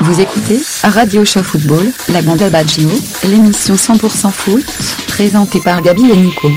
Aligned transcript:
Vous 0.00 0.20
écoutez 0.20 0.60
Radio 0.82 1.24
Show 1.24 1.42
Football, 1.42 1.90
la 2.10 2.20
bande 2.20 2.42
Baggio, 2.50 2.88
l'émission 3.24 3.74
100% 3.74 4.30
foot, 4.30 4.64
présentée 5.08 5.58
par 5.60 5.80
Gabi 5.80 6.10
et 6.10 6.16
Nico. 6.16 6.50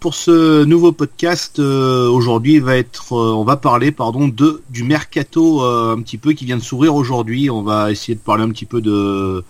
Pour 0.00 0.16
ce 0.16 0.64
nouveau 0.64 0.90
podcast, 0.90 1.60
euh, 1.60 2.08
aujourd'hui 2.08 2.58
va 2.58 2.76
être, 2.76 3.12
euh, 3.12 3.32
on 3.32 3.44
va 3.44 3.56
parler 3.56 3.92
pardon 3.92 4.26
de 4.26 4.60
du 4.70 4.82
mercato 4.82 5.62
euh, 5.62 5.94
un 5.94 6.02
petit 6.02 6.18
peu 6.18 6.32
qui 6.32 6.44
vient 6.44 6.56
de 6.56 6.62
s'ouvrir 6.62 6.96
aujourd'hui. 6.96 7.48
On 7.48 7.62
va 7.62 7.92
essayer 7.92 8.16
de 8.16 8.20
parler 8.20 8.42
un 8.42 8.48
petit 8.48 8.66
peu 8.66 8.80
de, 8.80 9.44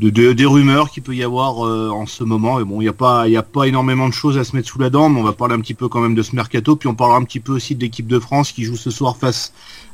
de, 0.00 0.10
de- 0.10 0.32
des 0.32 0.46
rumeurs 0.46 0.90
qu'il 0.90 1.02
peut 1.02 1.14
y 1.14 1.22
avoir 1.22 1.66
euh, 1.66 1.90
en 1.90 2.06
ce 2.06 2.24
moment. 2.24 2.58
Et 2.60 2.64
bon, 2.64 2.80
il 2.80 2.84
n'y 2.84 2.88
a 2.88 2.92
pas 2.94 3.28
il 3.28 3.32
y 3.32 3.36
a 3.36 3.42
pas 3.42 3.64
énormément 3.68 4.08
de 4.08 4.14
choses 4.14 4.38
à 4.38 4.44
se 4.44 4.56
mettre 4.56 4.68
sous 4.68 4.78
la 4.78 4.90
dent, 4.90 5.08
mais 5.10 5.20
on 5.20 5.24
va 5.24 5.32
parler 5.34 5.54
un 5.54 5.60
petit 5.60 5.74
peu 5.74 5.88
quand 5.88 6.00
même 6.00 6.14
de 6.14 6.22
ce 6.22 6.34
mercato. 6.34 6.74
Puis 6.76 6.88
on 6.88 6.94
parlera 6.94 7.18
un 7.18 7.24
petit 7.24 7.40
peu 7.40 7.52
aussi 7.52 7.74
de 7.74 7.80
l'équipe 7.80 8.06
de 8.06 8.18
France 8.18 8.52
qui 8.52 8.64
joue 8.64 8.76
ce 8.76 8.90
soir 8.90 9.16
face 9.16 9.52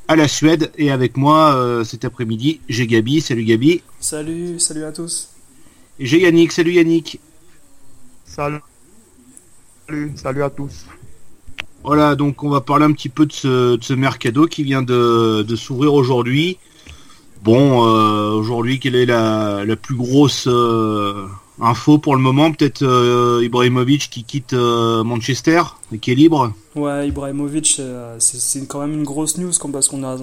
à 0.09 0.15
la 0.17 0.29
Suède. 0.29 0.71
Et 0.79 0.91
avec 0.91 1.17
moi 1.17 1.55
euh, 1.55 1.83
cet 1.85 2.05
après-midi, 2.05 2.61
j'ai 2.69 2.87
Gabi. 2.87 3.21
Salut 3.21 3.45
Gabi. 3.45 3.83
Salut, 4.01 4.59
salut 4.61 4.85
à 4.85 4.93
tous. 4.93 5.31
Et 5.99 6.07
j'ai 6.07 6.21
Yannick. 6.21 6.53
Salut 6.53 6.73
Yannick. 6.73 7.21
Salut. 8.25 8.61
Salut, 9.89 10.13
salut 10.17 10.43
à 10.43 10.51
tous. 10.51 10.87
Voilà, 11.85 12.17
donc 12.17 12.43
on 12.43 12.49
va 12.49 12.61
parler 12.61 12.85
un 12.85 12.93
petit 12.93 13.09
peu 13.09 13.27
de 13.27 13.33
ce, 13.33 13.77
de 13.77 13.83
ce 13.85 13.93
mercado 13.95 14.47
qui 14.47 14.65
vient 14.65 14.83
de, 14.83 15.45
de 15.45 15.57
s'ouvrir 15.57 15.95
aujourd'hui. 15.95 16.59
Bon, 17.47 17.87
euh, 17.87 18.33
aujourd'hui, 18.33 18.81
quelle 18.81 18.97
est 18.97 19.07
la, 19.07 19.65
la 19.65 19.77
plus 19.77 19.95
grosse 19.95 20.49
euh, 20.49 21.29
info 21.61 21.97
pour 21.97 22.17
le 22.17 22.21
moment? 22.21 22.51
Peut-être 22.51 22.83
euh, 22.83 23.41
Ibrahimovic 23.45 24.11
qui 24.11 24.25
quitte 24.25 24.53
Manchester 24.53 25.63
et 25.93 25.99
qui 25.99 26.11
est 26.11 26.17
libre? 26.17 26.53
Ouais, 26.75 27.07
Ibrahimovic, 27.07 27.81
c'est 28.19 28.67
quand 28.67 28.81
même 28.81 28.95
une 28.95 29.05
grosse 29.05 29.39
news 29.39 29.53
comme 29.61 29.71
parce 29.71 29.87
qu'on 29.87 30.03
a. 30.03 30.17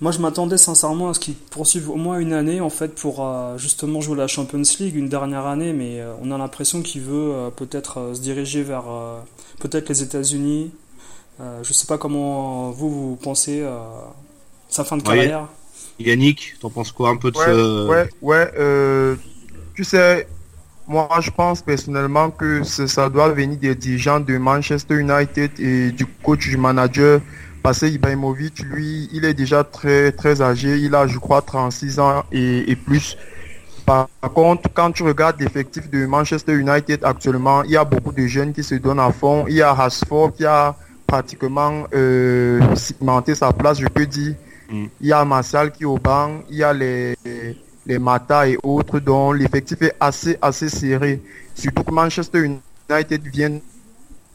Moi, 0.00 0.10
je 0.10 0.18
m'attendais 0.18 0.58
sincèrement 0.58 1.10
à 1.10 1.14
ce 1.14 1.20
qu'il 1.20 1.34
poursuive 1.34 1.88
au 1.88 1.94
moins 1.94 2.18
une 2.18 2.32
année 2.32 2.60
en 2.60 2.68
fait 2.68 2.96
pour 2.96 3.24
euh, 3.24 3.56
justement 3.56 4.00
jouer 4.00 4.16
la 4.16 4.26
Champions 4.26 4.62
League, 4.80 4.96
une 4.96 5.08
dernière 5.08 5.46
année, 5.46 5.72
mais 5.72 6.00
euh, 6.00 6.14
on 6.20 6.32
a 6.32 6.36
l'impression 6.36 6.82
qu'il 6.82 7.02
veut 7.02 7.30
euh, 7.32 7.50
peut-être 7.50 8.10
se 8.12 8.20
diriger 8.20 8.64
vers 8.64 8.86
peut-être 9.60 9.88
les 9.88 10.02
États-Unis. 10.02 10.72
Je 11.62 11.72
sais 11.72 11.86
pas 11.86 11.96
comment 11.96 12.72
vous 12.72 12.90
vous 12.90 13.16
pensez 13.16 13.64
sa 14.68 14.82
fin 14.82 14.96
de 14.96 15.08
Ouais. 15.08 15.32
Yannick, 15.98 16.54
t'en 16.60 16.70
penses 16.70 16.92
quoi 16.92 17.10
un 17.10 17.16
peu 17.16 17.30
de 17.30 17.36
Ouais, 17.36 17.44
ce... 17.46 17.88
ouais, 17.88 18.08
ouais. 18.22 18.50
euh, 18.58 19.16
tu 19.74 19.84
sais, 19.84 20.26
moi, 20.86 21.08
je 21.20 21.30
pense 21.30 21.62
personnellement 21.62 22.30
que 22.30 22.62
ça 22.64 23.08
doit 23.08 23.28
venir 23.30 23.58
des 23.58 23.74
dirigeants 23.74 24.20
de 24.20 24.36
Manchester 24.38 24.96
United 24.98 25.52
et 25.60 25.92
du 25.92 26.06
coach, 26.06 26.48
du 26.48 26.56
manager. 26.56 27.20
Parce 27.62 27.80
que 27.80 27.86
Ibrahimovic, 27.86 28.60
lui, 28.60 29.08
il 29.12 29.24
est 29.24 29.32
déjà 29.34 29.64
très, 29.64 30.12
très 30.12 30.42
âgé. 30.42 30.76
Il 30.78 30.94
a, 30.94 31.06
je 31.06 31.18
crois, 31.18 31.40
36 31.42 31.98
ans 31.98 32.24
et, 32.30 32.70
et 32.70 32.76
plus. 32.76 33.16
Par 33.86 34.08
contre, 34.34 34.68
quand 34.72 34.92
tu 34.92 35.02
regardes 35.02 35.40
l'effectif 35.40 35.90
de 35.90 36.06
Manchester 36.06 36.54
United 36.54 37.04
actuellement, 37.04 37.62
il 37.64 37.70
y 37.72 37.76
a 37.76 37.84
beaucoup 37.84 38.12
de 38.12 38.26
jeunes 38.26 38.52
qui 38.52 38.62
se 38.62 38.74
donnent 38.76 39.00
à 39.00 39.12
fond. 39.12 39.46
Il 39.48 39.54
y 39.56 39.62
a 39.62 39.72
Rashford 39.74 40.32
qui 40.34 40.44
a 40.44 40.76
pratiquement 41.06 41.84
euh, 41.94 42.60
cimenté 42.76 43.34
sa 43.34 43.52
place, 43.52 43.78
je 43.80 43.86
peux 43.88 44.06
dire. 44.06 44.34
Mm. 44.74 44.86
Il 45.00 45.06
y 45.06 45.12
a 45.12 45.24
Martial 45.24 45.70
qui 45.70 45.84
est 45.84 45.86
au 45.86 45.98
banc. 45.98 46.42
Il 46.50 46.56
y 46.56 46.64
a 46.64 46.72
les, 46.72 47.14
les 47.86 47.98
Mata 47.98 48.48
et 48.48 48.58
autres 48.62 48.98
dont 48.98 49.32
l'effectif 49.32 49.80
est 49.82 49.94
assez, 50.00 50.36
assez 50.42 50.68
serré. 50.68 51.22
Surtout 51.54 51.84
que 51.84 51.92
Manchester 51.92 52.44
United 52.44 53.22
vient 53.32 53.58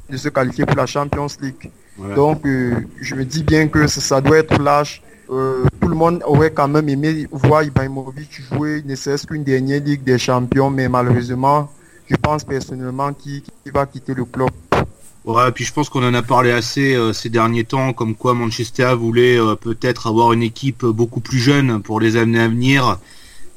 de 0.09 0.17
se 0.17 0.29
qualifier 0.29 0.65
pour 0.65 0.75
la 0.75 0.85
Champions 0.85 1.27
League. 1.41 1.69
Donc, 2.15 2.45
euh, 2.45 2.75
je 3.01 3.13
me 3.13 3.25
dis 3.25 3.43
bien 3.43 3.67
que 3.67 3.85
ça, 3.87 3.99
ça 3.99 4.21
doit 4.21 4.37
être 4.37 4.57
lâche. 4.61 5.01
Euh, 5.29 5.65
tout 5.81 5.89
le 5.89 5.95
monde 5.95 6.23
aurait 6.25 6.51
quand 6.51 6.67
même 6.67 6.87
aimé 6.89 7.27
voir 7.31 7.61
Ibrahimovic 7.61 8.41
jouer, 8.41 8.81
ne 8.83 8.95
serait-ce 8.95 9.27
qu'une 9.27 9.43
dernière 9.43 9.81
Ligue 9.81 10.03
des 10.03 10.17
Champions, 10.17 10.71
mais 10.71 10.89
malheureusement, 10.89 11.69
je 12.09 12.15
pense 12.15 12.43
personnellement 12.43 13.13
qu'il 13.13 13.43
qu'il 13.43 13.71
va 13.71 13.85
quitter 13.85 14.15
le 14.15 14.25
club. 14.25 14.49
Ouais, 15.29 15.51
puis 15.51 15.63
je 15.63 15.71
pense 15.71 15.89
qu'on 15.89 16.03
en 16.03 16.15
a 16.15 16.23
parlé 16.23 16.49
assez 16.49 16.95
euh, 16.95 17.13
ces 17.13 17.29
derniers 17.29 17.63
temps, 17.63 17.93
comme 17.93 18.15
quoi 18.15 18.33
Manchester 18.33 18.95
voulait 18.97 19.39
euh, 19.39 19.53
peut-être 19.53 20.07
avoir 20.07 20.33
une 20.33 20.41
équipe 20.41 20.83
beaucoup 20.83 21.19
plus 21.19 21.37
jeune 21.37 21.83
pour 21.83 21.99
les 21.99 22.17
années 22.17 22.39
à 22.39 22.47
venir, 22.47 22.97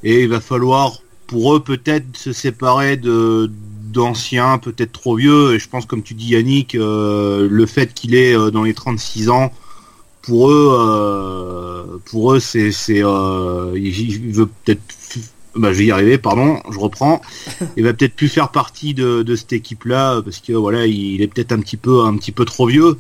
et 0.05 0.25
il 0.25 0.29
va 0.29 0.41
falloir 0.41 1.01
pour 1.27 1.55
eux 1.55 1.61
peut-être 1.61 2.15
se 2.15 2.35
séparer 2.35 2.99
d'anciens, 2.99 4.59
peut-être 4.59 4.93
trop 4.93 5.17
vieux, 5.17 5.55
et 5.55 5.59
je 5.59 5.67
pense 5.67 5.87
comme 5.87 6.03
tu 6.03 6.13
dis 6.13 6.33
Yannick, 6.33 6.75
euh, 6.75 7.49
le 7.51 7.65
fait 7.65 7.95
qu'il 7.95 8.15
est 8.15 8.35
dans 8.51 8.65
les 8.65 8.75
36 8.75 9.31
ans, 9.31 9.51
pour 10.21 10.51
eux, 10.51 12.01
pour 12.05 12.35
eux 12.35 12.41
c'est 12.41 12.69
il 12.69 14.33
veut 14.35 14.47
peut-être 14.47 14.83
bah, 15.57 15.73
je 15.73 15.79
vais 15.79 15.85
y 15.87 15.91
arriver, 15.91 16.19
pardon, 16.19 16.61
je 16.71 16.79
reprends. 16.79 17.21
Il 17.77 17.85
va 17.85 17.93
peut-être 17.93 18.15
plus 18.15 18.29
faire 18.29 18.51
partie 18.51 18.95
de, 18.95 19.23
de 19.23 19.37
cette 19.37 19.53
équipe-là 19.53 20.23
parce 20.23 20.39
que 20.41 20.53
voilà, 20.53 20.87
il, 20.87 21.23
est 21.23 21.27
peut-être 21.29 21.53
un 21.53 21.61
petit 21.61 21.77
peu 21.77 22.05
un 22.05 22.17
petit 22.17 22.33
peu 22.33 22.45
trop 22.45 22.67
vieux. 22.67 22.99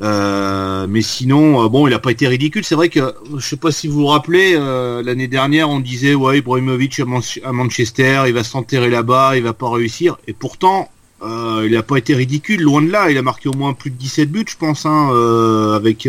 Euh, 0.00 0.86
mais 0.88 1.02
sinon, 1.02 1.64
euh, 1.64 1.68
bon, 1.68 1.86
il 1.86 1.94
a 1.94 1.98
pas 1.98 2.10
été 2.10 2.26
ridicule. 2.26 2.64
C'est 2.64 2.74
vrai 2.74 2.88
que 2.88 3.14
je 3.36 3.46
sais 3.46 3.56
pas 3.56 3.70
si 3.70 3.86
vous 3.88 4.00
vous 4.00 4.06
rappelez, 4.06 4.54
euh, 4.56 5.02
l'année 5.02 5.28
dernière, 5.28 5.68
on 5.70 5.80
disait 5.80 6.14
ouais, 6.14 6.38
Ibrahimovic 6.38 6.98
à, 7.00 7.04
Man- 7.04 7.22
à 7.44 7.52
Manchester, 7.52 8.24
il 8.26 8.32
va 8.32 8.42
s'enterrer 8.42 8.90
là-bas, 8.90 9.36
il 9.36 9.42
va 9.42 9.52
pas 9.52 9.70
réussir. 9.70 10.18
Et 10.26 10.32
pourtant, 10.32 10.90
il 11.24 11.76
a 11.76 11.82
pas 11.84 11.98
été 11.98 12.14
ridicule, 12.14 12.62
loin 12.62 12.82
de 12.82 12.90
là. 12.90 13.10
Il 13.10 13.16
a 13.16 13.22
marqué 13.22 13.48
au 13.48 13.52
moins 13.52 13.74
plus 13.74 13.90
de 13.90 13.96
17 13.96 14.30
buts, 14.30 14.44
je 14.48 14.56
pense, 14.56 14.86
hein, 14.86 15.10
avec 15.76 16.08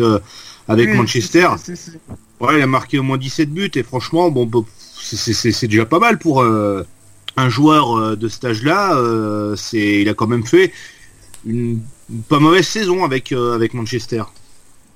avec 0.67 0.89
Oui, 0.89 0.97
Manchester. 0.97 1.49
Ouais, 2.39 2.57
il 2.57 2.61
a 2.61 2.67
marqué 2.67 2.99
au 2.99 3.03
moins 3.03 3.17
17 3.17 3.53
buts 3.53 3.71
et 3.75 3.83
franchement, 3.83 4.29
bon, 4.31 4.45
c'est- 5.03 5.67
déjà 5.67 5.85
pas 5.85 5.99
mal 5.99 6.17
pour 6.19 6.41
euh, 6.41 6.83
un 7.37 7.49
joueur 7.49 7.97
euh, 7.97 8.15
de 8.15 8.27
cet 8.27 8.45
âge-là. 8.45 8.95
euh, 8.97 9.55
c'est, 9.55 10.01
il 10.01 10.09
a 10.09 10.13
quand 10.13 10.27
même 10.27 10.45
fait 10.45 10.71
une, 11.45 11.79
une 12.09 12.21
pas 12.29 12.39
mauvaise 12.39 12.67
saison 12.67 13.03
avec 13.03 13.31
euh, 13.31 13.53
avec 13.55 13.73
Manchester. 13.73 14.23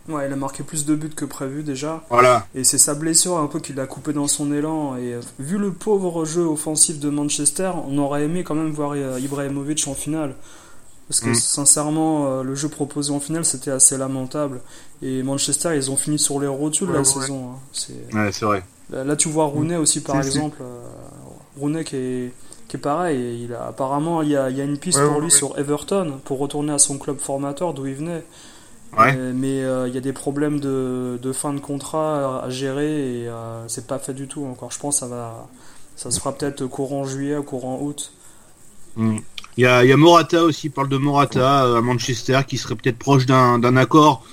Ouais, 0.08 0.26
il 0.28 0.32
a 0.32 0.38
marqué 0.38 0.64
plus 0.64 0.86
de 0.86 0.96
buts 0.96 1.10
que 1.14 1.26
prévu 1.26 1.64
déjà. 1.64 2.02
Voilà. 2.10 2.48
Et 2.56 2.64
c'est 2.64 2.78
sa 2.78 2.96
blessure 2.96 3.38
un 3.40 3.48
peu 3.48 3.60
qui 3.60 3.74
l'a 3.74 3.86
coupé 3.88 4.14
dans 4.14 4.28
son 4.28 4.54
élan. 4.54 4.96
Et 4.96 5.20
vu 5.38 5.58
le 5.58 5.72
pauvre 5.74 6.24
jeu 6.24 6.44
offensif 6.44 7.00
de 7.00 7.10
Manchester, 7.10 7.72
on 7.90 7.98
aurait 7.98 8.24
aimé 8.24 8.44
quand 8.46 8.56
même 8.56 8.72
voir 8.72 8.96
Ibrahimovic 8.96 9.86
en 9.88 9.94
finale. 9.96 10.36
Parce 11.10 11.20
que 11.20 11.30
Mm. 11.32 11.36
sincèrement, 11.36 12.42
le 12.42 12.56
jeu 12.56 12.70
proposé 12.70 13.12
en 13.12 13.20
finale, 13.20 13.44
c'était 13.44 13.72
assez 13.72 13.98
lamentable. 13.98 14.62
Et 15.02 15.24
Manchester, 15.24 15.72
ils 15.76 15.92
ont 15.92 15.98
fini 15.98 16.18
sur 16.20 16.40
les 16.40 16.48
rotules 16.48 16.88
Ouais, 16.88 16.94
la 16.94 17.00
ouais. 17.00 17.06
saison. 17.06 17.52
hein. 17.52 17.94
Ouais, 18.14 18.32
c'est 18.32 18.46
vrai. 18.46 18.64
Là, 18.92 19.16
tu 19.16 19.28
vois 19.30 19.46
Rooney 19.46 19.76
aussi, 19.76 20.02
par 20.02 20.22
Si, 20.24 20.28
exemple. 20.30 20.58
euh, 20.62 20.82
Rooney 21.60 21.84
qui 21.84 21.96
est, 21.96 22.34
qui 22.68 22.78
est 22.78 22.80
pareil. 22.80 23.44
Il 23.44 23.54
a, 23.54 23.68
apparemment, 23.68 24.22
il 24.22 24.30
y 24.30 24.36
a, 24.38 24.50
il 24.50 24.58
y 24.58 24.62
a 24.62 24.64
une 24.64 24.78
piste 24.78 25.00
Ouais, 25.00 25.06
pour 25.06 25.16
ouais, 25.16 25.20
lui 25.20 25.26
ouais. 25.26 25.38
sur 25.38 25.58
Everton 25.60 26.20
pour 26.24 26.40
retourner 26.40 26.72
à 26.74 26.80
son 26.80 26.98
club 26.98 27.18
formateur 27.20 27.74
d'où 27.74 27.86
il 27.86 27.96
venait. 27.96 28.24
Euh, 28.98 29.32
mais 29.36 29.62
euh, 29.64 29.88
il 29.88 29.94
y 29.94 29.98
a 29.98 30.02
des 30.02 30.14
problèmes 30.14 30.60
de, 30.60 31.20
de 31.22 31.32
fin 31.34 31.54
de 31.54 31.60
contrat 31.60 32.44
à 32.44 32.50
gérer 32.50 33.22
et 33.24 33.28
euh, 33.28 33.68
c'est 33.68 33.86
pas 33.86 34.00
fait 34.00 34.14
du 34.14 34.28
tout 34.28 34.46
encore. 34.46 34.72
Je 34.72 34.80
pense 34.80 34.96
que 34.96 35.00
ça 35.02 35.08
va, 35.08 35.48
ça 35.96 36.10
se 36.10 36.20
fera 36.20 36.32
peut-être 36.34 36.66
courant 36.66 37.04
juillet 37.06 37.36
ou 37.38 37.44
courant 37.44 37.80
août. 37.82 38.12
Mm. 38.96 39.18
Il 39.58 39.64
y 39.64 39.68
a, 39.68 39.84
il 39.84 39.90
y 39.90 39.94
a 39.94 39.98
Morata 39.98 40.44
aussi, 40.44 40.68
il 40.68 40.70
parle 40.70 40.90
de 40.90 40.98
Morata 40.98 41.78
à 41.78 41.82
Manchester 41.82 42.40
qui 42.48 42.58
serait 42.58 42.76
peut-être 42.76 42.98
proche 42.98 43.26
d'un 43.26 43.76
accord. 43.76 44.24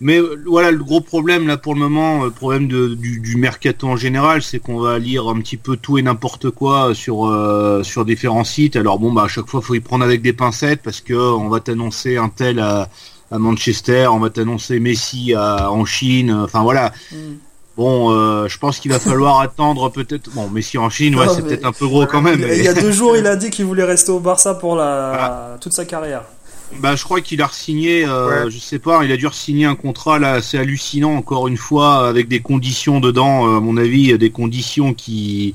Mais 0.00 0.18
euh, 0.18 0.40
voilà, 0.46 0.70
le 0.70 0.78
gros 0.82 1.00
problème 1.00 1.46
là 1.48 1.56
pour 1.56 1.74
le 1.74 1.80
moment, 1.80 2.22
euh, 2.22 2.26
le 2.26 2.30
problème 2.30 2.68
de, 2.68 2.94
du, 2.94 3.18
du 3.20 3.36
mercato 3.36 3.88
en 3.88 3.96
général, 3.96 4.42
c'est 4.42 4.60
qu'on 4.60 4.78
va 4.78 4.98
lire 4.98 5.28
un 5.28 5.40
petit 5.40 5.56
peu 5.56 5.76
tout 5.76 5.98
et 5.98 6.02
n'importe 6.02 6.50
quoi 6.50 6.94
sur 6.94 7.26
euh, 7.26 7.82
sur 7.82 8.04
différents 8.04 8.44
sites. 8.44 8.76
Alors 8.76 8.98
bon, 9.00 9.12
bah 9.12 9.24
à 9.24 9.28
chaque 9.28 9.48
fois, 9.48 9.60
faut 9.60 9.74
y 9.74 9.80
prendre 9.80 10.04
avec 10.04 10.22
des 10.22 10.32
pincettes 10.32 10.82
parce 10.82 11.00
que 11.00 11.14
euh, 11.14 11.32
on 11.32 11.48
va 11.48 11.58
t'annoncer 11.60 12.16
un 12.16 12.28
tel 12.28 12.60
à, 12.60 12.88
à 13.32 13.38
Manchester, 13.38 14.06
on 14.12 14.20
va 14.20 14.30
t'annoncer 14.30 14.78
Messi 14.78 15.34
à, 15.34 15.70
en 15.72 15.84
Chine. 15.84 16.32
Enfin 16.32 16.62
voilà. 16.62 16.92
Mm. 17.10 17.16
Bon, 17.76 18.10
euh, 18.10 18.48
je 18.48 18.58
pense 18.58 18.80
qu'il 18.80 18.90
va 18.92 18.98
falloir 19.00 19.40
attendre 19.48 19.90
peut-être. 19.90 20.30
Bon, 20.34 20.48
Messi 20.48 20.78
en 20.78 20.90
Chine, 20.90 21.14
ouais, 21.16 21.26
c'est 21.34 21.42
peut-être 21.42 21.64
un 21.64 21.72
peu 21.72 21.86
gros 21.86 22.06
quand 22.06 22.20
même. 22.22 22.38
Il, 22.40 22.46
mais- 22.46 22.58
il 22.58 22.64
y 22.64 22.68
a 22.68 22.74
deux 22.74 22.90
jours, 22.92 23.16
il 23.16 23.26
a 23.26 23.34
dit 23.42 23.50
qu'il 23.50 23.64
voulait 23.66 23.84
rester 23.84 24.10
au 24.12 24.18
Barça 24.20 24.54
pour 24.54 24.74
la, 24.76 25.56
toute 25.60 25.72
sa 25.72 25.84
carrière. 25.84 26.22
Bah, 26.80 26.94
je 26.96 27.02
crois 27.04 27.20
qu'il 27.20 27.42
a 27.42 27.46
re-signé, 27.46 28.04
euh, 28.04 28.44
Ouais. 28.44 28.50
je 28.50 28.58
sais 28.58 28.78
pas, 28.78 29.04
il 29.04 29.10
a 29.10 29.16
dû 29.16 29.26
re-signer 29.26 29.64
un 29.64 29.74
contrat 29.74 30.18
là, 30.18 30.34
assez 30.34 30.58
hallucinant 30.58 31.14
encore 31.16 31.48
une 31.48 31.56
fois, 31.56 32.06
avec 32.08 32.28
des 32.28 32.40
conditions 32.40 33.00
dedans, 33.00 33.48
euh, 33.48 33.56
à 33.56 33.60
mon 33.60 33.76
avis, 33.76 34.16
des 34.18 34.30
conditions 34.30 34.94
qui 34.94 35.54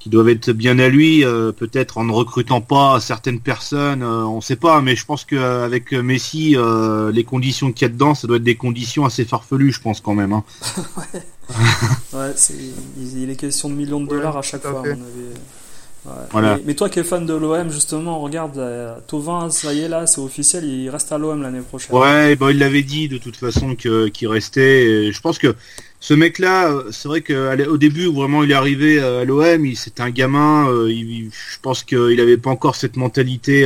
qui 0.00 0.10
doivent 0.10 0.28
être 0.28 0.52
bien 0.52 0.78
à 0.80 0.88
lui, 0.90 1.24
euh, 1.24 1.50
peut-être 1.50 1.96
en 1.96 2.04
ne 2.04 2.12
recrutant 2.12 2.60
pas 2.60 3.00
certaines 3.00 3.40
personnes, 3.40 4.02
euh, 4.02 4.22
on 4.26 4.42
sait 4.42 4.54
pas, 4.56 4.82
mais 4.82 4.96
je 4.96 5.06
pense 5.06 5.24
qu'avec 5.24 5.92
Messi, 5.92 6.56
euh, 6.58 7.10
les 7.10 7.24
conditions 7.24 7.72
qu'il 7.72 7.86
y 7.86 7.90
a 7.90 7.94
dedans, 7.94 8.14
ça 8.14 8.26
doit 8.26 8.36
être 8.36 8.42
des 8.42 8.54
conditions 8.54 9.06
assez 9.06 9.24
farfelues, 9.24 9.72
je 9.72 9.80
pense 9.80 10.02
quand 10.02 10.12
même. 10.14 10.34
Hein. 10.34 10.44
Ouais, 12.12 12.32
c'est, 12.36 12.52
il, 12.98 13.22
il 13.22 13.30
est 13.30 13.36
question 13.36 13.68
de 13.70 13.74
millions 13.74 14.00
de 14.00 14.04
Ouais, 14.10 14.16
dollars 14.18 14.36
à 14.36 14.42
chaque 14.42 14.60
fois, 14.62 14.80
à 14.80 14.82
mon 14.82 14.90
avis. 14.90 14.98
Voilà. 16.30 16.58
Mais, 16.66 16.74
toi 16.74 16.90
qui 16.90 16.98
es 16.98 17.04
fan 17.04 17.24
de 17.24 17.32
l'OM, 17.32 17.70
justement, 17.70 18.20
regarde, 18.20 18.58
euh, 18.58 18.96
Tovin, 19.06 19.48
ça 19.48 19.72
y 19.72 19.80
est 19.80 19.88
là, 19.88 20.06
c'est 20.06 20.20
officiel, 20.20 20.64
il 20.64 20.90
reste 20.90 21.10
à 21.12 21.18
l'OM 21.18 21.40
l'année 21.40 21.60
prochaine. 21.60 21.96
Ouais, 21.96 22.36
bah, 22.36 22.50
il 22.50 22.58
l'avait 22.58 22.82
dit 22.82 23.08
de 23.08 23.16
toute 23.16 23.36
façon 23.36 23.74
qu'il 23.74 24.28
restait. 24.28 25.10
je 25.10 25.20
pense 25.20 25.38
que 25.38 25.54
ce 26.00 26.12
mec-là, 26.12 26.70
euh, 26.70 26.90
c'est 26.90 27.08
vrai 27.08 27.22
qu'au 27.22 27.78
début, 27.78 28.06
vraiment 28.06 28.42
il 28.42 28.50
est 28.50 28.54
arrivé 28.54 28.98
euh, 29.00 29.22
à 29.22 29.24
l'OM, 29.24 29.74
c'était 29.74 30.02
un 30.02 30.10
gamin. 30.10 30.66
je 30.68 31.58
pense 31.62 31.82
qu'il 31.82 32.16
n'avait 32.16 32.36
pas 32.36 32.50
encore 32.50 32.76
cette 32.76 32.96
mentalité. 32.96 33.64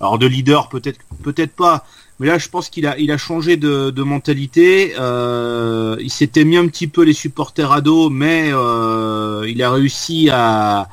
alors 0.00 0.18
de 0.18 0.26
leader, 0.26 0.68
peut-être, 0.68 1.00
peut-être 1.22 1.52
pas. 1.52 1.86
Mais 2.18 2.26
là, 2.26 2.38
je 2.38 2.48
pense 2.48 2.70
qu'il 2.70 2.86
a, 2.86 2.98
il 2.98 3.10
a 3.10 3.18
changé 3.18 3.56
de, 3.56 3.90
de 3.90 4.02
mentalité. 4.02 4.92
il 4.92 6.10
s'était 6.10 6.44
mis 6.44 6.58
un 6.58 6.68
petit 6.68 6.86
peu 6.86 7.02
les 7.02 7.14
supporters 7.14 7.72
à 7.72 7.80
dos, 7.80 8.10
mais 8.10 8.48
il 8.48 9.62
a 9.62 9.70
réussi 9.70 10.28
à, 10.30 10.88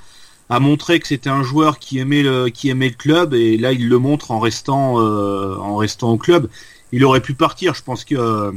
a 0.54 0.60
montré 0.60 1.00
que 1.00 1.08
c'était 1.08 1.32
un 1.32 1.42
joueur 1.42 1.80
qui 1.80 1.98
aimait 1.98 2.22
le 2.22 2.50
qui 2.50 2.70
aimait 2.70 2.90
le 2.90 2.96
club 2.96 3.34
et 3.34 3.58
là 3.58 3.72
il 3.72 3.90
le 3.90 3.98
montre 3.98 4.30
en 4.30 4.40
restant 4.40 5.00
euh, 5.00 5.58
en 5.58 5.78
restant 5.78 6.12
au 6.12 6.18
club. 6.18 6.48
Il 6.92 7.04
aurait 7.06 7.22
pu 7.22 7.34
partir, 7.34 7.74
je 7.74 7.82
pense 7.82 8.06
que 8.06 8.14
euh, 8.14 8.52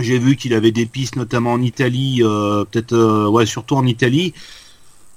j'ai 0.00 0.18
vu 0.18 0.34
qu'il 0.34 0.54
avait 0.54 0.72
des 0.72 0.86
pistes 0.86 1.14
notamment 1.14 1.52
en 1.52 1.62
Italie, 1.62 2.20
euh, 2.24 2.64
peut-être 2.64 3.28
ouais 3.28 3.46
surtout 3.46 3.76
en 3.76 3.86
Italie. 3.86 4.34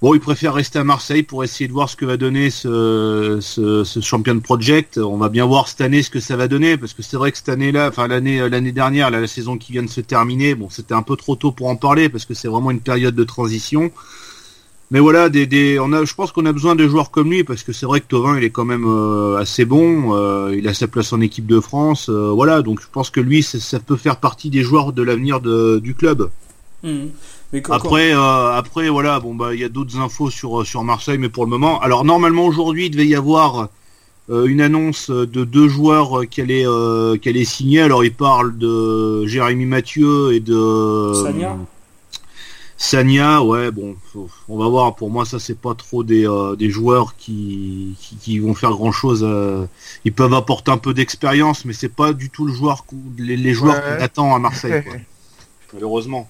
Bon, 0.03 0.13
il 0.13 0.19
préfère 0.19 0.53
rester 0.53 0.77
à 0.77 0.83
Marseille 0.83 1.23
pour 1.23 1.43
essayer 1.43 1.67
de 1.67 1.73
voir 1.73 1.89
ce 1.89 1.95
que 1.95 2.05
va 2.05 2.17
donner 2.17 2.51
ce, 2.51 3.39
ce, 3.41 3.99
Champion 4.01 4.39
Project. 4.39 4.99
On 4.99 5.17
va 5.17 5.29
bien 5.29 5.45
voir 5.45 5.67
cette 5.67 5.81
année 5.81 6.03
ce 6.03 6.11
que 6.11 6.19
ça 6.19 6.35
va 6.35 6.47
donner, 6.47 6.77
parce 6.77 6.93
que 6.93 7.01
c'est 7.01 7.17
vrai 7.17 7.31
que 7.31 7.37
cette 7.37 7.49
année-là, 7.49 7.87
enfin 7.87 8.07
l'année 8.07 8.47
l'année 8.49 8.73
dernière, 8.73 9.09
la 9.09 9.25
saison 9.25 9.57
qui 9.57 9.71
vient 9.71 9.81
de 9.81 9.89
se 9.89 10.01
terminer, 10.01 10.53
bon, 10.53 10.69
c'était 10.69 10.93
un 10.93 11.03
peu 11.03 11.15
trop 11.15 11.35
tôt 11.35 11.53
pour 11.53 11.69
en 11.69 11.77
parler, 11.77 12.09
parce 12.09 12.25
que 12.25 12.35
c'est 12.35 12.49
vraiment 12.49 12.69
une 12.69 12.81
période 12.81 13.15
de 13.15 13.23
transition. 13.23 13.91
Mais 14.93 14.99
voilà, 14.99 15.27
des, 15.29 15.79
on 15.79 15.91
a, 15.91 16.05
je 16.05 16.13
pense 16.13 16.31
qu'on 16.31 16.45
a 16.45 16.53
besoin 16.53 16.75
de 16.75 16.87
joueurs 16.87 17.09
comme 17.09 17.31
lui 17.31 17.43
parce 17.43 17.63
que 17.63 17.73
c'est 17.73 17.87
vrai 17.87 17.99
que 17.99 18.05
Tovin 18.05 18.37
il 18.37 18.43
est 18.43 18.51
quand 18.51 18.63
même 18.63 18.85
euh, 18.85 19.37
assez 19.37 19.65
bon, 19.65 20.15
euh, 20.15 20.55
il 20.55 20.67
a 20.67 20.75
sa 20.75 20.87
place 20.87 21.11
en 21.11 21.19
équipe 21.19 21.47
de 21.47 21.59
France, 21.59 22.09
euh, 22.09 22.29
voilà. 22.29 22.61
Donc 22.61 22.79
je 22.79 22.85
pense 22.91 23.09
que 23.09 23.19
lui 23.19 23.41
ça, 23.41 23.79
peut 23.79 23.95
faire 23.95 24.17
partie 24.17 24.51
des 24.51 24.61
joueurs 24.61 24.93
de 24.93 25.01
l'avenir 25.01 25.41
du 25.41 25.95
club. 25.95 26.29
Mmh. 26.83 27.07
après, 27.71 28.11
après 28.11 28.87
voilà, 28.89 29.19
bon 29.19 29.33
bah 29.33 29.55
il 29.55 29.61
y 29.61 29.63
a 29.63 29.69
d'autres 29.69 29.97
infos 29.97 30.29
sur 30.29 30.63
sur 30.63 30.83
Marseille, 30.83 31.17
mais 31.17 31.29
pour 31.29 31.43
le 31.43 31.49
moment, 31.49 31.79
alors 31.79 32.05
normalement 32.05 32.45
aujourd'hui 32.45 32.85
il 32.85 32.91
devait 32.91 33.07
y 33.07 33.15
avoir 33.15 33.69
une 34.29 34.61
annonce 34.61 35.09
de 35.09 35.43
deux 35.43 35.69
joueurs 35.69 36.29
qui 36.29 36.39
allaient 36.41 36.67
qui 37.19 37.29
allaient 37.29 37.45
signer. 37.45 37.81
Alors 37.81 38.03
il 38.03 38.13
parle 38.13 38.59
de 38.59 39.25
Jérémy 39.25 39.65
Mathieu 39.65 40.33
et 40.33 40.39
de. 40.39 41.13
Sanya, 42.83 43.41
ouais, 43.41 43.71
bon, 43.71 43.95
on 44.49 44.57
va 44.57 44.67
voir. 44.67 44.95
Pour 44.95 45.09
moi, 45.09 45.23
ça 45.23 45.39
c'est 45.39 45.57
pas 45.57 45.73
trop 45.73 46.03
des, 46.03 46.27
euh, 46.27 46.57
des 46.57 46.69
joueurs 46.69 47.15
qui, 47.15 47.95
qui, 48.21 48.39
vont 48.39 48.53
faire 48.53 48.71
grand 48.71 48.91
chose. 48.91 49.23
Euh, 49.25 49.65
ils 50.03 50.11
peuvent 50.11 50.33
apporter 50.33 50.69
un 50.69 50.77
peu 50.77 50.93
d'expérience, 50.93 51.63
mais 51.63 51.71
c'est 51.71 51.87
pas 51.87 52.11
du 52.11 52.29
tout 52.29 52.45
le 52.45 52.51
joueur, 52.51 52.83
les, 53.17 53.53
joueurs 53.53 53.81
qu'on 53.81 54.03
attend 54.03 54.35
à 54.35 54.39
Marseille, 54.39 54.83
malheureusement. 55.73 56.27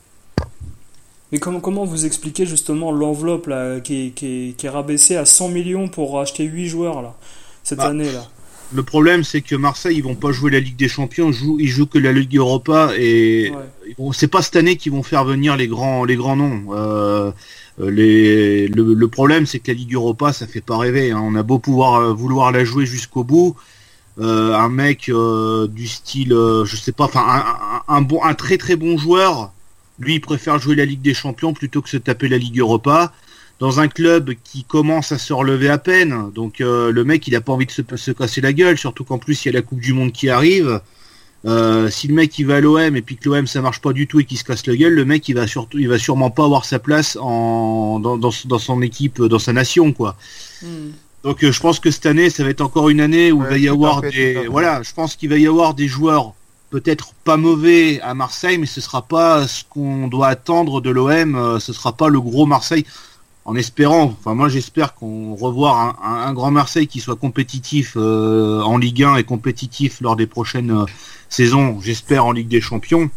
Mais 1.31 1.39
comment, 1.39 1.59
comment 1.59 1.85
vous 1.85 2.05
expliquez 2.05 2.45
justement 2.45 2.91
l'enveloppe 2.91 3.47
là 3.47 3.79
qui, 3.79 4.11
qui, 4.11 4.53
qui, 4.55 4.65
est 4.67 4.69
rabaissée 4.69 5.15
à 5.15 5.25
100 5.25 5.49
millions 5.49 5.87
pour 5.87 6.19
acheter 6.19 6.43
8 6.43 6.67
joueurs 6.67 7.01
là 7.01 7.15
cette 7.63 7.79
bah, 7.79 7.87
année 7.87 8.11
là? 8.11 8.27
Le 8.71 8.83
problème, 8.83 9.23
c'est 9.23 9.41
que 9.41 9.55
Marseille, 9.55 9.97
ils 9.97 10.03
vont 10.03 10.15
pas 10.15 10.31
jouer 10.31 10.51
la 10.51 10.59
Ligue 10.59 10.75
des 10.75 10.87
Champions, 10.87 11.29
ils 11.29 11.33
jouent, 11.33 11.57
ils 11.59 11.67
jouent 11.67 11.85
que 11.85 11.99
la 11.99 12.11
Ligue 12.11 12.37
Europa 12.37 12.91
et 12.97 13.51
c'est 14.13 14.27
pas 14.27 14.41
cette 14.41 14.55
année 14.55 14.77
qu'ils 14.77 14.91
vont 14.91 15.03
faire 15.03 15.25
venir 15.25 15.55
les 15.55 15.67
grands, 15.67 16.05
les 16.05 16.15
grands 16.15 16.35
noms. 16.35 16.65
Euh, 16.71 17.31
les, 17.79 18.67
le, 18.67 19.07
problème, 19.07 19.45
c'est 19.45 19.59
que 19.59 19.71
la 19.71 19.77
Ligue 19.77 19.93
Europa, 19.93 20.33
ça 20.33 20.47
fait 20.47 20.61
pas 20.61 20.77
rêver. 20.77 21.11
Hein. 21.11 21.21
On 21.23 21.35
a 21.35 21.43
beau 21.43 21.59
pouvoir 21.59 21.95
euh, 21.95 22.13
vouloir 22.13 22.51
la 22.51 22.63
jouer 22.63 22.85
jusqu'au 22.85 23.23
bout, 23.23 23.55
euh, 24.19 24.53
un 24.55 24.69
mec 24.69 25.11
du 25.69 25.87
style, 25.87 26.29
je 26.29 26.75
sais 26.75 26.91
pas, 26.91 27.05
enfin 27.05 27.25
un, 27.87 27.95
un, 27.95 28.01
bon, 28.01 28.23
un 28.23 28.33
très 28.33 28.57
très 28.57 28.75
bon 28.75 28.97
joueur, 28.97 29.51
lui, 29.99 30.15
il 30.15 30.21
préfère 30.21 30.59
jouer 30.59 30.75
la 30.75 30.85
Ligue 30.85 31.01
des 31.01 31.13
Champions 31.13 31.53
plutôt 31.53 31.81
que 31.81 31.89
se 31.89 31.97
taper 31.97 32.27
la 32.27 32.37
Ligue 32.37 32.59
Europa 32.59 33.13
dans 33.59 33.79
un 33.79 33.87
club 33.87 34.33
qui 34.43 34.63
commence 34.63 35.11
à 35.11 35.17
se 35.17 35.33
relever 35.33 35.69
à 35.69 35.77
peine. 35.77 36.31
Donc 36.33 36.61
euh, 36.61 36.91
le 36.91 37.03
mec, 37.03 37.27
il 37.27 37.35
a 37.35 37.41
pas 37.41 37.53
envie 37.53 37.65
de 37.65 37.71
se, 37.71 38.11
casser 38.11 38.41
la 38.41 38.53
gueule, 38.53 38.77
surtout 38.77 39.03
qu'en 39.03 39.17
plus 39.17 39.45
il 39.45 39.49
y 39.49 39.51
a 39.51 39.53
la 39.53 39.61
Coupe 39.61 39.79
du 39.79 39.93
Monde 39.93 40.11
qui 40.11 40.29
arrive. 40.29 40.81
Euh, 41.45 41.89
si 41.89 42.07
le 42.07 42.13
mec 42.13 42.39
il 42.39 42.45
va 42.45 42.55
à 42.55 42.61
l'OM 42.61 42.95
et 42.95 43.01
puis 43.01 43.17
que 43.17 43.27
l'OM 43.27 43.47
ça 43.47 43.61
marche 43.61 43.81
pas 43.81 43.91
du 43.91 44.07
tout 44.07 44.21
et 44.21 44.23
qu'il 44.23 44.37
se 44.37 44.45
casse 44.45 44.65
la 44.65 44.77
gueule, 44.77 44.93
le 44.93 45.03
mec 45.03 45.27
il 45.27 45.35
va 45.35 45.45
surtout, 45.45 45.77
il 45.77 45.89
va 45.89 45.99
sûrement 45.99 46.31
pas 46.31 46.45
avoir 46.45 46.63
sa 46.63 46.79
place 46.79 47.17
en 47.19 47.99
dans, 47.99 48.17
dans, 48.17 48.31
son 48.31 48.81
équipe, 48.81 49.21
dans 49.21 49.39
sa 49.39 49.51
nation 49.51 49.91
quoi. 49.91 50.15
Hmm. 50.61 50.91
Donc 51.23 51.43
euh, 51.43 51.51
je 51.51 51.59
pense 51.59 51.81
que 51.81 51.91
cette 51.91 52.05
année 52.05 52.29
ça 52.29 52.45
va 52.45 52.49
être 52.49 52.61
encore 52.61 52.87
une 52.87 53.01
année 53.01 53.33
où 53.33 53.43
il 53.43 53.49
va 53.49 53.57
y 53.57 53.67
avoir 53.67 54.01
des, 54.01 54.47
voilà, 54.47 54.83
je 54.83 54.93
pense 54.93 55.17
qu'il 55.17 55.29
va 55.29 55.37
y 55.37 55.45
avoir 55.45 55.73
des 55.73 55.89
joueurs 55.89 56.33
peut-être 56.69 57.13
pas 57.25 57.35
mauvais 57.35 57.99
à 58.01 58.13
Marseille, 58.13 58.57
mais 58.57 58.65
ce 58.65 58.79
sera 58.79 59.01
pas 59.01 59.45
ce 59.45 59.63
qu'on 59.69 60.07
doit 60.07 60.29
attendre 60.29 60.79
de 60.79 60.89
l'OM, 60.89 61.59
ce 61.59 61.73
sera 61.73 61.91
pas 61.91 62.07
le 62.07 62.21
gros 62.21 62.45
Marseille 62.45 62.85
en 63.45 63.55
espérant, 63.55 64.03
enfin 64.03 64.33
moi 64.33 64.47
j'espère 64.47 64.93
qu'on 64.93 65.35
revoit 65.35 65.97
un, 66.01 66.33
grand 66.33 66.51
Marseille 66.51 66.87
qui 66.87 66.99
soit 66.99 67.15
compétitif 67.15 67.93
euh, 67.97 68.61
en 68.61 68.77
Ligue 68.77 69.03
1 69.03 69.17
et 69.17 69.23
compétitif 69.23 69.99
lors 69.99 70.15
des 70.15 70.27
prochaines 70.27 70.71
euh, 70.71 70.85
saisons, 71.29 71.79
j'espère 71.81 72.25
en 72.25 72.31
Ligue 72.31 72.47
des 72.47 72.61
Champions. 72.61 73.09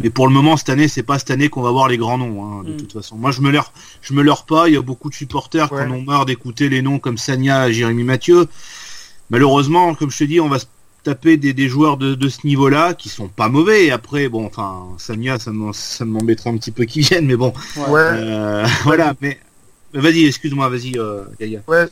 Mais 0.00 0.10
pour 0.10 0.28
le 0.28 0.32
moment 0.32 0.56
cette 0.56 0.68
année, 0.68 0.86
c'est 0.86 1.02
pas 1.02 1.18
cette 1.18 1.30
année 1.30 1.48
qu'on 1.48 1.62
va 1.62 1.72
voir 1.72 1.88
les 1.88 1.96
grands 1.96 2.18
noms. 2.18 2.44
Hein, 2.44 2.62
de 2.64 2.72
mm. 2.72 2.76
toute 2.76 2.92
façon, 2.92 3.16
moi 3.16 3.30
je 3.30 3.40
me 3.40 3.50
leurre, 3.50 3.72
je 4.00 4.12
me 4.12 4.22
leurre 4.22 4.44
pas. 4.44 4.68
Il 4.68 4.74
y 4.74 4.76
a 4.76 4.82
beaucoup 4.82 5.10
de 5.10 5.14
supporters 5.14 5.68
qui 5.68 5.74
en 5.74 5.90
ont 5.90 6.02
marre 6.02 6.26
d'écouter 6.26 6.68
les 6.68 6.82
noms 6.82 6.98
comme 6.98 7.18
Sanya, 7.18 7.70
Jérémy 7.70 8.04
Mathieu. 8.04 8.48
Malheureusement, 9.30 9.94
comme 9.94 10.10
je 10.10 10.18
te 10.18 10.24
dis, 10.24 10.40
on 10.40 10.48
va 10.48 10.58
se 10.58 10.66
taper 11.08 11.38
des, 11.38 11.68
joueurs 11.68 11.96
de, 11.96 12.28
ce 12.28 12.46
niveau-là 12.46 12.92
qui 12.92 13.08
sont 13.08 13.28
pas 13.28 13.48
mauvais. 13.48 13.86
Et 13.86 13.90
après, 13.90 14.28
bon, 14.28 14.44
enfin, 14.44 14.88
Samia, 14.98 15.38
ça 15.38 15.50
m'embêtera 16.04 16.50
un 16.50 16.58
petit 16.58 16.70
peu 16.70 16.84
qu'ils 16.84 17.02
viennent, 17.02 17.26
mais 17.26 17.36
bon. 17.36 17.54
Euh, 17.78 18.66
voilà, 18.84 19.14
mais 19.22 19.38
vas-y, 19.94 20.26
excuse-moi, 20.26 20.68
vas-y, 20.68 20.98
euh, 20.98 21.24
Ouais, 21.66 21.86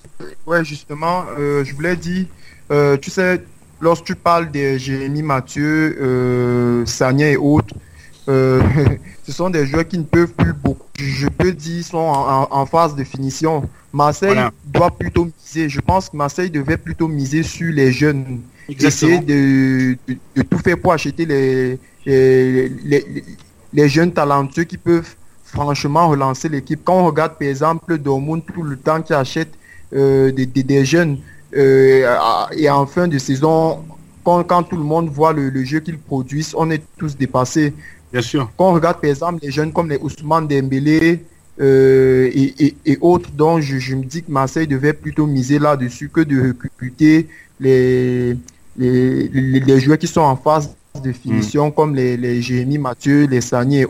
ouais, 0.46 0.64
justement, 0.64 1.24
euh, 1.38 1.64
je 1.64 1.74
voulais 1.74 1.96
dire, 1.96 2.26
euh, 2.70 2.98
tu 2.98 3.10
sais, 3.10 3.42
lorsque 3.80 4.04
tu 4.04 4.16
parles 4.16 4.50
de 4.50 4.76
Jérémy 4.76 5.22
Mathieu, 5.22 5.96
euh, 5.98 6.84
Sania 6.84 7.30
et 7.30 7.36
autres, 7.38 7.74
ce 8.28 9.32
sont 9.32 9.48
des 9.48 9.66
joueurs 9.66 9.86
qui 9.86 9.98
ne 9.98 10.02
peuvent 10.02 10.32
plus 10.32 10.52
beaucoup. 10.52 10.88
Je 10.98 11.28
peux 11.28 11.52
dire, 11.52 11.84
sont 11.84 11.96
en, 11.96 12.66
phase 12.66 12.96
de 12.96 13.04
finition. 13.04 13.62
Marseille 13.92 14.36
doit 14.66 14.90
plutôt 14.90 15.26
miser. 15.26 15.68
Je 15.68 15.80
pense 15.80 16.10
que 16.10 16.16
Marseille 16.16 16.50
devait 16.50 16.76
plutôt 16.76 17.06
miser 17.06 17.44
sur 17.44 17.72
les 17.72 17.92
jeunes 17.92 18.40
essayer 18.68 19.18
de, 19.20 19.96
tout 20.42 20.58
faire 20.58 20.78
pour 20.78 20.92
acheter 20.92 21.24
les, 21.26 21.78
les, 22.06 23.88
jeunes 23.88 24.12
talentueux 24.12 24.64
qui 24.64 24.76
peuvent 24.76 25.14
franchement 25.44 26.08
relancer 26.08 26.48
l'équipe. 26.48 26.80
Quand 26.84 27.00
on 27.00 27.06
regarde 27.06 27.38
par 27.38 27.48
exemple 27.48 27.98
Dortmund 27.98 28.42
tout 28.52 28.62
le 28.62 28.76
temps 28.76 29.00
qui 29.02 29.12
achète 29.12 29.52
euh, 29.94 30.32
des, 30.32 30.84
jeunes 30.84 31.18
euh, 31.56 32.46
et 32.56 32.68
en 32.68 32.86
fin 32.86 33.08
de 33.08 33.18
saison, 33.18 33.84
quand, 34.24 34.62
tout 34.64 34.76
le 34.76 34.82
monde 34.82 35.08
voit 35.08 35.32
le, 35.32 35.64
jeu 35.64 35.78
qu'ils 35.80 35.98
produisent, 35.98 36.52
on 36.56 36.70
est 36.70 36.82
tous 36.98 37.16
dépassés. 37.16 37.72
Bien 38.12 38.22
sûr. 38.22 38.50
Quand 38.56 38.70
on 38.70 38.74
regarde 38.74 39.00
par 39.00 39.10
exemple 39.10 39.40
les 39.42 39.50
jeunes 39.50 39.72
comme 39.72 39.88
les 39.88 39.98
Ousmane 39.98 40.48
Dembélé 40.48 41.24
euh, 41.60 42.30
et, 42.34 42.98
autres, 43.00 43.30
dont 43.30 43.60
je, 43.60 43.78
je, 43.78 43.94
me 43.94 44.04
dis 44.04 44.22
que 44.22 44.30
Marseille 44.30 44.66
devait 44.66 44.92
plutôt 44.92 45.26
miser 45.26 45.58
là-dessus 45.58 46.08
que 46.08 46.20
de 46.20 46.48
recruter 46.48 47.28
les, 47.60 48.36
les, 48.78 49.28
les, 49.28 49.80
joueurs 49.80 49.98
qui 49.98 50.06
sont 50.06 50.20
en 50.20 50.36
phase 50.36 50.74
de 51.02 51.12
finition, 51.12 51.68
hmm. 51.68 51.72
comme 51.72 51.94
les, 51.94 52.16
les 52.16 52.42
Jérémy 52.42 52.78
Mathieu, 52.78 53.26
les 53.26 53.40
Sanier. 53.40 53.86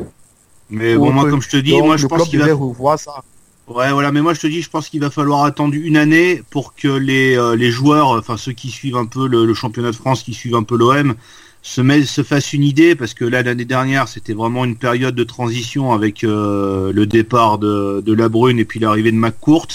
Mais 0.70 0.96
bon, 0.96 1.12
moi, 1.12 1.28
comme 1.30 1.42
je 1.42 1.48
te 1.48 1.56
dis, 1.56 1.80
moi, 1.80 1.96
je 1.96 2.06
pense 2.06 2.28
qu'il 2.28 2.40
va 2.40 2.52
revoir 2.52 2.98
ça. 2.98 3.22
Ouais, 3.68 3.90
voilà, 3.90 4.12
mais 4.12 4.22
moi 4.22 4.32
je 4.32 4.40
te 4.40 4.46
dis, 4.46 4.62
je 4.62 4.70
pense 4.70 4.88
qu'il 4.88 5.00
va 5.00 5.10
falloir 5.10 5.42
attendre 5.42 5.74
une 5.74 5.96
année 5.96 6.40
pour 6.50 6.76
que 6.76 6.86
les, 6.86 7.36
euh, 7.36 7.56
les 7.56 7.72
joueurs, 7.72 8.10
enfin 8.10 8.36
ceux 8.36 8.52
qui 8.52 8.70
suivent 8.70 8.96
un 8.96 9.06
peu 9.06 9.26
le, 9.26 9.52
championnat 9.54 9.90
de 9.90 9.96
France, 9.96 10.22
qui 10.22 10.34
suivent 10.34 10.54
un 10.54 10.62
peu 10.62 10.76
l'OM, 10.76 11.16
se, 11.62 11.82
se 12.04 12.22
fassent 12.22 12.52
une 12.52 12.62
idée, 12.62 12.94
parce 12.94 13.12
que 13.12 13.24
là 13.24 13.42
l'année 13.42 13.64
dernière 13.64 14.06
c'était 14.06 14.34
vraiment 14.34 14.64
une 14.64 14.76
période 14.76 15.16
de 15.16 15.24
transition 15.24 15.92
avec 15.92 16.22
euh, 16.22 16.92
le 16.92 17.06
départ 17.06 17.58
de, 17.58 18.00
de 18.06 18.12
La 18.12 18.28
Brune 18.28 18.60
et 18.60 18.64
puis 18.64 18.78
l'arrivée 18.78 19.10
de 19.10 19.16
McCourt. 19.16 19.66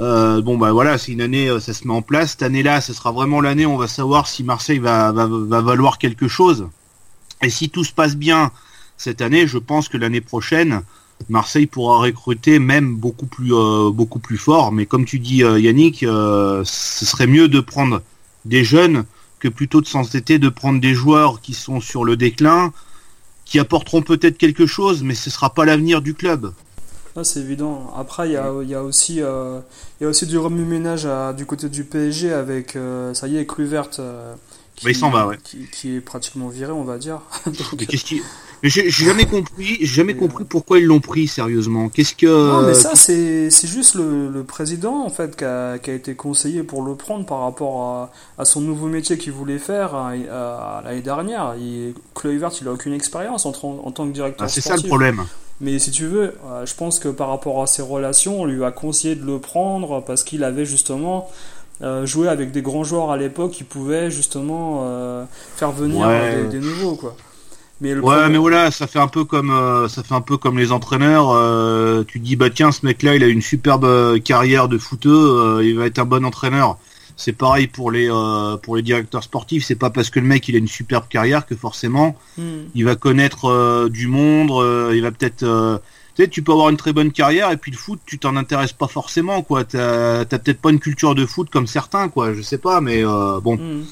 Euh, 0.00 0.40
bon 0.40 0.56
bah 0.56 0.70
voilà, 0.72 0.96
c'est 0.96 1.12
une 1.12 1.20
année, 1.20 1.48
euh, 1.48 1.60
ça 1.60 1.72
se 1.72 1.86
met 1.86 1.92
en 1.92 2.02
place. 2.02 2.30
Cette 2.32 2.42
année-là, 2.42 2.80
ce 2.80 2.92
sera 2.92 3.10
vraiment 3.10 3.40
l'année 3.40 3.66
où 3.66 3.70
on 3.70 3.76
va 3.76 3.88
savoir 3.88 4.28
si 4.28 4.44
Marseille 4.44 4.78
va, 4.78 5.10
va, 5.12 5.60
valoir 5.60 5.98
quelque 5.98 6.28
chose. 6.28 6.68
Et 7.42 7.50
si 7.50 7.68
tout 7.70 7.84
se 7.84 7.92
passe 7.92 8.16
bien 8.16 8.52
cette 8.96 9.20
année, 9.20 9.46
je 9.46 9.58
pense 9.58 9.88
que 9.88 9.96
l'année 9.96 10.20
prochaine, 10.20 10.82
Marseille 11.28 11.66
pourra 11.66 11.98
recruter 11.98 12.58
même 12.60 12.94
beaucoup 12.94 13.26
plus 13.26 13.52
euh, 13.52 13.90
fort. 14.36 14.72
Mais 14.72 14.86
comme 14.86 15.04
tu 15.04 15.18
dis 15.18 15.38
Yannick, 15.38 16.00
ce 16.00 16.64
serait 16.64 17.26
mieux 17.26 17.48
de 17.48 17.60
prendre 17.60 18.02
des 18.44 18.64
jeunes 18.64 19.04
que 19.40 19.48
plutôt 19.48 19.80
de 19.80 19.86
s'entêter 19.86 20.38
de 20.38 20.48
prendre 20.48 20.80
des 20.80 20.94
joueurs 20.94 21.40
qui 21.40 21.54
sont 21.54 21.80
sur 21.80 22.04
le 22.04 22.16
déclin, 22.16 22.72
qui 23.44 23.58
apporteront 23.58 24.02
peut-être 24.02 24.36
quelque 24.36 24.66
chose, 24.66 25.02
mais 25.02 25.14
ce 25.14 25.30
sera 25.30 25.54
pas 25.54 25.64
l'avenir 25.64 26.02
du 26.02 26.14
club. 26.14 26.52
C'est 27.24 27.40
évident. 27.40 27.92
Après, 27.96 28.28
il 28.28 28.32
y 28.32 28.36
a, 28.36 28.52
y 28.62 28.74
a, 28.74 28.82
aussi, 28.82 29.16
il 29.16 30.02
y 30.02 30.04
a 30.04 30.08
aussi 30.08 30.26
du 30.26 30.38
remue-ménage 30.38 31.08
du 31.36 31.46
côté 31.46 31.68
du 31.68 31.84
PSG 31.84 32.32
avec, 32.32 32.76
ça 33.14 33.28
y 33.28 33.36
est, 33.36 33.46
Cluvert. 33.46 33.90
Qui, 34.78 34.84
bah, 34.84 34.90
il 34.92 34.96
s'en 34.96 35.10
va, 35.10 35.26
ouais. 35.26 35.38
Qui, 35.72 35.96
est 35.96 36.00
pratiquement 36.00 36.48
viré, 36.48 36.70
on 36.70 36.84
va 36.84 36.98
dire. 36.98 37.20
Mais 37.78 37.86
qu'est-ce 37.86 38.04
qui... 38.04 38.22
J'ai 38.62 38.90
jamais 38.90 39.24
compris, 39.24 39.78
jamais 39.84 40.16
compris 40.16 40.44
pourquoi 40.44 40.78
ils 40.78 40.84
l'ont 40.84 41.00
pris 41.00 41.28
sérieusement. 41.28 41.88
Qu'est-ce 41.88 42.14
que 42.14 42.26
Non, 42.26 42.62
mais 42.62 42.74
ça 42.74 42.96
c'est 42.96 43.50
juste 43.50 43.94
le, 43.94 44.28
le, 44.28 44.42
président 44.42 45.04
en 45.04 45.10
fait 45.10 45.36
qui 45.36 45.44
a, 45.44 45.78
qui 45.78 45.90
a, 45.90 45.94
été 45.94 46.16
conseillé 46.16 46.64
pour 46.64 46.82
le 46.82 46.96
prendre 46.96 47.24
par 47.24 47.42
rapport 47.42 47.82
à, 47.82 48.12
à 48.36 48.44
son 48.44 48.60
nouveau 48.60 48.88
métier 48.88 49.16
qu'il 49.16 49.32
voulait 49.32 49.60
faire 49.60 49.94
l'année 50.84 51.02
dernière. 51.02 51.54
Kluivert, 52.16 52.50
il 52.60 52.66
a 52.66 52.72
aucune 52.72 52.94
expérience 52.94 53.46
en, 53.46 53.52
en, 53.62 53.92
tant 53.92 54.08
que 54.08 54.12
directeur. 54.12 54.46
Ah, 54.46 54.48
c'est 54.48 54.60
ça 54.60 54.74
le 54.74 54.82
problème. 54.82 55.24
Mais 55.60 55.78
si 55.78 55.90
tu 55.90 56.06
veux, 56.06 56.34
euh, 56.46 56.66
je 56.66 56.74
pense 56.74 56.98
que 56.98 57.08
par 57.08 57.28
rapport 57.28 57.62
à 57.62 57.66
ses 57.66 57.82
relations, 57.82 58.42
on 58.42 58.44
lui 58.44 58.64
a 58.64 58.70
conseillé 58.70 59.16
de 59.16 59.24
le 59.24 59.38
prendre 59.38 60.02
parce 60.04 60.22
qu'il 60.22 60.44
avait 60.44 60.64
justement 60.64 61.28
euh, 61.82 62.06
joué 62.06 62.28
avec 62.28 62.52
des 62.52 62.62
grands 62.62 62.84
joueurs 62.84 63.10
à 63.10 63.16
l'époque 63.16 63.52
qui 63.52 63.64
pouvaient 63.64 64.10
justement 64.10 64.80
euh, 64.82 65.24
faire 65.56 65.72
venir 65.72 66.08
des, 66.08 66.58
des 66.58 66.60
nouveaux 66.60 66.96
quoi 66.96 67.16
ouais, 67.80 68.28
mais 68.28 68.38
voilà, 68.38 68.70
ça 68.70 68.86
fait 68.86 68.98
un 68.98 69.06
peu 69.08 69.24
comme 69.24 69.50
euh, 69.50 69.88
ça 69.88 70.02
fait 70.02 70.14
un 70.14 70.20
peu 70.20 70.36
comme 70.36 70.58
les 70.58 70.72
entraîneurs. 70.72 71.30
Euh, 71.30 72.02
tu 72.06 72.18
dis 72.18 72.34
bah 72.34 72.50
tiens, 72.50 72.72
ce 72.72 72.84
mec-là, 72.84 73.14
il 73.14 73.22
a 73.22 73.28
une 73.28 73.42
superbe 73.42 74.18
carrière 74.20 74.68
de 74.68 74.78
footeux, 74.78 75.60
il 75.62 75.76
va 75.76 75.86
être 75.86 75.98
un 75.98 76.04
bon 76.04 76.24
entraîneur. 76.24 76.78
C'est 77.18 77.32
pareil 77.32 77.66
pour 77.66 77.90
les 77.90 78.08
pour 78.62 78.76
les 78.76 78.82
directeurs 78.82 79.22
sportifs. 79.22 79.64
C'est 79.64 79.74
pas 79.74 79.90
parce 79.90 80.08
que 80.08 80.20
le 80.20 80.26
mec 80.26 80.48
il 80.48 80.54
a 80.54 80.58
une 80.58 80.68
superbe 80.68 81.04
carrière 81.08 81.44
que 81.44 81.54
forcément 81.54 82.16
hmm. 82.38 82.68
il 82.74 82.84
va 82.84 82.94
connaître 82.94 83.88
du 83.88 84.06
monde. 84.06 84.50
il 84.94 85.02
va 85.02 85.10
peut-être 85.10 85.80
tu 86.14 86.24
sais, 86.24 86.28
tu 86.28 86.42
peux 86.42 86.52
avoir 86.52 86.70
une 86.70 86.76
très 86.76 86.92
bonne 86.92 87.12
carrière 87.12 87.50
et 87.50 87.56
puis 87.56 87.70
le 87.70 87.76
foot, 87.76 88.00
tu 88.06 88.18
t'en 88.18 88.34
intéresses 88.36 88.72
pas 88.72 88.88
forcément 88.88 89.42
quoi. 89.42 89.64
T'as 89.64 90.24
peut-être 90.24 90.60
pas 90.60 90.70
une 90.70 90.80
culture 90.80 91.14
de 91.14 91.26
foot 91.26 91.50
comme 91.50 91.66
certains 91.66 92.08
quoi. 92.08 92.32
Je 92.32 92.40
sais 92.40 92.58
pas, 92.58 92.80
mais 92.80 93.02
bon. 93.02 93.56
Hmm. 93.56 93.84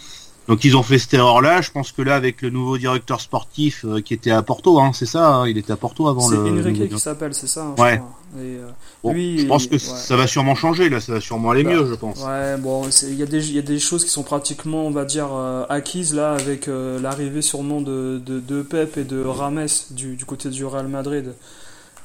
Donc 0.48 0.64
ils 0.64 0.76
ont 0.76 0.82
fait 0.82 0.98
cette 0.98 1.14
erreur-là. 1.14 1.60
Je 1.60 1.70
pense 1.70 1.92
que 1.92 2.02
là, 2.02 2.14
avec 2.14 2.42
le 2.42 2.50
nouveau 2.50 2.78
directeur 2.78 3.20
sportif 3.20 3.84
euh, 3.84 4.00
qui 4.00 4.14
était 4.14 4.30
à 4.30 4.42
Porto, 4.42 4.80
hein, 4.80 4.92
c'est 4.94 5.06
ça, 5.06 5.34
hein, 5.34 5.48
il 5.48 5.58
était 5.58 5.72
à 5.72 5.76
Porto 5.76 6.08
avant 6.08 6.28
le. 6.28 6.36
C'est 6.36 6.68
Enrique 6.68 6.88
qui 6.88 6.98
s'appelle, 6.98 7.34
c'est 7.34 7.46
ça. 7.46 7.64
Hein, 7.64 7.74
ouais. 7.78 8.02
Et, 8.38 8.58
euh, 8.58 9.12
lui, 9.12 9.38
je 9.38 9.46
pense 9.46 9.66
que 9.66 9.78
ça 9.78 10.16
va 10.16 10.26
sûrement 10.26 10.54
changer 10.54 10.88
là, 10.88 11.00
ça 11.00 11.12
va 11.12 11.20
sûrement 11.20 11.50
aller 11.50 11.64
bah, 11.64 11.72
mieux, 11.72 11.86
je 11.86 11.94
pense. 11.94 12.22
Ouais, 12.22 12.56
bon, 12.58 12.82
il 13.02 13.14
y 13.14 13.22
a 13.22 13.26
des 13.26 13.48
il 13.48 13.54
y 13.54 13.58
a 13.58 13.62
des 13.62 13.78
choses 13.78 14.04
qui 14.04 14.10
sont 14.10 14.22
pratiquement, 14.22 14.86
on 14.86 14.90
va 14.90 15.04
dire, 15.04 15.28
euh, 15.32 15.64
acquises 15.68 16.14
là 16.14 16.32
avec 16.32 16.66
l'arrivée 16.66 17.42
sûrement 17.42 17.80
de, 17.80 18.20
de, 18.24 18.40
de 18.40 18.62
Pep 18.62 18.96
et 18.98 19.04
de 19.04 19.22
Rames 19.24 19.66
du, 19.90 20.16
du 20.16 20.24
côté 20.24 20.48
du 20.50 20.64
Real 20.64 20.88
Madrid. 20.88 21.34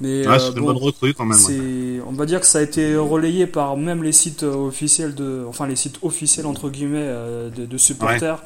Mais 0.01 0.23
c'est 0.39 0.55
bon, 0.55 0.73
quand 1.17 1.25
même. 1.25 2.01
On 2.07 2.13
va 2.13 2.25
dire 2.25 2.39
que 2.39 2.47
ça 2.47 2.59
a 2.59 2.61
été 2.61 2.95
relayé 2.95 3.45
par 3.45 3.77
même 3.77 4.03
les 4.03 4.11
sites 4.11 4.43
officiels 4.43 5.13
de, 5.13 5.45
enfin 5.47 5.67
les 5.67 5.75
sites 5.75 5.99
officiels 6.01 6.47
entre 6.47 6.69
guillemets 6.69 6.97
euh, 7.01 7.49
de, 7.49 7.77
supporters 7.77 8.43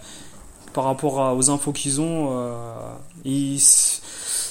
par 0.74 0.84
rapport 0.84 1.36
aux 1.36 1.50
infos 1.50 1.72
qu'ils 1.72 2.02
ont. 2.02 2.30
Euh, 2.32 3.58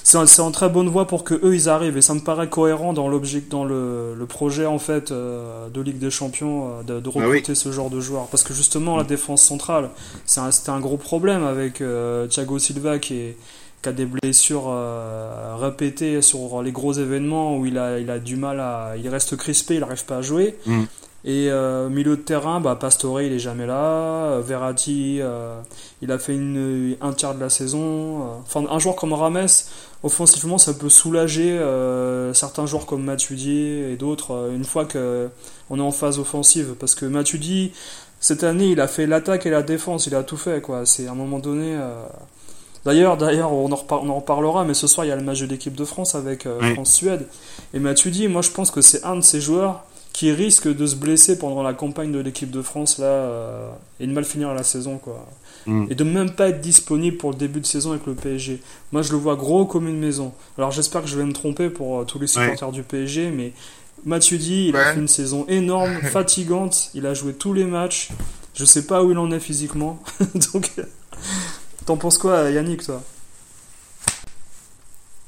c'est 0.03 0.41
en 0.41 0.51
très 0.51 0.69
bonne 0.69 0.89
voie 0.89 1.07
pour 1.07 1.25
que 1.25 1.35
eux 1.35 1.55
ils 1.55 1.69
arrivent 1.69 1.97
et 1.97 2.03
ça 2.03 2.15
me 2.15 2.21
paraît 2.21 2.49
cohérent 2.49 2.93
dans 2.93 3.09
l'objet, 3.09 3.43
dans 3.49 3.65
le, 3.65 4.15
le, 4.15 4.27
projet 4.27 4.65
en 4.65 4.79
fait 4.79 5.11
euh, 5.11 5.69
de 5.69 5.81
Ligue 5.81 5.99
des 5.99 6.11
Champions 6.11 6.83
de, 6.87 7.01
de 7.01 7.11
ah 7.15 7.19
recruter 7.19 7.55
ce 7.55 7.73
genre 7.73 7.91
de 7.91 8.01
joueurs 8.01 8.27
parce 8.29 8.43
que 8.43 8.55
justement 8.55 8.97
la 8.97 9.05
défense 9.05 9.43
centrale 9.43 9.91
c'était 10.25 10.71
un, 10.71 10.75
un, 10.75 10.81
gros 10.81 10.99
problème 10.99 11.43
avec 11.43 11.83
Thiago 12.31 12.59
Silva 12.59 12.99
qui 12.99 13.15
est 13.15 13.37
qui 13.85 13.89
a 13.91 13.93
des 13.93 14.07
blessures 14.07 14.65
euh, 14.69 15.57
répétées 15.57 16.23
sur 16.23 16.63
les 16.63 16.73
gros 16.73 16.95
événements 16.95 17.59
où 17.59 17.67
il 17.67 17.79
a, 17.79 18.01
il 18.01 18.11
a 18.11 18.19
du 18.19 18.37
mal 18.37 18.59
à. 18.59 18.95
Il 18.97 19.09
reste 19.09 19.37
crispé, 19.37 19.75
il 19.75 19.81
n'arrive 19.81 20.05
pas 20.07 20.17
à 20.17 20.23
jouer. 20.23 20.57
Mm. 20.67 20.83
Et 21.27 21.49
euh, 21.51 21.89
milieu 21.89 22.17
de 22.17 22.23
terrain, 22.23 22.61
bah, 22.61 22.77
Pastore 22.77 23.21
il 23.21 23.33
est 23.33 23.39
jamais 23.39 23.67
là. 23.67 24.41
Verratti, 24.41 25.19
euh, 25.21 25.61
il 26.03 26.11
a 26.13 26.19
fait 26.19 26.35
une, 26.35 26.97
un 27.01 27.13
tiers 27.13 27.35
de 27.35 27.41
la 27.41 27.51
saison. 27.51 28.41
Enfin, 28.41 28.65
un 28.71 28.79
joueur 28.79 28.97
comme 28.97 29.13
Rames, 29.13 29.47
offensivement, 30.03 30.59
ça 30.59 30.73
peut 30.73 30.89
soulager 30.91 31.59
certains 32.33 32.67
joueurs 32.67 32.87
comme 32.87 33.05
Matuidi 33.05 33.69
et 33.91 33.97
d'autres 33.97 34.51
une 34.55 34.65
fois 34.65 34.87
que 34.87 35.29
on 35.71 35.79
est 35.79 35.83
en 35.83 35.93
phase 35.93 36.19
offensive. 36.19 36.75
Parce 36.81 36.95
que 36.95 37.05
Matuidi, 37.05 37.73
cette 38.21 38.45
année, 38.45 38.69
il 38.69 38.81
a 38.81 38.89
fait 38.89 39.07
l'attaque 39.07 39.45
et 39.45 39.51
la 39.51 39.63
défense, 39.63 40.07
il 40.07 40.15
a 40.15 40.23
tout 40.23 40.39
fait. 40.39 40.63
quoi. 40.63 40.87
C'est 40.87 41.07
à 41.07 41.13
un 41.13 41.15
moment 41.15 41.39
donné. 41.39 41.79
D'ailleurs, 42.85 43.17
d'ailleurs, 43.17 43.53
on, 43.53 43.73
en 43.73 43.87
on 43.91 44.09
en 44.11 44.17
reparlera, 44.17 44.65
mais 44.65 44.75
ce 44.75 44.87
soir 44.87 45.07
il 45.07 45.09
y 45.09 45.13
a 45.13 45.17
le 45.17 45.23
match 45.23 45.41
de 45.41 45.47
l'équipe 45.47 45.75
de 45.75 45.85
France 45.85 46.15
avec 46.15 46.47
euh, 46.47 46.75
France-Suède. 46.75 47.27
Et 47.73 47.81
dit, 48.11 48.29
moi 48.29 48.43
je 48.43 48.51
pense 48.51 48.71
que 48.71 48.81
c'est 48.81 49.05
un 49.05 49.17
de 49.17 49.23
ces 49.23 49.41
joueurs 49.41 49.85
qui 50.13 50.31
risque 50.31 50.69
de 50.69 50.87
se 50.87 50.95
blesser 50.95 51.39
pendant 51.39 51.63
la 51.63 51.73
campagne 51.73 52.13
de 52.13 52.21
l'équipe 52.21 52.51
de 52.51 52.63
France 52.63 52.99
là 52.99 53.07
euh, 53.07 53.69
et 53.99 54.07
de 54.07 54.13
mal 54.13 54.25
finir 54.25 54.55
la 54.55 54.63
saison 54.63 54.99
quoi. 54.99 55.27
Mm. 55.67 55.87
Et 55.91 55.95
de 55.95 56.05
même 56.05 56.31
pas 56.31 56.51
être 56.51 56.61
disponible 56.61 57.17
pour 57.17 57.31
le 57.31 57.37
début 57.37 57.61
de 57.61 57.67
saison 57.67 57.91
avec 57.91 58.07
le 58.07 58.15
PSG. 58.15 58.61
Moi 58.93 59.03
je 59.03 59.11
le 59.11 59.19
vois 59.19 59.35
gros 59.35 59.65
comme 59.65 59.89
une 59.89 59.99
maison. 59.99 60.33
Alors 60.57 60.71
j'espère 60.71 61.03
que 61.03 61.09
je 61.09 61.17
vais 61.17 61.25
me 61.25 61.33
tromper 61.33 61.69
pour 61.69 62.01
euh, 62.01 62.05
tous 62.05 62.19
les 62.19 62.29
supporters 62.29 62.71
du 62.71 62.83
PSG, 62.83 63.31
mais 63.31 63.53
Matuidi, 64.05 64.69
il 64.69 64.77
a 64.77 64.93
fait 64.93 65.01
une 65.01 65.09
saison 65.09 65.47
énorme, 65.49 65.95
fatigante. 66.03 66.91
Il 66.95 67.07
a 67.07 67.15
joué 67.15 67.33
tous 67.33 67.53
les 67.53 67.65
matchs. 67.65 68.11
Je 68.55 68.65
sais 68.65 68.87
pas 68.87 69.03
où 69.03 69.11
il 69.11 69.19
en 69.19 69.31
est 69.31 69.41
physiquement. 69.41 69.99
Donc 70.53 70.71
T'en 71.87 71.99
penses 71.99 72.17
quoi, 72.17 72.51
Yannick, 72.51 72.83
toi? 72.83 73.03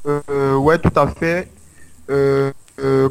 Euh, 0.07 0.57
Ouais, 0.57 0.79
tout 0.79 0.93
à 0.99 1.07
fait. 1.09 1.49
Euh, 2.09 2.51
euh, 2.79 3.09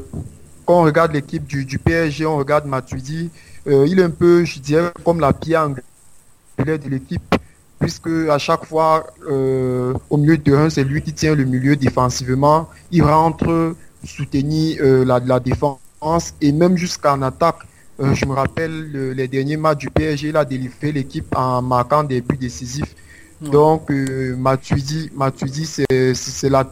quand 0.66 0.80
on 0.80 0.84
regarde 0.84 1.14
l'équipe 1.14 1.46
du, 1.46 1.78
PSG, 1.78 2.26
on 2.26 2.38
regarde 2.38 2.66
Matuidi, 2.66 3.30
il 3.68 4.00
est 4.00 4.04
un 4.04 4.10
peu, 4.10 4.46
je 4.46 4.60
dirais, 4.60 4.92
comme 5.04 5.20
la 5.20 5.32
pierre 5.32 5.70
de 5.70 6.90
l'équipe, 6.90 7.36
puisque 7.80 8.10
à 8.30 8.40
chaque 8.40 8.66
fois, 8.66 9.06
au 9.28 10.18
milieu 10.18 10.38
de 10.38 10.42
terrain, 10.42 10.70
c'est 10.72 10.84
lui 10.84 11.04
qui 11.04 11.14
tient 11.14 11.36
le 11.36 11.44
milieu 11.44 11.76
défensivement. 11.76 12.68
Il 12.90 13.04
rentre 13.04 13.76
soutenir 14.04 14.84
la, 15.06 15.20
la 15.20 15.40
défense 15.40 16.34
et 16.42 16.52
même 16.52 16.78
jusqu'en 16.78 17.22
attaque. 17.22 17.60
je 18.00 18.26
me 18.26 18.34
rappelle 18.34 19.14
les 19.14 19.28
derniers 19.28 19.58
matchs 19.58 19.80
du 19.80 19.92
PSG, 19.92 20.30
il 20.30 20.38
a 20.38 20.46
délivré 20.46 20.92
l'équipe 20.92 21.36
en 21.36 21.62
marquant 21.62 22.04
des 22.04 22.22
buts 22.22 22.38
décisifs. 22.38 22.96
Donc, 23.42 23.92
euh, 23.92 24.36
Matuidi, 24.36 25.10
Matuidi 25.16 25.66
c'est 25.66 26.50
la 26.50 26.72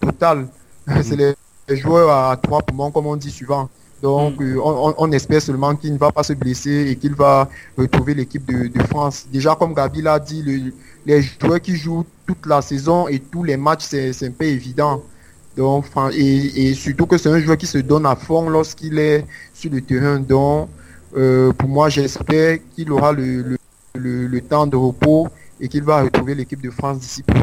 totale. 0.00 0.48
c'est 1.02 1.16
les, 1.16 1.34
joueurs 1.76 2.10
à 2.10 2.36
trois 2.36 2.62
poumons, 2.62 2.90
comme 2.90 3.06
on 3.06 3.16
dit 3.16 3.30
souvent. 3.30 3.68
Donc, 4.02 4.40
mm. 4.40 4.56
euh, 4.56 4.92
on, 4.98 5.12
espère 5.12 5.40
seulement 5.40 5.76
qu'il 5.76 5.92
ne 5.92 5.98
va 5.98 6.10
pas 6.10 6.22
se 6.22 6.32
blesser 6.32 6.88
et 6.90 6.96
qu'il 6.96 7.14
va 7.14 7.48
retrouver 7.76 8.14
l'équipe 8.14 8.44
de, 8.44 8.82
France. 8.84 9.26
Déjà, 9.32 9.54
comme 9.54 9.74
Gabi 9.74 10.02
l'a 10.02 10.18
dit, 10.18 10.72
les 11.06 11.22
joueurs 11.22 11.60
qui 11.60 11.76
jouent 11.76 12.06
toute 12.26 12.46
la 12.46 12.60
saison 12.62 13.08
et 13.08 13.20
tous 13.20 13.44
les 13.44 13.56
matchs, 13.56 13.86
c'est 13.88 14.26
un 14.26 14.30
peu 14.32 14.46
évident. 14.46 15.02
Donc, 15.56 15.86
et, 16.12 16.74
surtout 16.74 17.06
que 17.06 17.18
c'est 17.18 17.28
un 17.28 17.40
joueur 17.40 17.56
qui 17.56 17.66
se 17.66 17.78
donne 17.78 18.06
à 18.06 18.16
fond 18.16 18.48
lorsqu'il 18.48 18.98
est 18.98 19.26
sur 19.52 19.70
le 19.70 19.80
terrain. 19.80 20.18
Donc, 20.20 20.68
euh, 21.16 21.52
pour 21.52 21.68
moi, 21.68 21.88
j'espère 21.88 22.58
qu'il 22.74 22.92
aura 22.92 23.12
le, 23.12 23.56
le, 23.94 24.40
temps 24.40 24.66
de 24.66 24.76
repos 24.76 25.28
et 25.60 25.68
qu'il 25.68 25.84
va 25.84 26.02
retrouver 26.02 26.34
l'équipe 26.34 26.62
de 26.62 26.70
France 26.70 26.98
d'ici 26.98 27.22
peu. 27.22 27.34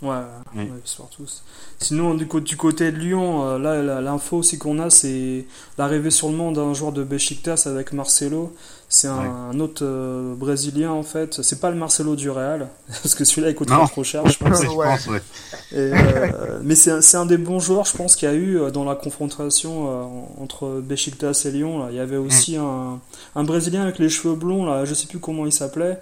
Ouais, 0.00 0.10
ouais. 0.54 0.68
tous. 1.16 1.42
Sinon, 1.80 2.14
du, 2.14 2.26
du 2.26 2.56
côté 2.56 2.92
de 2.92 2.98
Lyon, 2.98 3.44
euh, 3.44 3.58
là, 3.58 4.00
l'info 4.00 4.36
aussi 4.36 4.56
qu'on 4.56 4.78
a, 4.78 4.90
c'est 4.90 5.44
l'arrivée 5.76 6.10
sur 6.10 6.28
le 6.28 6.36
monde 6.36 6.54
d'un 6.54 6.72
joueur 6.72 6.92
de 6.92 7.02
Besiktas 7.02 7.64
avec 7.66 7.92
Marcelo. 7.92 8.54
C'est 8.88 9.08
un, 9.08 9.58
autre 9.58 9.82
euh, 9.84 10.34
Brésilien, 10.36 10.92
en 10.92 11.02
fait. 11.02 11.42
C'est 11.42 11.60
pas 11.60 11.70
le 11.70 11.76
Marcelo 11.76 12.14
du 12.14 12.30
Real, 12.30 12.68
parce 12.86 13.16
que 13.16 13.24
celui-là, 13.24 13.50
il 13.50 13.56
coûte 13.56 13.70
trop 13.90 14.04
cher, 14.04 14.24
je 14.28 14.38
pense. 14.84 15.08
Euh, 15.72 16.60
mais 16.62 16.76
c'est 16.76 17.16
un, 17.16 17.26
des 17.26 17.36
bons 17.36 17.58
joueurs, 17.58 17.84
je 17.84 17.96
pense, 17.96 18.14
qu'il 18.14 18.28
y 18.28 18.32
a 18.32 18.36
eu 18.36 18.70
dans 18.72 18.84
la 18.84 18.94
confrontation 18.94 20.40
entre 20.40 20.80
Besiktas 20.80 21.42
et 21.44 21.50
Lyon. 21.50 21.80
Là. 21.80 21.88
Il 21.90 21.96
y 21.96 22.00
avait 22.00 22.16
aussi 22.18 22.56
mm. 22.56 22.62
un, 22.62 23.00
un 23.34 23.44
Brésilien 23.44 23.82
avec 23.82 23.98
les 23.98 24.08
cheveux 24.08 24.36
blonds, 24.36 24.64
là, 24.64 24.84
je 24.84 24.94
sais 24.94 25.08
plus 25.08 25.18
comment 25.18 25.44
il 25.44 25.52
s'appelait. 25.52 26.00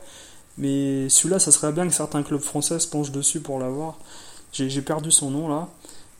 Mais 0.58 1.08
celui-là, 1.08 1.38
ça 1.38 1.52
serait 1.52 1.72
bien 1.72 1.86
que 1.86 1.94
certains 1.94 2.22
clubs 2.22 2.40
français 2.40 2.78
se 2.78 2.88
penchent 2.88 3.12
dessus 3.12 3.40
pour 3.40 3.58
l'avoir. 3.58 3.96
J'ai 4.52 4.82
perdu 4.82 5.10
son 5.10 5.30
nom 5.30 5.48
là. 5.48 5.68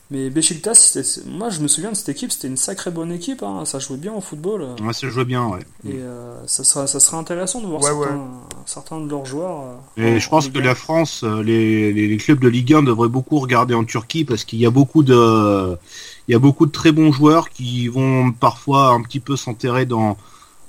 Mais 0.09 0.29
Besiktas, 0.29 1.19
moi 1.25 1.49
je 1.49 1.59
me 1.59 1.67
souviens 1.67 1.91
de 1.91 1.95
cette 1.97 2.07
équipe, 2.07 2.31
c'était 2.31 2.47
une 2.47 2.55
sacrée 2.55 2.91
bonne 2.91 3.11
équipe, 3.11 3.43
hein. 3.43 3.65
ça 3.65 3.79
jouait 3.79 3.97
bien 3.97 4.13
au 4.13 4.21
football. 4.21 4.65
Ouais, 4.81 4.93
ça 4.93 5.09
jouait 5.09 5.25
bien, 5.25 5.45
ouais. 5.47 5.59
Et 5.85 5.95
euh, 5.95 6.33
ça, 6.47 6.63
sera, 6.63 6.87
ça 6.87 7.01
serait 7.01 7.17
intéressant 7.17 7.59
de 7.59 7.67
voir 7.67 7.81
certains, 8.65 9.01
de 9.01 9.09
leurs 9.09 9.25
joueurs. 9.25 9.63
Euh, 9.97 10.15
et 10.15 10.19
je 10.21 10.29
pense 10.29 10.47
que 10.47 10.59
la 10.59 10.75
France, 10.75 11.25
euh, 11.25 11.43
les, 11.43 11.91
les, 11.91 12.17
clubs 12.17 12.39
de 12.39 12.47
Ligue 12.47 12.73
1 12.73 12.83
devraient 12.83 13.09
beaucoup 13.09 13.39
regarder 13.39 13.73
en 13.73 13.83
Turquie 13.83 14.23
parce 14.23 14.45
qu'il 14.45 14.59
y 14.59 14.65
a 14.65 14.69
beaucoup 14.69 15.03
de, 15.03 15.77
il 16.29 16.31
y 16.31 16.35
a 16.35 16.39
beaucoup 16.39 16.67
de 16.67 16.71
très 16.71 16.93
bons 16.93 17.11
joueurs 17.11 17.49
qui 17.49 17.89
vont 17.89 18.31
parfois 18.31 18.91
un 18.91 19.01
petit 19.01 19.19
peu 19.19 19.35
s'enterrer 19.35 19.85
dans, 19.85 20.15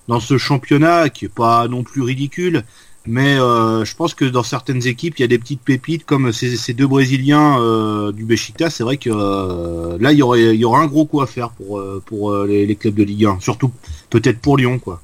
dans 0.09 0.19
ce 0.19 0.37
championnat 0.37 1.11
qui 1.11 1.27
est 1.27 1.33
pas 1.33 1.69
non 1.69 1.85
plus 1.85 2.03
ridicule 2.03 2.65
Mais 3.09 3.39
euh, 3.39 3.85
je 3.85 3.97
pense 3.97 4.15
que 4.15 4.25
dans 4.27 4.43
certaines 4.43 4.87
équipes, 4.87 5.19
il 5.19 5.23
y 5.23 5.25
a 5.25 5.29
des 5.29 5.39
petites 5.39 5.63
pépites 5.63 6.05
comme 6.05 6.33
ces, 6.33 6.57
ces 6.57 6.75
deux 6.75 6.87
Brésiliens 6.87 7.59
euh, 7.61 8.13
du 8.13 8.25
Besiktas. 8.25 8.71
C'est 8.71 8.85
vrai 8.85 8.99
que 8.99 9.11
euh, 9.11 9.97
là, 10.01 10.13
il 10.13 10.19
y 10.19 10.23
aurait, 10.23 10.55
il 10.55 10.61
y 10.61 10.65
aura 10.65 10.81
un 10.81 10.87
gros 10.87 11.07
coup 11.07 11.21
à 11.23 11.27
faire 11.27 11.51
pour 11.51 11.83
pour 12.07 12.33
euh, 12.33 12.47
les, 12.47 12.67
les 12.67 12.77
clubs 12.77 12.95
de 12.95 13.05
Ligue 13.05 13.25
1, 13.27 13.41
surtout 13.41 13.71
peut-être 14.11 14.41
pour 14.41 14.57
Lyon, 14.59 14.79
quoi. 14.79 15.01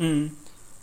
Mhm. 0.00 0.30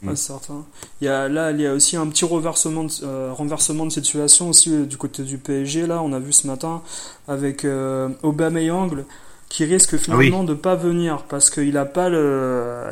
Ouais, 0.06 0.14
Mm. 0.14 0.16
certain. 0.16 0.66
Il 1.02 1.06
y 1.06 1.08
a, 1.10 1.28
là, 1.28 1.52
il 1.52 1.60
y 1.60 1.66
a 1.68 1.74
aussi 1.74 1.98
un 1.98 2.08
petit 2.08 2.24
renversement 2.24 2.86
de, 2.86 2.92
euh, 3.04 3.34
renversement 3.34 3.86
de 3.86 3.92
situation 3.92 4.50
aussi 4.50 4.74
euh, 4.74 4.86
du 4.86 4.96
côté 4.96 5.24
du 5.24 5.38
PSG. 5.38 5.88
Là, 5.88 6.02
on 6.02 6.14
a 6.14 6.20
vu 6.20 6.32
ce 6.32 6.48
matin 6.48 6.82
avec 7.28 7.66
euh, 7.66 8.08
Aubameyang 8.24 9.04
qui 9.50 9.65
risque 9.65 9.98
finalement 9.98 10.44
de 10.44 10.53
pas 10.53 10.75
venir 10.75 11.24
parce 11.27 11.50
qu'il 11.50 11.75
a 11.77 11.86
pas 11.86 12.08
le, 12.10 12.84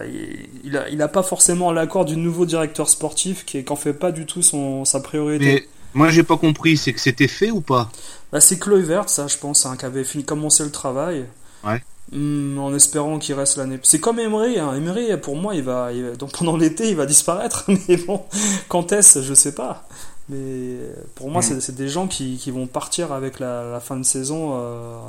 il 0.64 0.76
a, 0.76 0.90
il 0.90 1.02
a 1.02 1.08
pas 1.08 1.24
forcément 1.24 1.72
l'accord 1.72 2.04
du 2.04 2.18
nouveau 2.18 2.46
directeur 2.46 2.90
sportif 2.90 3.46
qui 3.46 3.64
qu'en 3.64 3.76
fait 3.76 3.94
pas 3.94 4.12
du 4.12 4.26
tout 4.26 4.42
son 4.42 4.84
sa 4.84 5.00
priorité. 5.00 5.46
Mais 5.46 5.68
moi, 5.94 6.10
j'ai 6.10 6.24
pas 6.24 6.38
compris, 6.38 6.78
c'est 6.78 6.94
que 6.94 7.00
c'était 7.00 7.28
fait 7.28 7.52
ou 7.52 7.62
pas? 7.62 7.90
Bah, 8.32 8.42
c'est 8.42 8.60
Chloé 8.60 8.82
Vert, 8.82 9.10
ça, 9.10 9.28
je 9.28 9.38
pense, 9.38 9.66
hein, 9.66 9.78
qui 9.78 9.86
avait 9.86 10.04
fini, 10.04 10.24
commencé 10.26 10.64
le 10.64 10.72
travail. 10.72 11.26
Ouais. 11.64 11.82
Hmm, 12.12 12.58
en 12.60 12.74
espérant 12.74 13.20
qu'il 13.20 13.36
reste 13.36 13.58
l'année. 13.58 13.80
C'est 13.84 14.00
comme 14.00 14.20
Emery, 14.20 14.60
hein. 14.60 14.74
Emery, 14.76 15.16
pour 15.18 15.36
moi, 15.36 15.56
il 15.56 15.64
va, 15.64 15.92
il 15.94 16.04
va- 16.04 16.16
donc 16.16 16.32
pendant 16.38 16.56
l'été, 16.58 16.90
il 16.90 16.96
va 16.96 17.06
disparaître. 17.06 17.66
Mais 17.88 17.98
bon, 17.98 18.24
quand 18.68 18.92
est-ce, 18.92 19.22
je 19.24 19.34
sais 19.34 19.54
pas. 19.56 19.88
Mais 20.30 20.78
pour 21.16 21.30
moi, 21.32 21.42
Mm. 21.42 21.62
c'est 21.62 21.76
des 21.76 21.88
gens 21.88 22.08
qui, 22.08 22.38
qui 22.38 22.52
vont 22.52 22.68
partir 22.68 23.14
avec 23.14 23.40
la, 23.40 23.64
la 23.72 23.80
fin 23.80 23.96
de 23.98 24.04
saison 24.04 24.52
euh, 24.56 25.00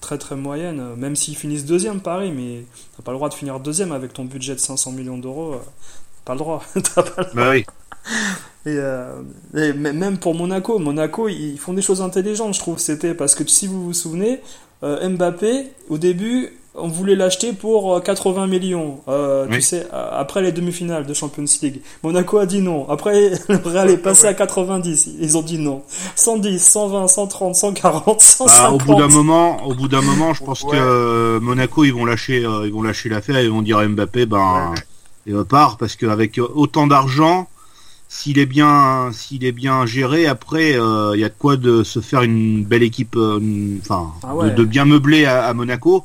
très 0.00 0.18
très 0.18 0.34
moyenne. 0.36 0.94
Même 0.96 1.14
s'ils 1.16 1.36
finissent 1.36 1.64
deuxième, 1.64 2.00
Paris, 2.00 2.32
mais 2.32 2.64
t'as 2.96 3.02
pas 3.04 3.12
le 3.12 3.18
droit 3.18 3.28
de 3.28 3.34
finir 3.34 3.60
deuxième 3.60 3.92
avec 3.92 4.12
ton 4.12 4.24
budget 4.24 4.54
de 4.54 4.60
500 4.60 4.92
millions 4.92 5.18
d'euros. 5.18 5.54
euh, 5.54 5.58
Pas 6.24 6.32
le 6.34 6.38
droit. 6.40 6.62
T'as 6.94 7.02
pas 7.02 7.22
le 7.22 7.34
Bah 7.34 7.50
oui. 7.50 7.64
et, 8.66 8.76
euh, 8.78 9.22
et 9.54 9.72
même 9.72 10.18
pour 10.18 10.34
Monaco, 10.34 10.78
Monaco, 10.78 11.28
ils 11.28 11.58
font 11.58 11.74
des 11.74 11.82
choses 11.82 12.02
intelligentes, 12.02 12.54
je 12.54 12.58
trouve. 12.60 12.78
C'était 12.78 13.14
parce 13.14 13.34
que 13.34 13.46
si 13.46 13.66
vous 13.66 13.84
vous 13.84 13.92
souvenez, 13.94 14.40
euh, 14.82 15.08
Mbappé, 15.08 15.70
au 15.88 15.98
début, 15.98 16.52
on 16.76 16.88
voulait 16.88 17.14
l'acheter 17.14 17.52
pour 17.52 17.94
euh, 17.96 18.00
80 18.00 18.46
millions. 18.48 19.00
euh, 19.08 19.46
Oui. 19.48 19.56
Tu 19.56 19.62
sais, 19.62 19.86
après 19.92 20.42
les 20.42 20.50
demi-finales 20.52 21.06
de 21.06 21.14
Champions 21.14 21.44
League. 21.62 21.80
Monaco 22.02 22.38
a 22.38 22.46
dit 22.46 22.60
non. 22.60 22.88
Après, 22.90 23.30
le 23.48 23.56
Real 23.64 23.90
est 23.90 23.96
passé 23.98 24.26
à 24.26 24.34
90. 24.34 25.10
Ils 25.20 25.36
ont 25.38 25.42
dit 25.42 25.58
non. 25.58 25.82
110, 26.16 26.58
120, 26.62 27.08
130, 27.08 27.54
140, 27.54 28.20
150. 28.20 28.62
Bah, 28.62 28.72
au 28.72 28.78
bout 28.78 28.94
d'un 29.00 29.08
moment, 29.08 29.64
au 29.66 29.74
bout 29.74 29.88
d'un 29.88 30.02
moment, 30.02 30.34
je 30.34 30.42
pense 30.44 30.62
Ouais. 30.64 30.72
que 30.72 30.76
euh, 30.76 31.40
Monaco, 31.40 31.84
ils 31.84 31.92
vont 31.94 32.04
lâcher, 32.04 32.44
euh, 32.44 32.66
ils 32.66 32.72
vont 32.72 32.82
lâcher 32.82 33.08
l'affaire, 33.08 33.40
ils 33.40 33.50
vont 33.50 33.62
dire 33.62 33.78
à 33.78 33.86
Mbappé, 33.86 34.26
ben, 34.26 34.70
Ouais. 34.72 34.78
il 35.26 35.36
repart 35.36 35.78
parce 35.78 35.96
qu'avec 35.96 36.38
autant 36.54 36.86
d'argent, 36.86 37.48
s'il 38.08 38.38
est 38.38 38.46
bien, 38.46 39.10
s'il 39.12 39.44
est 39.44 39.52
bien 39.52 39.86
géré, 39.86 40.26
après, 40.26 40.74
euh, 40.78 41.12
il 41.14 41.20
y 41.20 41.24
a 41.24 41.28
de 41.28 41.34
quoi 41.38 41.56
de 41.56 41.82
se 41.82 42.00
faire 42.00 42.22
une 42.22 42.64
belle 42.64 42.82
équipe, 42.82 43.16
euh, 43.16 43.40
enfin, 43.80 44.12
Ah 44.22 44.34
ouais. 44.34 44.50
de, 44.50 44.56
de 44.56 44.64
bien 44.64 44.84
meubler 44.84 45.24
à, 45.24 45.44
à 45.46 45.54
Monaco. 45.54 46.04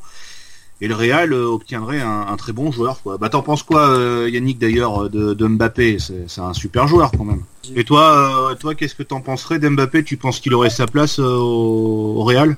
Et 0.82 0.88
le 0.88 0.94
Real 0.94 1.32
euh, 1.32 1.44
obtiendrait 1.46 2.00
un, 2.00 2.26
un 2.28 2.36
très 2.36 2.52
bon 2.52 2.72
joueur. 2.72 3.02
Quoi. 3.02 3.18
Bah 3.18 3.28
t'en 3.28 3.42
penses 3.42 3.62
quoi, 3.62 3.88
euh, 3.90 4.30
Yannick 4.32 4.58
d'ailleurs, 4.58 5.10
de, 5.10 5.34
de 5.34 5.46
Mbappé? 5.46 5.98
C'est 5.98 6.24
c'est 6.26 6.40
un 6.40 6.54
super 6.54 6.88
joueur 6.88 7.10
quand 7.12 7.24
même. 7.24 7.42
Et 7.76 7.84
toi, 7.84 8.50
euh, 8.50 8.54
toi, 8.54 8.74
qu'est-ce 8.74 8.94
que 8.94 9.02
t'en 9.02 9.20
penserais 9.20 9.58
d'Mbappé? 9.58 10.02
Tu 10.04 10.16
penses 10.16 10.40
qu'il 10.40 10.54
aurait 10.54 10.70
sa 10.70 10.86
place 10.86 11.18
euh, 11.18 11.36
au, 11.36 12.14
au 12.16 12.24
Real? 12.24 12.56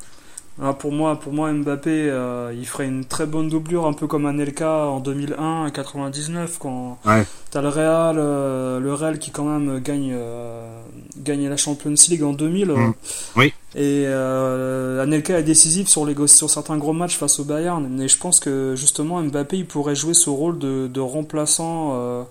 Ah, 0.60 0.74
pour 0.74 0.92
moi, 0.92 1.18
pour 1.18 1.32
moi, 1.32 1.50
Mbappé, 1.52 1.90
euh, 2.10 2.52
il 2.54 2.66
ferait 2.66 2.86
une 2.86 3.04
très 3.06 3.24
bonne 3.26 3.48
doublure, 3.48 3.86
un 3.86 3.94
peu 3.94 4.06
comme 4.06 4.26
Anelka 4.26 4.86
en 4.86 5.00
2001 5.00 5.66
et 5.68 5.70
99, 5.72 6.58
quand 6.58 6.98
Ouais. 7.06 7.24
t'as 7.50 7.62
le 7.62 7.68
Real, 7.68 8.16
euh, 8.18 8.78
le 8.78 8.92
Real 8.92 9.18
qui 9.18 9.30
quand 9.30 9.44
même 9.44 9.80
gagne, 9.80 10.12
euh, 10.14 10.78
gagne 11.16 11.48
la 11.48 11.56
Champions 11.56 11.94
League 12.08 12.22
en 12.22 12.32
2000. 12.34 12.70
euh, 12.70 12.76
Mm. 12.76 12.94
Oui. 13.36 13.54
Et 13.74 14.06
Anelka 14.06 15.38
est 15.38 15.42
décisif 15.42 15.88
sur, 15.88 16.04
les, 16.04 16.14
sur 16.26 16.50
certains 16.50 16.76
gros 16.76 16.92
matchs 16.92 17.16
face 17.16 17.40
au 17.40 17.44
Bayern. 17.44 17.88
Mais 17.90 18.06
je 18.08 18.18
pense 18.18 18.38
que 18.38 18.74
justement, 18.76 19.22
Mbappé, 19.22 19.56
il 19.58 19.66
pourrait 19.66 19.94
jouer 19.94 20.12
ce 20.14 20.28
rôle 20.28 20.58
de, 20.58 20.86
de 20.86 21.00
remplaçant. 21.00 22.26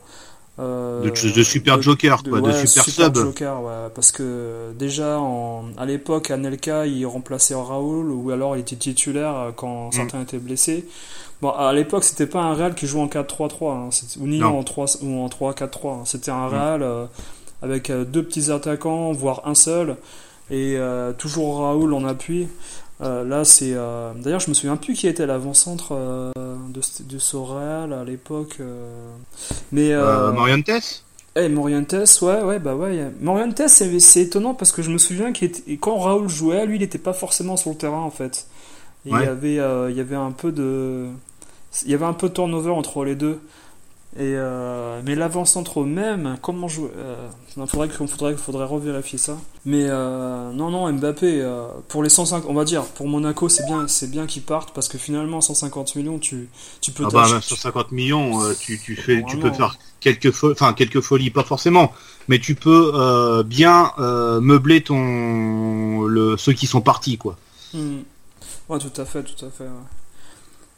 Euh, 0.60 1.02
de, 1.04 1.10
de 1.32 1.44
super 1.44 1.82
joker, 1.82 2.22
quoi, 2.24 2.42
de, 2.42 2.48
ouais, 2.48 2.66
super, 2.68 2.84
sub. 2.86 3.16
joker, 3.16 3.62
ouais, 3.64 3.90
parce 3.96 4.12
que 4.12 4.72
déjà 4.78 5.18
en, 5.20 5.64
à 5.78 5.86
l'époque, 5.86 6.30
Anelka 6.30 6.86
il 6.86 7.06
remplaçait 7.06 7.56
Raoul 7.56 8.12
ou 8.12 8.32
alors 8.32 8.56
il 8.58 8.62
était 8.62 8.76
titulaire 8.76 9.36
euh, 9.36 9.52
quand 9.56 9.88
Mm. 9.88 9.92
certains 9.94 10.22
étaient 10.22 10.38
blessés. 10.40 10.86
Bon, 11.42 11.50
à 11.50 11.74
l'époque, 11.74 12.04
c'était 12.04 12.28
pas 12.28 12.42
un 12.42 12.54
Real 12.54 12.76
qui 12.76 12.86
jouait 12.86 13.02
en 13.02 13.08
4-3-3, 13.08 13.72
hein, 13.72 13.90
ou 14.20 14.28
ni 14.28 14.38
Non. 14.40 14.60
en 14.60 14.64
3 14.64 14.86
ou 15.02 15.24
en 15.24 15.28
3-4-3. 15.30 15.94
hein. 15.94 16.02
C'était 16.06 16.30
un 16.32 16.48
Mm. 16.48 16.52
Real 16.52 16.84
euh, 16.84 17.06
avec 17.64 17.90
euh, 17.90 18.06
deux 18.06 18.22
petits 18.24 18.52
attaquants, 18.52 19.12
voire 19.14 19.42
un 19.46 19.56
seul, 19.56 19.96
et 20.52 20.76
euh, 20.78 21.14
toujours 21.14 21.60
Raoul 21.60 21.94
en 21.94 22.04
appui. 22.06 22.48
Euh, 23.02 23.24
là, 23.24 23.44
c'est. 23.44 23.74
euh, 23.74 24.14
D'ailleurs, 24.16 24.40
je 24.40 24.50
me 24.50 24.54
souviens 24.54 24.78
plus 24.78 24.94
qui 24.94 25.08
était 25.08 25.26
l'avant-centre 25.26 25.94
euh, 25.94 26.32
de, 26.70 26.82
de 27.04 27.20
ce 27.20 27.36
Real 27.36 27.94
à 27.94 28.04
l'époque. 28.04 28.60
Mais. 29.72 29.94
Morientes? 30.34 31.04
Eh, 31.38 31.48
Morientes, 31.48 31.96
ouais, 32.22 32.42
ouais, 32.42 32.60
bah 32.60 32.76
ouais. 32.76 33.10
Morientes, 33.22 33.62
c'est 33.68 34.00
c'est 34.02 34.22
étonnant 34.22 34.54
parce 34.54 34.74
que 34.74 34.82
je 34.82 34.92
me 34.92 34.98
souviens 34.98 35.32
qu'il 35.32 35.48
était, 35.48 35.78
quand 35.78 35.98
Raoul 35.98 36.28
jouait, 36.28 36.66
lui, 36.66 36.76
il 36.76 36.82
n'était 36.82 36.98
pas 36.98 37.14
forcément 37.14 37.56
sur 37.56 37.70
le 37.70 37.78
terrain 37.78 38.02
en 38.02 38.12
fait. 38.12 38.48
Il 39.06 39.14
y 39.14 39.16
avait, 39.16 39.56
il 39.56 39.96
y 39.96 40.00
avait 40.02 40.16
un 40.18 40.32
peu 40.32 40.52
de, 40.52 41.08
il 41.86 41.92
y 41.92 41.94
avait 41.94 42.06
un 42.06 42.14
peu 42.14 42.28
de 42.28 42.34
turnover 42.34 42.72
entre 42.72 43.06
les 43.06 43.16
deux. 43.16 43.40
Et 44.18 44.34
euh, 44.36 45.00
mais 45.06 45.16
l'avant-centre 45.16 45.84
même, 45.86 46.38
comment 46.42 46.68
jouer 46.68 46.90
euh, 46.98 47.16
Il 47.56 47.66
faudrait 47.66 47.88
qu'il 47.88 48.08
faudrait, 48.10 48.36
faudrait 48.36 48.66
revérifier 48.66 49.18
ça. 49.18 49.38
Mais 49.64 49.86
euh, 49.88 50.52
non, 50.52 50.70
non, 50.70 50.92
Mbappé, 50.92 51.40
euh, 51.42 51.68
pour 51.88 52.04
les 52.04 52.10
150, 52.10 52.50
on 52.50 52.54
va 52.54 52.66
dire, 52.66 52.84
pour 52.84 53.08
Monaco, 53.08 53.48
c'est 53.48 53.66
bien, 53.66 53.88
c'est 53.88 54.12
bien 54.12 54.26
qu'il 54.28 54.42
parte 54.42 54.74
parce 54.76 54.90
que 54.90 54.98
finalement, 54.98 55.40
150 55.40 55.96
millions, 55.96 56.20
tu, 56.20 56.50
tu 56.82 56.92
peux 56.92 57.06
Ah 57.06 57.10
bah, 57.14 57.24
t'acheter- 57.24 57.56
150 57.56 57.94
millions, 57.94 58.44
euh, 58.44 58.54
tu, 58.60 58.78
tu 58.84 58.98
fais, 58.98 59.24
tu 59.26 59.38
peux 59.38 59.52
faire 59.54 59.78
quelques 60.02 60.32
folies, 60.32 60.56
enfin 60.60 60.74
quelques 60.74 61.00
folies, 61.00 61.30
pas 61.30 61.46
forcément, 61.46 61.94
mais 62.28 62.40
tu 62.40 62.56
peux 62.56 62.92
euh, 62.94 63.44
bien 63.44 63.94
euh, 64.00 64.42
meubler 64.42 64.82
ton, 64.84 66.02
le, 66.02 66.36
ceux 66.36 66.52
qui 66.52 66.68
sont 66.68 66.82
partis, 66.82 67.18
quoi. 67.18 67.38
Hmm. 67.74 68.00
Ouais, 68.68 68.78
tout 68.80 69.02
à 69.02 69.06
fait, 69.06 69.24
tout 69.24 69.46
à 69.46 69.50
fait. 69.50 69.64
ouais. 69.64 69.70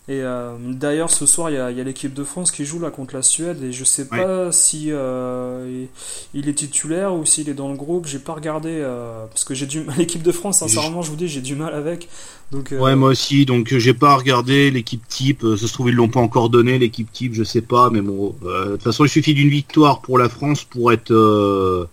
Et 0.10 0.20
euh, 0.22 0.58
d'ailleurs, 0.60 1.10
ce 1.10 1.26
soir, 1.26 1.50
il 1.50 1.54
y 1.54 1.58
a, 1.58 1.72
l'équipe 1.72 2.14
de 2.14 2.26
France 2.26 2.52
qui 2.52 2.66
joue 2.66 2.78
là 2.78 2.92
contre 2.92 3.16
la 3.16 3.22
Suède 3.22 3.64
et 3.64 3.72
je 3.72 3.86
sais 3.86 4.10
pas 4.10 4.52
si 4.52 4.88
euh, 4.90 5.86
il, 6.34 6.50
est 6.50 6.54
titulaire 6.54 7.14
ou 7.14 7.26
s'il 7.26 7.48
est 7.48 7.54
dans 7.54 7.70
le 7.70 7.78
groupe. 7.78 8.06
J'ai 8.06 8.20
pas 8.20 8.34
regardé 8.34 8.70
euh, 8.70 9.26
parce 9.28 9.46
que 9.46 9.54
j'ai 9.54 9.66
du 9.66 9.86
l'équipe 9.98 10.22
de 10.22 10.32
France. 10.34 10.60
Sincèrement, 10.60 11.04
je 11.04 11.10
vous 11.10 11.16
dis, 11.16 11.30
j'ai 11.30 11.40
du 11.40 11.56
mal 11.56 11.74
avec. 11.74 12.10
Donc 12.54 12.72
euh, 12.72 12.80
Ouais, 12.80 12.96
moi 12.96 13.10
aussi, 13.10 13.46
donc 13.46 13.74
euh, 13.74 13.80
j'ai 13.80 13.94
pas 13.94 14.16
regardé 14.16 14.70
l'équipe 14.72 15.06
type, 15.08 15.44
euh, 15.44 15.58
ça 15.58 15.68
se 15.68 15.74
trouve 15.74 15.90
ils 15.90 15.96
l'ont 15.96 16.08
pas 16.08 16.20
encore 16.20 16.50
donné, 16.50 16.78
l'équipe 16.78 17.12
type, 17.12 17.34
je 17.34 17.44
sais 17.44 17.62
pas, 17.62 17.90
mais 17.90 18.02
bon, 18.02 18.36
de 18.42 18.72
toute 18.74 18.84
façon 18.84 19.06
il 19.06 19.10
suffit 19.10 19.34
d'une 19.34 19.50
victoire 19.50 20.02
pour 20.02 20.18
la 20.18 20.30
France 20.30 20.64
pour 20.64 20.92
être... 20.92 21.88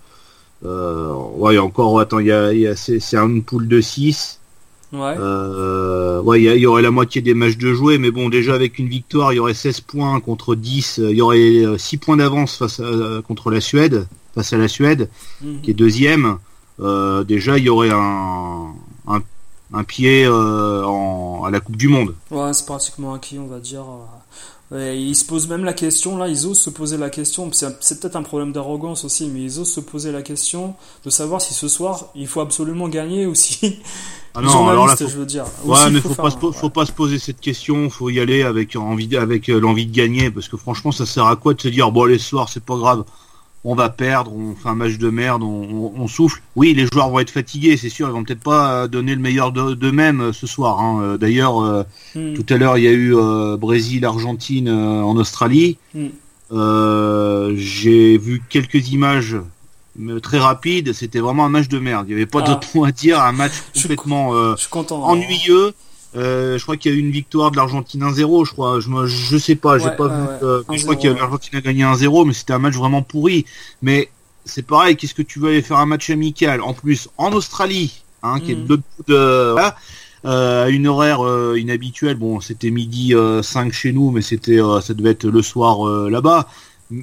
Ouais, 0.62 1.58
encore, 1.58 1.98
attends, 1.98 2.18
il 2.18 2.26
y 2.26 2.32
a, 2.66 2.76
c'est 2.76 3.14
une 3.14 3.42
poule 3.42 3.68
de 3.68 3.80
6. 3.80 4.39
Ouais. 4.92 5.14
Euh, 5.18 6.20
ouais, 6.22 6.42
il 6.42 6.56
y, 6.58 6.66
aurait 6.66 6.82
la 6.82 6.90
moitié 6.90 7.20
des 7.22 7.34
matchs 7.34 7.56
de 7.56 7.72
jouer, 7.72 7.98
mais 7.98 8.10
bon, 8.10 8.28
déjà 8.28 8.54
avec 8.54 8.78
une 8.78 8.88
victoire, 8.88 9.32
il 9.32 9.36
y 9.36 9.38
aurait 9.38 9.54
16 9.54 9.80
points 9.82 10.18
contre 10.20 10.54
10, 10.54 10.98
euh, 11.00 11.10
il 11.10 11.16
y 11.16 11.22
aurait 11.22 11.38
euh, 11.64 11.78
6 11.78 11.96
points 11.98 12.16
d'avance 12.16 12.56
face 12.56 12.80
à, 12.80 12.84
euh, 12.84 13.22
contre 13.22 13.50
la 13.50 13.60
Suède, 13.60 14.06
face 14.34 14.52
à 14.52 14.58
la 14.58 14.68
Suède, 14.68 15.08
Mhm. 15.42 15.60
qui 15.62 15.70
est 15.70 15.74
deuxième. 15.74 16.38
Euh, 16.80 17.24
déjà, 17.24 17.58
il 17.58 17.64
y 17.64 17.68
aurait 17.68 17.90
un, 17.92 18.72
un, 19.06 19.20
un 19.72 19.84
pied 19.84 20.24
euh, 20.24 20.84
en, 20.84 21.44
à 21.44 21.50
la 21.50 21.60
Coupe 21.60 21.76
du 21.76 21.88
Monde. 21.88 22.14
Ouais, 22.30 22.52
c'est 22.52 22.64
pratiquement 22.66 23.14
acquis, 23.14 23.38
on 23.38 23.46
va 23.46 23.58
dire. 23.60 23.84
Ouais, 24.70 25.00
ils 25.00 25.16
se 25.16 25.24
posent 25.24 25.48
même 25.48 25.64
la 25.64 25.72
question, 25.72 26.16
là, 26.16 26.28
ils 26.28 26.46
osent 26.46 26.60
se 26.60 26.70
poser 26.70 26.96
la 26.96 27.10
question, 27.10 27.50
c'est 27.52 28.00
peut-être 28.00 28.14
un 28.14 28.22
problème 28.22 28.52
d'arrogance 28.52 29.04
aussi, 29.04 29.28
mais 29.28 29.42
ils 29.42 29.58
osent 29.58 29.72
se 29.72 29.80
poser 29.80 30.12
la 30.12 30.22
question 30.22 30.76
de 31.04 31.10
savoir 31.10 31.42
si 31.42 31.54
ce 31.54 31.66
soir 31.66 32.06
il 32.14 32.28
faut 32.28 32.40
absolument 32.40 32.88
gagner 32.88 33.26
ou 33.26 33.34
si. 33.34 33.80
Ah 34.32 34.42
non, 34.42 34.68
alors 34.68 34.86
là, 34.86 34.94
faut, 34.94 35.08
je 35.08 35.18
veux 35.18 35.26
dire. 35.26 35.44
ou 35.64 35.72
ouais, 35.72 35.78
s'il 35.78 35.94
mais 35.94 36.00
faut, 36.00 36.14
pas, 36.14 36.30
se 36.30 36.36
faut 36.38 36.70
pas 36.70 36.86
se 36.86 36.92
poser 36.92 37.18
cette 37.18 37.40
question, 37.40 37.90
faut 37.90 38.10
y 38.10 38.20
aller 38.20 38.44
avec 38.44 38.76
envie, 38.76 39.16
avec 39.16 39.48
euh, 39.48 39.58
l'envie 39.58 39.86
de 39.86 39.92
gagner, 39.92 40.30
parce 40.30 40.48
que 40.48 40.56
franchement, 40.56 40.92
ça 40.92 41.04
sert 41.04 41.26
à 41.26 41.34
quoi 41.34 41.52
de 41.54 41.60
se 41.60 41.66
dire 41.66 41.90
bon, 41.90 42.04
allez, 42.04 42.18
ce 42.18 42.28
soir, 42.28 42.48
c'est 42.48 42.62
pas 42.62 42.76
grave, 42.76 43.04
on 43.64 43.74
va 43.74 43.90
perdre, 43.90 44.32
on 44.34 44.54
fait 44.54 44.68
un 44.70 44.74
match 44.74 44.96
de 44.96 45.10
merde, 45.10 45.42
on, 45.42 45.46
on, 45.96 46.02
on 46.02 46.08
souffle. 46.08 46.40
Oui, 46.56 46.72
les 46.74 46.86
joueurs 46.90 47.10
vont 47.10 47.18
être 47.18 47.30
fatigués, 47.30 47.76
c'est 47.76 47.90
sûr, 47.90 48.08
ils 48.08 48.12
vont 48.12 48.24
peut-être 48.24 48.40
pas 48.42 48.88
donner 48.88 49.14
le 49.14 49.20
meilleur 49.20 49.52
de- 49.52 49.74
d'eux-mêmes 49.74 50.20
euh, 50.22 50.32
ce 50.32 50.46
soir. 50.46 50.80
hein. 50.80 51.00
Euh, 51.02 51.16
D'ailleurs, 51.18 51.60
euh, 51.62 51.82
Hmm. 52.14 52.34
tout 52.34 52.46
à 52.48 52.56
l'heure, 52.56 52.78
il 52.78 52.84
y 52.84 52.88
a 52.88 52.92
eu 52.92 53.14
euh, 53.14 53.56
Brésil, 53.58 54.04
Argentine 54.04 54.68
euh, 54.68 55.02
en 55.02 55.16
Australie. 55.16 55.76
Mm. 55.94 56.06
Euh, 56.52 57.52
J'ai 57.56 58.18
vu 58.18 58.42
quelques 58.48 58.90
images 58.90 59.36
mais 59.96 60.18
très 60.20 60.38
rapides. 60.38 60.92
C'était 60.92 61.20
vraiment 61.20 61.44
un 61.44 61.48
match 61.50 61.68
de 61.68 61.78
merde. 61.78 62.06
Il 62.08 62.14
n'y 62.14 62.20
avait 62.20 62.26
pas 62.26 62.40
Ah. 62.42 62.48
d'autre 62.48 62.68
mot 62.74 62.84
à 62.84 62.92
dire. 62.92 63.20
Un 63.20 63.32
match 63.32 63.52
Je 63.74 63.80
suis 63.80 63.88
complètement 63.88 64.32
Je 64.56 64.60
suis 64.60 64.68
content. 64.70 65.02
ennuyeux. 65.04 65.72
Euh, 66.16 66.58
je 66.58 66.62
crois 66.64 66.76
qu'il 66.76 66.92
y 66.92 66.94
a 66.94 66.98
eu 66.98 67.00
une 67.00 67.10
victoire 67.12 67.50
de 67.52 67.56
l'Argentine 67.56 68.02
1-0. 68.02 68.44
Je 68.46 68.52
crois. 68.52 68.80
Je, 68.80 68.88
me- 68.88 69.06
je 69.06 69.36
sais 69.36 69.54
pas. 69.54 69.78
J'ai 69.78 69.86
Ouais, 69.86 69.96
pas 69.96 70.06
ouais, 70.06 70.10
vu. 70.16 70.26
euh, 70.42 70.62
je 70.72 70.82
crois 70.82 70.94
1-0, 70.96 71.02
que 71.02 71.08
l'Argentine 71.08 71.58
a 71.58 71.60
gagné 71.60 71.84
1-0, 71.84 72.24
mais 72.26 72.32
c'était 72.32 72.52
un 72.52 72.58
match 72.58 72.74
vraiment 72.74 73.02
pourri. 73.02 73.44
Mais 73.82 74.10
c'est 74.44 74.62
pareil, 74.66 74.96
qu'est-ce 74.96 75.14
que 75.14 75.22
tu 75.22 75.38
veux 75.38 75.50
aller 75.50 75.62
faire 75.62 75.78
un 75.78 75.86
match 75.86 76.10
amical? 76.10 76.60
En 76.62 76.72
plus, 76.74 77.08
en 77.18 77.32
Australie, 77.32 78.02
hein, 78.22 78.40
qui 78.40 78.52
est 78.52 78.56
de 78.56 78.68
l'autre 78.68 78.82
bout 78.98 79.04
de... 79.12 79.52
Voilà, 79.52 79.76
euh, 80.26 80.64
à 80.66 80.68
une 80.68 80.86
horaire 80.88 81.24
euh, 81.24 81.58
inhabituelle. 81.58 82.16
Bon, 82.16 82.40
c'était 82.40 82.70
midi 82.70 83.14
5 83.42 83.72
chez 83.72 83.92
nous, 83.92 84.10
mais 84.10 84.22
c'était 84.22 84.58
ça 84.82 84.94
devait 84.94 85.10
être 85.10 85.26
le 85.26 85.42
soir 85.42 85.84
là-bas. 86.10 86.48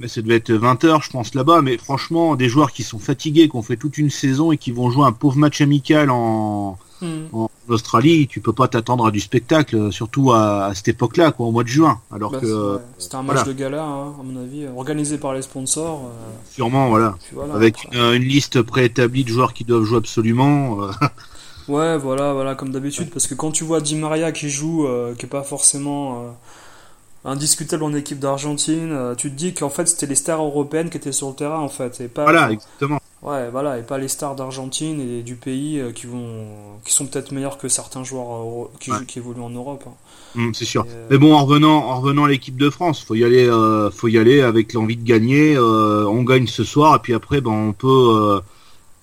Ça 0.08 0.22
devait 0.22 0.36
être 0.36 0.52
20h, 0.52 1.02
je 1.06 1.10
pense, 1.10 1.34
là-bas. 1.34 1.62
Mais 1.62 1.78
franchement, 1.78 2.36
des 2.36 2.50
joueurs 2.50 2.74
qui 2.74 2.84
sont 2.84 3.00
fatigués, 3.00 3.48
qui 3.48 3.56
ont 3.56 3.62
fait 3.64 3.78
toute 3.78 3.98
une 3.98 4.10
saison 4.10 4.52
et 4.52 4.58
qui 4.58 4.72
vont 4.72 4.92
jouer 4.92 5.06
un 5.06 5.14
pauvre 5.14 5.38
match 5.38 5.62
amical 5.62 6.10
en, 6.10 6.78
Hmm. 7.02 7.26
En 7.32 7.50
Australie, 7.70 8.28
tu 8.28 8.42
peux 8.42 8.54
pas 8.54 8.68
t'attendre 8.68 9.06
à 9.06 9.12
du 9.12 9.20
spectacle, 9.20 9.92
surtout 9.92 10.32
à, 10.32 10.72
cette 10.74 10.88
époque-là, 10.88 11.32
quoi, 11.32 11.46
au 11.46 11.52
mois 11.52 11.64
de 11.64 11.68
juin. 11.68 12.00
Alors 12.12 12.32
bah, 12.32 12.40
que 12.40 12.80
c'était 12.98 13.16
un 13.16 13.24
match 13.24 13.46
de 13.46 13.54
gala, 13.54 13.84
hein, 13.84 14.14
à 14.20 14.24
mon 14.24 14.42
avis, 14.42 14.68
organisé 14.76 15.18
par 15.18 15.34
les 15.34 15.42
sponsors. 15.42 16.06
Euh. 16.06 16.30
Sûrement, 16.52 16.90
voilà. 16.90 17.16
Avec 17.54 17.88
une, 17.92 18.16
liste 18.16 18.62
préétablie 18.62 19.24
de 19.24 19.30
joueurs 19.30 19.54
qui 19.54 19.64
doivent 19.64 19.84
jouer 19.84 19.98
absolument. 19.98 20.82
Euh. 20.82 20.92
ouais, 21.68 21.98
voilà, 21.98 22.34
voilà, 22.34 22.56
comme 22.56 22.72
d'habitude, 22.72 23.10
parce 23.12 23.28
que 23.28 23.36
quand 23.36 23.52
tu 23.52 23.64
vois 23.64 23.80
Di 23.80 23.96
Maria 23.96 24.32
qui 24.32 24.50
joue, 24.50 24.88
euh, 24.88 25.14
qui 25.14 25.26
est 25.26 25.30
pas 25.30 25.44
forcément 25.44 26.36
indiscutable 27.26 27.84
en 27.84 27.94
équipe 27.94 28.20
d'Argentine, 28.20 29.14
tu 29.18 29.30
te 29.30 29.36
dis 29.36 29.54
qu'en 29.54 29.70
fait 29.70 29.88
c'était 29.88 30.06
les 30.06 30.16
stars 30.16 30.42
européennes 30.42 30.90
qui 30.90 30.98
étaient 30.98 31.12
sur 31.12 31.30
le 31.30 31.36
terrain 31.36 31.60
en 31.60 31.70
fait, 31.70 32.02
et 32.02 32.08
pas. 32.08 32.24
Voilà, 32.24 32.52
exactement. 32.52 33.00
Ouais, 33.28 33.50
voilà, 33.52 33.78
et 33.78 33.82
pas 33.82 33.98
les 33.98 34.08
stars 34.08 34.38
d'Argentine 34.38 35.02
et 35.02 35.22
du 35.22 35.36
pays 35.36 35.82
euh, 35.82 35.92
qui 35.92 36.06
vont, 36.06 36.46
qui 36.86 36.94
sont 36.94 37.06
peut-être 37.08 37.34
meilleurs 37.34 37.58
que 37.58 37.68
certains 37.68 38.06
joueurs 38.06 38.42
euh, 38.42 38.70
qui, 38.80 38.90
qui 39.06 39.20
évoluent 39.20 39.42
en 39.42 39.50
Europe. 39.50 39.84
Hein. 39.86 39.92
Mmh, 40.36 40.54
c'est 40.54 40.64
sûr. 40.64 40.86
Euh, 40.90 41.08
Mais 41.12 41.18
bon, 41.18 41.36
en 41.36 41.44
revenant, 41.44 41.76
en 41.76 42.00
revenant 42.00 42.24
à 42.24 42.30
l'équipe 42.30 42.56
de 42.56 42.70
France, 42.70 43.04
faut 43.04 43.16
y 43.16 43.26
aller, 43.26 43.50
faut 43.92 44.08
y 44.08 44.18
aller 44.18 44.40
avec 44.40 44.72
l'envie 44.72 44.96
de 44.96 45.04
gagner. 45.04 45.60
on 45.60 46.24
gagne 46.24 46.48
ce 46.48 46.64
soir 46.64 46.96
et 46.96 47.00
puis 47.00 47.14
après, 47.14 47.42
ben 47.42 47.52
on 47.52 47.74
peut. 47.74 48.40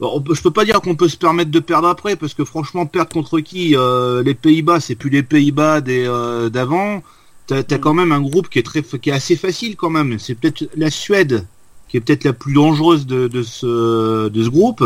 On 0.00 0.20
peut, 0.20 0.34
je 0.34 0.42
peux 0.42 0.50
pas 0.50 0.64
dire 0.64 0.80
qu'on 0.80 0.96
peut 0.96 1.08
se 1.08 1.16
permettre 1.16 1.50
de 1.50 1.60
perdre 1.60 1.88
après 1.88 2.16
parce 2.16 2.34
que 2.34 2.44
franchement 2.44 2.84
perdre 2.86 3.12
contre 3.12 3.40
qui 3.40 3.76
les 4.24 4.34
Pays-Bas 4.34 4.80
c'est 4.80 4.96
plus 4.96 5.08
les 5.10 5.22
Pays-Bas 5.22 5.82
d'avant 5.82 7.02
t'as 7.46 7.58
as 7.58 7.60
mmh. 7.60 7.78
quand 7.78 7.94
même 7.94 8.10
un 8.10 8.20
groupe 8.20 8.48
qui 8.48 8.58
est 8.58 8.64
très 8.64 8.82
qui 8.82 9.10
est 9.10 9.12
assez 9.12 9.36
facile 9.36 9.76
quand 9.76 9.90
même 9.90 10.18
c'est 10.18 10.34
peut-être 10.34 10.68
la 10.76 10.90
Suède 10.90 11.46
qui 11.94 11.98
est 11.98 12.00
peut-être 12.00 12.24
la 12.24 12.32
plus 12.32 12.54
dangereuse 12.54 13.06
de, 13.06 13.42
ce, 13.44 14.28
de 14.28 14.42
ce 14.42 14.48
groupe. 14.48 14.82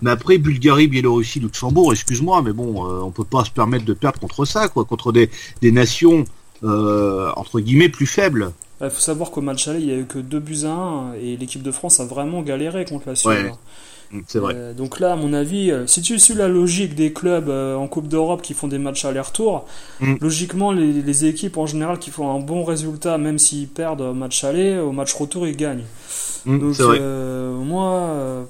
Mais 0.00 0.12
après, 0.12 0.38
Bulgarie, 0.38 0.86
Biélorussie, 0.86 1.40
Luxembourg, 1.40 1.92
excuse-moi, 1.92 2.40
mais 2.40 2.52
bon, 2.52 2.86
euh, 2.86 3.00
on 3.02 3.10
peut 3.10 3.24
pas 3.24 3.44
se 3.44 3.50
permettre 3.50 3.84
de 3.84 3.94
perdre 3.94 4.20
contre 4.20 4.44
ça, 4.44 4.68
quoi, 4.68 4.84
contre 4.84 5.10
des, 5.10 5.28
des 5.60 5.72
nations, 5.72 6.22
euh, 6.62 7.32
entre 7.34 7.58
guillemets, 7.58 7.88
plus 7.88 8.06
faibles. 8.06 8.52
Il 8.80 8.90
faut 8.90 9.00
savoir 9.00 9.32
qu'au 9.32 9.40
match 9.40 9.66
aller, 9.66 9.80
il 9.80 9.86
n'y 9.86 9.92
a 9.92 9.96
eu 9.96 10.04
que 10.04 10.20
2 10.20 10.38
buts 10.38 10.60
à 10.62 10.70
1 10.70 11.14
et 11.14 11.36
l'équipe 11.36 11.64
de 11.64 11.72
France 11.72 11.98
a 11.98 12.04
vraiment 12.04 12.42
galéré 12.42 12.84
contre 12.84 13.08
la 13.08 13.16
Suède. 13.16 13.46
Mm, 13.46 13.56
c'est 14.26 14.38
vrai. 14.38 14.54
Euh, 14.56 14.74
donc 14.74 15.00
là, 15.00 15.12
à 15.12 15.16
mon 15.16 15.32
avis, 15.32 15.72
si 15.86 16.02
tu 16.02 16.18
suis 16.18 16.34
la 16.34 16.48
logique 16.48 16.94
des 16.94 17.12
clubs 17.12 17.48
en 17.48 17.86
Coupe 17.88 18.08
d'Europe 18.08 18.42
qui 18.42 18.54
font 18.54 18.68
des 18.68 18.78
matchs 18.78 19.04
aller-retour, 19.04 19.66
mm. 20.00 20.16
logiquement, 20.20 20.72
les, 20.72 20.92
les, 20.92 21.24
équipes 21.24 21.56
en 21.58 21.66
général 21.66 21.98
qui 21.98 22.10
font 22.10 22.30
un 22.34 22.40
bon 22.40 22.64
résultat, 22.64 23.18
même 23.18 23.38
s'ils 23.38 23.68
perdent 23.68 24.02
au 24.02 24.14
match 24.14 24.44
aller, 24.44 24.78
au 24.78 24.92
match 24.92 25.14
retour, 25.14 25.46
ils 25.46 25.56
gagnent. 25.56 25.84
Mm, 26.44 26.58
Donc, 26.58 26.80
euh, 26.80 27.52
moi, 27.58 27.92
euh, 27.92 28.44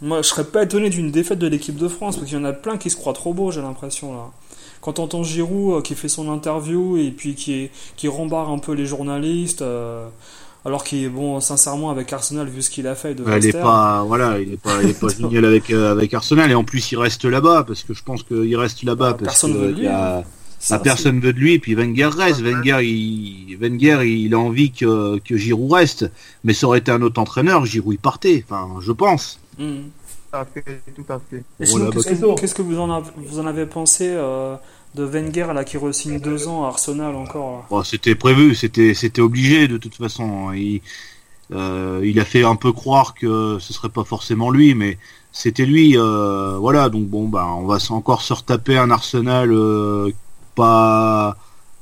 moi, 0.00 0.22
je 0.22 0.28
serais 0.28 0.44
pas 0.44 0.62
étonné 0.62 0.90
d'une 0.90 1.10
défaite 1.10 1.38
de 1.38 1.46
l'équipe 1.46 1.76
de 1.76 1.88
France 1.88 2.16
parce 2.16 2.28
qu'il 2.28 2.38
y 2.38 2.40
en 2.40 2.44
a 2.44 2.52
plein 2.52 2.76
qui 2.76 2.90
se 2.90 2.96
croient 2.96 3.12
trop 3.12 3.32
beaux, 3.32 3.50
j'ai 3.50 3.62
l'impression 3.62 4.12
là. 4.12 4.30
Quand 4.80 5.00
on 5.00 5.04
entend 5.04 5.24
Giroud 5.24 5.78
euh, 5.78 5.82
qui 5.82 5.96
fait 5.96 6.08
son 6.08 6.30
interview 6.30 6.96
et 6.96 7.10
puis 7.10 7.34
qui, 7.34 7.70
qui 7.96 8.06
rembarre 8.06 8.50
un 8.50 8.58
peu 8.58 8.72
les 8.72 8.86
journalistes, 8.86 9.64
alors 10.68 10.84
qu'il 10.84 11.02
est 11.02 11.08
bon, 11.08 11.40
sincèrement, 11.40 11.90
avec 11.90 12.12
Arsenal, 12.12 12.48
vu 12.48 12.62
ce 12.62 12.70
qu'il 12.70 12.86
a 12.86 12.94
fait, 12.94 13.14
de 13.14 13.24
il 13.38 13.46
est 13.46 13.52
pas, 13.52 14.04
voilà, 14.04 14.38
il 14.38 14.52
est 14.52 14.56
pas, 14.56 14.82
il 14.82 14.90
est 14.90 15.00
pas 15.00 15.08
génial 15.18 15.44
avec 15.44 15.70
avec 15.70 16.14
Arsenal. 16.14 16.50
Et 16.50 16.54
en 16.54 16.64
plus 16.64 16.92
il 16.92 16.98
reste 16.98 17.24
là-bas 17.24 17.64
parce 17.66 17.82
que 17.82 17.94
je 17.94 18.02
pense 18.04 18.22
qu'il 18.22 18.56
reste 18.56 18.82
là-bas 18.84 19.12
bah, 19.12 19.18
parce 19.24 19.40
qu'il 19.40 19.78
y 19.80 19.86
a, 19.86 20.22
ça, 20.58 20.78
personne 20.78 21.20
veut 21.20 21.32
de 21.32 21.38
lui, 21.38 21.54
et 21.54 21.58
puis 21.58 21.74
Wenger 21.74 22.10
reste. 22.16 22.40
Wenger, 22.40 22.80
il, 22.82 23.56
Wenger, 23.60 24.02
il 24.04 24.34
a 24.34 24.38
envie 24.38 24.72
que, 24.72 25.18
que 25.18 25.36
Giroud 25.36 25.72
reste, 25.72 26.10
mais 26.44 26.52
ça 26.52 26.66
aurait 26.66 26.78
été 26.78 26.90
un 26.90 27.02
autre 27.02 27.20
entraîneur, 27.20 27.64
Giroud 27.64 27.94
il 27.94 27.98
partait, 27.98 28.44
enfin, 28.44 28.68
je 28.80 28.92
pense. 28.92 29.38
Tout 29.56 29.64
à 30.32 30.44
fait, 30.44 30.82
tout 30.94 31.12
à 31.12 31.20
fait. 31.30 31.44
qu'est-ce, 31.58 32.54
que, 32.54 32.62
vous 32.62 32.78
en, 32.78 32.90
avez, 32.90 33.10
vous 33.16 33.38
en 33.38 33.46
avez 33.46 33.66
pensé 33.66 34.08
euh, 34.08 34.56
de 34.94 35.04
Wenger 35.04 35.52
là 35.54 35.64
qui 35.64 35.76
re-signe 35.76 36.18
deux 36.20 36.48
ans 36.48 36.64
à 36.64 36.68
Arsenal 36.68 37.14
encore 37.14 37.66
C'était 37.84 38.14
prévu, 38.14 38.54
c'était, 38.54 39.20
obligé 39.20 39.68
de 39.68 39.76
toute 39.76 39.94
façon. 39.94 40.52
Il, 40.52 40.80
euh, 41.52 42.00
il 42.04 42.18
a 42.20 42.24
fait 42.24 42.44
un 42.44 42.56
peu 42.56 42.72
croire 42.72 43.14
que 43.14 43.58
ce 43.60 43.72
serait 43.72 43.88
pas 43.88 44.04
forcément 44.04 44.50
lui, 44.50 44.74
mais 44.74 44.98
c'était 45.32 45.66
lui. 45.66 45.96
Euh, 45.96 46.56
voilà, 46.58 46.88
donc 46.88 47.06
bon, 47.06 47.28
bah, 47.28 47.46
on 47.46 47.66
va 47.66 47.78
encore 47.90 48.22
se 48.22 48.32
retaper 48.32 48.76
un 48.76 48.90
Arsenal 48.90 49.54
pas 50.54 51.36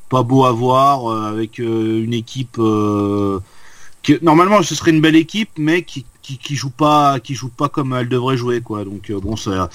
pas 0.09 0.23
beau 0.23 0.45
à 0.45 0.53
voir 0.53 1.11
euh, 1.11 1.23
avec 1.23 1.59
euh, 1.61 2.05
une 2.05 2.15
équipe 2.15 2.57
euh, 2.59 3.41
qui 4.03 4.17
normalement 4.23 4.63
ce 4.63 4.75
serait 4.75 4.93
une 4.93 5.01
belle 5.01 5.17
équipe 5.17 5.51
mais 5.59 5.83
qui, 5.83 6.07
qui, 6.23 6.57
joue 6.57 6.71
pas 6.71 7.19
qui 7.21 7.35
joue 7.35 7.49
pas 7.49 7.69
comme 7.69 7.93
elle 7.95 8.09
devrait 8.09 8.37
jouer 8.37 8.61
quoi 8.61 8.85
donc 8.85 9.11
bon 9.13 9.37
ça 9.37 9.69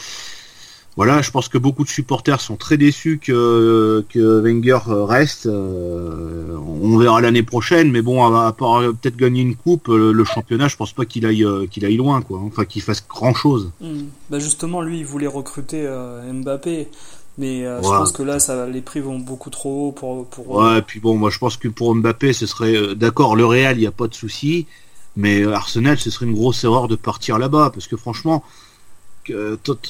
voilà, 0.97 1.21
je 1.21 1.31
pense 1.31 1.47
que 1.47 1.57
beaucoup 1.57 1.83
de 1.83 1.89
supporters 1.89 2.41
sont 2.41 2.57
très 2.57 2.77
déçus 2.77 3.19
que, 3.23 4.05
que 4.09 4.41
Wenger 4.41 4.79
reste. 4.85 5.45
on 5.45 6.97
verra 6.97 7.21
l'année 7.21 7.43
prochaine, 7.43 7.91
mais 7.91 8.01
bon, 8.01 8.23
à, 8.35 8.51
part 8.51 8.81
peut-être 8.81 9.15
gagner 9.15 9.41
une 9.41 9.55
coupe, 9.55 9.87
le, 9.87 10.23
championnat, 10.25 10.67
je 10.67 10.75
pense 10.75 10.91
pas 10.93 11.05
qu'il 11.05 11.25
aille 11.25 11.45
qu'il 11.69 11.85
aille 11.85 11.97
loin, 11.97 12.21
quoi. 12.21 12.39
Enfin, 12.39 12.65
qu'il 12.65 12.81
fasse 12.81 13.05
grand 13.07 13.33
chose. 13.33 13.71
Hmm. 13.79 14.03
Bah 14.29 14.39
justement, 14.39 14.81
lui, 14.81 14.99
il 14.99 15.05
voulait 15.05 15.27
recruter 15.27 15.87
Mbappé. 16.31 16.89
Mais 17.37 17.65
euh, 17.65 17.81
je 17.81 17.87
pense 17.87 18.11
que 18.11 18.23
là, 18.23 18.39
ça, 18.39 18.67
les 18.67 18.81
prix 18.81 18.99
vont 18.99 19.19
beaucoup 19.19 19.49
trop 19.49 19.87
haut 19.87 19.91
pour. 19.91 20.25
pour 20.27 20.49
ouais, 20.49 20.79
et 20.79 20.81
puis 20.81 20.99
bon, 20.99 21.15
moi 21.15 21.29
je 21.29 21.39
pense 21.39 21.57
que 21.57 21.67
pour 21.67 21.95
Mbappé, 21.95 22.33
ce 22.33 22.45
serait. 22.45 22.75
Euh, 22.75 22.93
d'accord, 22.93 23.35
le 23.35 23.45
Real, 23.45 23.77
il 23.77 23.81
n'y 23.81 23.87
a 23.87 23.91
pas 23.91 24.07
de 24.07 24.13
souci. 24.13 24.67
Mais 25.15 25.41
euh, 25.41 25.53
Arsenal, 25.53 25.97
ce 25.97 26.09
serait 26.09 26.25
une 26.25 26.33
grosse 26.33 26.63
erreur 26.63 26.87
de 26.87 26.95
partir 26.95 27.39
là-bas. 27.39 27.71
Parce 27.73 27.87
que 27.87 27.95
franchement, 27.95 28.43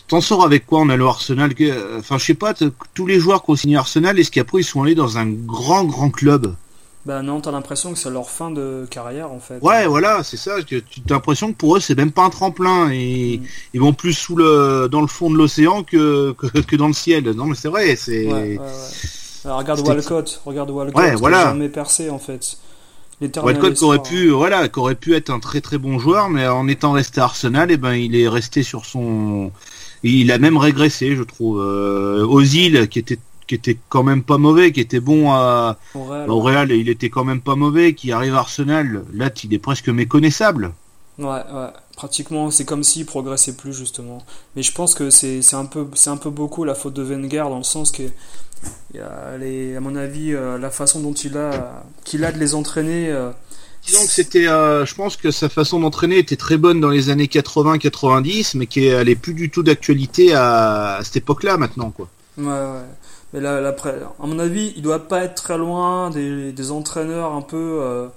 t'en 0.08 0.22
sors 0.22 0.44
avec 0.44 0.66
quoi 0.66 0.80
On 0.80 0.90
a 0.90 0.98
le 0.98 1.06
Arsenal? 1.06 1.54
Enfin, 1.98 2.18
je 2.18 2.26
sais 2.26 2.34
pas, 2.34 2.54
tous 2.94 3.06
les 3.06 3.20
joueurs 3.20 3.44
qui 3.44 3.52
ont 3.52 3.56
signé 3.56 3.78
Arsenal, 3.78 4.20
est-ce 4.20 4.32
qu'après 4.32 4.60
ils 4.62 4.64
sont 4.64 4.84
allés 4.84 4.96
dans 4.96 5.18
un 5.18 5.28
grand, 5.28 5.86
grand 5.86 6.10
club? 6.10 6.56
Bah 7.04 7.24
non, 7.24 7.42
t'as 7.42 7.52
l'impression 7.52 7.94
que 7.94 7.98
c'est 7.98 8.12
leur 8.12 8.30
fin 8.30 8.52
de 8.52 8.86
carrière 8.90 9.32
en 9.32 9.40
fait. 9.40 9.58
Ouais, 9.62 9.88
voilà, 9.88 10.24
c'est 10.24 10.38
ça. 10.38 10.62
Tu 10.62 10.78
as 10.78 11.14
l'impression 11.14 11.52
que 11.52 11.58
pour 11.58 11.76
eux 11.76 11.80
c'est 11.80 11.96
même 11.96 12.12
pas 12.12 12.24
un 12.24 12.30
tremplin 12.30 12.92
et 12.92 13.40
mm. 13.40 13.46
ils 13.74 13.82
vont 13.82 13.94
plus 13.94 14.14
sous 14.14 14.36
le 14.36 14.88
dans 14.88 15.02
le 15.02 15.08
fond 15.08 15.32
de 15.32 15.36
l'océan 15.36 15.82
que, 15.84 16.34
que, 16.34 16.76
dans 16.76 16.88
le 16.88 16.94
ciel. 16.94 17.32
Non 17.32 17.46
mais 17.46 17.56
c'est 17.56 17.70
vrai, 17.70 17.96
c'est. 17.96 18.28
Ouais, 18.28 18.60
ouais, 18.60 19.52
regarde 19.52 19.80
Walcott, 19.80 20.42
regarde 20.46 20.70
Walcott, 20.70 21.02
ouais, 21.02 21.16
voilà. 21.16 21.46
jamais 21.46 21.70
percé 21.70 22.12
en 22.12 22.20
fait. 22.20 22.58
Walcott 23.22 23.76
qui 23.76 23.84
aurait 23.84 24.02
pu, 24.02 24.30
voilà, 24.30 24.68
qui 24.68 24.80
aurait 24.80 24.96
pu 24.96 25.14
être 25.16 25.30
un 25.30 25.40
très 25.40 25.62
très 25.62 25.78
bon 25.78 26.00
joueur, 26.00 26.30
mais 26.30 26.48
en 26.48 26.68
étant 26.68 26.94
resté 26.94 27.22
à 27.22 27.26
Arsenal, 27.26 27.70
et 27.70 27.76
eh 27.76 27.78
ben 27.78 27.94
il 27.94 28.16
est 28.16 28.28
resté 28.28 28.64
sur 28.64 28.86
son. 28.86 29.52
Il 30.04 30.32
a 30.32 30.40
même 30.40 30.58
régressé, 30.58 31.16
je 31.16 31.24
trouve. 31.24 31.62
Euh, 31.62 32.26
Ozil, 32.26 32.88
qui 32.90 33.00
était 33.00 33.20
qui 33.48 33.56
était 33.56 33.78
quand 33.90 34.04
même 34.04 34.24
pas 34.24 34.38
mauvais, 34.38 34.72
qui 34.72 34.80
était 34.80 35.02
bon 35.02 35.32
à, 35.32 35.78
au 35.94 36.40
Real, 36.40 36.72
il 36.72 36.88
était 36.88 37.10
quand 37.10 37.26
même 37.26 37.42
pas 37.42 37.56
mauvais, 37.56 37.94
qui 37.94 38.14
arrive 38.14 38.34
à 38.36 38.40
Arsenal, 38.40 39.04
là 39.14 39.30
il 39.44 39.54
est 39.54 39.60
presque 39.60 39.90
méconnaissable. 39.90 40.72
Ouais, 41.20 41.28
ouais, 41.28 41.68
pratiquement 41.96 42.50
c'est 42.52 42.66
comme 42.66 42.84
s'il 42.84 43.06
progressait 43.06 43.54
plus 43.54 43.74
justement. 43.74 44.24
Mais 44.56 44.64
je 44.64 44.72
pense 44.72 44.96
que 44.96 45.10
c'est 45.10 45.54
un 45.54 45.66
peu 45.66 45.88
c'est 45.94 46.10
un 46.10 46.18
peu 46.18 46.30
beaucoup 46.30 46.64
la 46.64 46.76
faute 46.76 46.94
de 46.94 47.04
Wenger 47.04 47.46
dans 47.50 47.58
le 47.58 47.64
sens 47.64 47.92
que 47.92 48.04
les, 49.40 49.76
à 49.76 49.80
mon 49.80 49.96
avis 49.96 50.34
euh, 50.34 50.58
la 50.58 50.70
façon 50.70 51.00
dont 51.02 51.14
il 51.14 51.38
a 51.38 51.84
qu'il 52.04 52.24
a 52.26 52.32
de 52.32 52.40
les 52.40 52.56
entraîner. 52.56 53.10
Euh, 53.10 53.32
Disons 53.86 54.06
que 54.06 54.12
c'était, 54.12 54.48
euh, 54.48 54.86
je 54.86 54.94
pense 54.94 55.18
que 55.18 55.32
sa 55.32 55.50
façon 55.50 55.80
d'entraîner 55.80 56.20
était 56.20 56.36
très 56.36 56.58
bonne 56.58 56.80
dans 56.80 56.90
les 56.90 57.10
années 57.10 57.26
80-90, 57.26 58.56
mais 58.56 58.68
qu'elle 58.68 59.10
est 59.10 59.16
plus 59.16 59.34
du 59.34 59.50
tout 59.50 59.64
d'actualité 59.64 60.36
à, 60.36 60.98
à, 60.98 61.04
cette 61.04 61.18
époque-là 61.18 61.58
maintenant, 61.58 61.90
quoi. 61.90 62.08
Ouais, 62.38 62.46
ouais. 62.46 62.86
Mais 63.34 63.40
là, 63.40 63.62
là, 63.62 63.76
à 64.22 64.28
mon 64.28 64.40
avis, 64.40 64.74
il 64.76 64.82
doit 64.82 65.08
pas 65.08 65.24
être 65.24 65.36
très 65.36 65.58
loin 65.58 66.10
des, 66.10 66.52
des 66.52 66.72
entraîneurs 66.72 67.34
un 67.34 67.42
peu, 67.42 67.80
euh, 67.82 68.08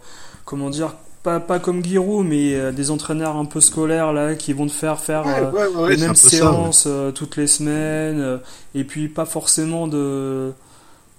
comment 0.44 0.70
dire, 0.70 0.94
pas, 1.24 1.40
pas 1.40 1.58
comme 1.58 1.84
Giroud, 1.84 2.24
mais 2.24 2.54
euh, 2.54 2.70
des 2.70 2.92
entraîneurs 2.92 3.36
un 3.36 3.46
peu 3.46 3.60
scolaires 3.60 4.12
là 4.12 4.36
qui 4.36 4.52
vont 4.52 4.66
te 4.66 4.72
faire 4.72 5.00
faire 5.00 5.24
euh, 5.26 5.88
les 5.88 5.96
mêmes 5.96 6.14
séances 6.14 6.86
toutes 7.16 7.36
les 7.36 7.48
semaines, 7.48 8.38
et 8.76 8.84
puis 8.84 9.08
pas 9.08 9.24
forcément 9.24 9.88
de, 9.88 10.52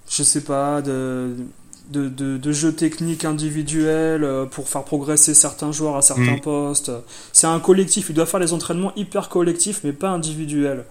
je 0.08 0.22
sais 0.22 0.42
pas, 0.42 0.80
de 0.80 1.34
de, 1.90 2.08
de, 2.08 2.36
de 2.36 2.52
jeux 2.52 2.72
techniques 2.72 3.24
individuels 3.24 4.26
pour 4.50 4.68
faire 4.68 4.82
progresser 4.82 5.34
certains 5.34 5.70
joueurs 5.70 5.96
à 5.96 6.02
certains 6.02 6.36
mm. 6.36 6.40
postes. 6.40 6.90
C'est 7.32 7.46
un 7.46 7.60
collectif, 7.60 8.06
il 8.08 8.14
doit 8.16 8.26
faire 8.26 8.40
les 8.40 8.52
entraînements 8.52 8.92
hyper 8.96 9.28
collectifs 9.28 9.82
mais 9.84 9.92
pas 9.92 10.08
individuels. 10.08 10.84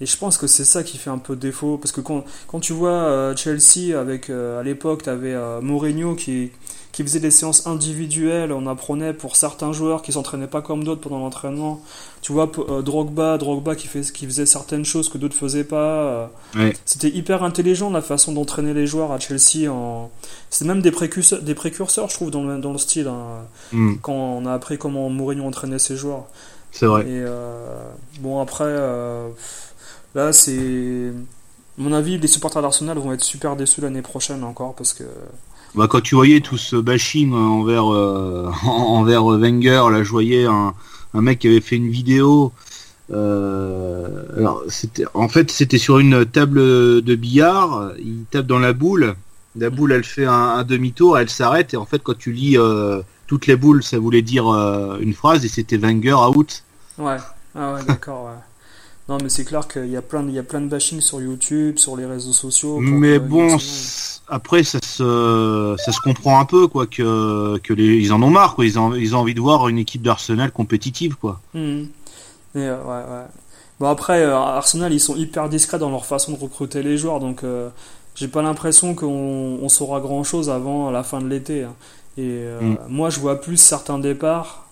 Et 0.00 0.06
je 0.06 0.16
pense 0.16 0.36
que 0.36 0.46
c'est 0.46 0.64
ça 0.64 0.82
qui 0.82 0.98
fait 0.98 1.10
un 1.10 1.18
peu 1.18 1.36
défaut. 1.36 1.78
Parce 1.78 1.92
que 1.92 2.00
quand, 2.00 2.24
quand 2.48 2.60
tu 2.60 2.72
vois 2.72 2.90
euh, 2.90 3.36
Chelsea, 3.36 3.98
avec 3.98 4.28
euh, 4.28 4.60
à 4.60 4.62
l'époque, 4.62 5.04
tu 5.04 5.10
avais 5.10 5.32
euh, 5.32 5.60
Mourinho 5.60 6.14
qui, 6.14 6.50
qui 6.96 7.02
faisait 7.02 7.20
des 7.20 7.30
séances 7.30 7.66
individuelles. 7.66 8.52
On 8.52 8.66
apprenait 8.66 9.12
pour 9.12 9.36
certains 9.36 9.70
joueurs 9.70 10.00
qui 10.00 10.12
s'entraînaient 10.12 10.46
pas 10.46 10.62
comme 10.62 10.82
d'autres 10.82 11.02
pendant 11.02 11.18
l'entraînement. 11.18 11.82
Tu 12.22 12.32
vois, 12.32 12.50
euh, 12.70 12.80
Drogba, 12.80 13.36
Drogba 13.36 13.76
qui, 13.76 13.86
fait, 13.86 14.00
qui 14.00 14.24
faisait 14.24 14.46
certaines 14.46 14.86
choses 14.86 15.10
que 15.10 15.18
d'autres 15.18 15.36
faisaient 15.36 15.64
pas. 15.64 16.30
Ouais. 16.54 16.74
C'était 16.86 17.10
hyper 17.10 17.42
intelligent 17.42 17.90
la 17.90 18.00
façon 18.00 18.32
d'entraîner 18.32 18.72
les 18.72 18.86
joueurs 18.86 19.12
à 19.12 19.18
Chelsea. 19.18 19.70
En... 19.70 20.10
C'était 20.48 20.64
même 20.64 20.80
des 20.80 20.90
précurseurs, 20.90 21.42
des 21.42 21.54
précurseurs, 21.54 22.08
je 22.08 22.14
trouve, 22.14 22.30
dans 22.30 22.44
le, 22.44 22.58
dans 22.60 22.72
le 22.72 22.78
style. 22.78 23.08
hein, 23.08 23.44
Hmm, 23.72 23.96
quand 24.00 24.14
on 24.14 24.46
a 24.46 24.54
appris 24.54 24.78
comment 24.78 25.10
Mourinho 25.10 25.44
entraînait 25.44 25.78
ses 25.78 25.96
joueurs. 25.98 26.24
c'est 26.72 26.86
vrai. 26.86 27.02
Et 27.02 27.08
euh, 27.10 27.76
bon, 28.20 28.40
après, 28.40 28.64
euh, 28.68 29.28
là, 30.14 30.32
c'est. 30.32 31.10
à 31.10 31.82
mon 31.82 31.92
avis, 31.92 32.16
les 32.16 32.26
supporters 32.26 32.62
d'Arsenal 32.62 32.96
vont 32.96 33.12
être 33.12 33.22
super 33.22 33.54
déçus 33.54 33.82
l'année 33.82 34.00
prochaine 34.00 34.42
encore 34.44 34.74
parce 34.74 34.94
que. 34.94 35.04
Bah, 35.76 35.88
quand 35.88 36.00
tu 36.00 36.14
voyais 36.14 36.40
tout 36.40 36.56
ce 36.56 36.76
bashing 36.76 37.34
envers 37.34 37.92
euh, 37.92 38.50
envers 38.66 39.24
Wenger, 39.24 39.84
là 39.90 40.02
je 40.02 40.10
voyais 40.10 40.46
un, 40.46 40.74
mec 41.14 41.40
qui 41.40 41.48
avait 41.48 41.60
fait 41.60 41.76
une 41.76 41.90
vidéo. 41.90 42.52
euh, 43.12 44.46
en 45.14 45.28
fait 45.28 45.50
c'était 45.50 45.78
sur 45.78 45.98
une 45.98 46.24
table 46.24 46.60
de 46.60 47.14
billard. 47.14 47.92
Il 47.98 48.24
tape 48.30 48.46
dans 48.46 48.58
la 48.58 48.72
boule. 48.72 49.16
La 49.54 49.70
boule 49.70 49.92
elle 49.92 50.04
fait 50.04 50.26
un, 50.26 50.64
demi-tour, 50.64 51.18
elle 51.18 51.30
s'arrête 51.30 51.74
et 51.74 51.76
en 51.76 51.86
fait 51.86 52.02
quand 52.02 52.16
tu 52.16 52.32
lis 52.32 52.58
euh, 52.58 53.02
toutes 53.26 53.46
les 53.46 53.56
boules, 53.56 53.82
ça 53.82 53.98
voulait 53.98 54.22
dire 54.22 54.48
euh, 54.48 54.98
une 55.00 55.12
phrase 55.12 55.44
et 55.44 55.48
c'était 55.48 55.76
Wenger 55.76 56.14
out. 56.34 56.62
Ouais, 56.98 57.16
ah 57.54 57.74
ouais, 57.74 57.84
d'accord, 57.84 58.26
ouais. 58.26 58.40
Non, 59.08 59.18
mais 59.22 59.28
c'est 59.28 59.44
clair 59.44 59.68
qu'il 59.68 59.88
y 59.88 59.96
a 59.96 60.02
plein 60.02 60.22
de, 60.24 60.30
il 60.30 60.34
y 60.34 60.38
a 60.38 60.42
plein 60.42 60.60
de 60.60 60.66
bashing 60.66 61.00
sur 61.00 61.20
YouTube, 61.20 61.78
sur 61.78 61.96
les 61.96 62.06
réseaux 62.06 62.32
sociaux. 62.32 62.80
Mais 62.80 63.18
bon, 63.20 63.56
après 64.28 64.64
ça 64.64 64.78
se 64.84 65.76
ça 65.78 65.92
se 65.92 66.00
comprend 66.00 66.40
un 66.40 66.44
peu 66.44 66.66
quoi 66.66 66.86
que 66.88 67.56
que 67.58 67.72
les 67.72 67.98
ils 67.98 68.12
en 68.12 68.20
ont 68.22 68.30
marre 68.30 68.56
quoi. 68.56 68.64
Ils 68.66 68.78
ont 68.80 68.94
ils 68.94 69.14
ont 69.14 69.20
envie 69.20 69.34
de 69.34 69.40
voir 69.40 69.68
une 69.68 69.78
équipe 69.78 70.02
d'Arsenal 70.02 70.50
compétitive 70.50 71.14
quoi. 71.16 71.40
Mais, 71.54 71.86
euh, 72.56 72.78
ouais, 72.82 73.04
ouais. 73.12 73.26
Bon 73.78 73.88
après, 73.88 74.22
euh, 74.22 74.34
Arsenal, 74.34 74.92
ils 74.92 74.98
sont 75.00 75.14
hyper 75.16 75.48
discrets 75.50 75.78
dans 75.78 75.90
leur 75.90 76.06
façon 76.06 76.32
de 76.32 76.38
recruter 76.38 76.82
les 76.82 76.96
joueurs, 76.96 77.20
donc 77.20 77.44
euh, 77.44 77.68
j'ai 78.14 78.26
pas 78.28 78.40
l'impression 78.42 78.94
qu'on 78.94 79.58
on 79.62 79.68
saura 79.68 80.00
grand 80.00 80.24
chose 80.24 80.48
avant 80.50 80.90
la 80.90 81.02
fin 81.04 81.20
de 81.20 81.28
l'été. 81.28 81.64
hein. 81.64 81.74
Et 82.18 82.22
euh, 82.24 82.60
Mm. 82.62 82.78
moi, 82.88 83.10
je 83.10 83.20
vois 83.20 83.38
plus 83.40 83.58
certains 83.58 83.98
départs, 83.98 84.66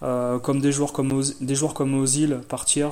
comme 0.00 0.60
des 0.60 0.72
joueurs 0.72 0.92
comme 0.92 1.12
Oz- 1.12 1.36
des 1.40 1.54
joueurs 1.54 1.72
comme 1.74 1.94
Ozil 1.94 2.40
partir. 2.48 2.90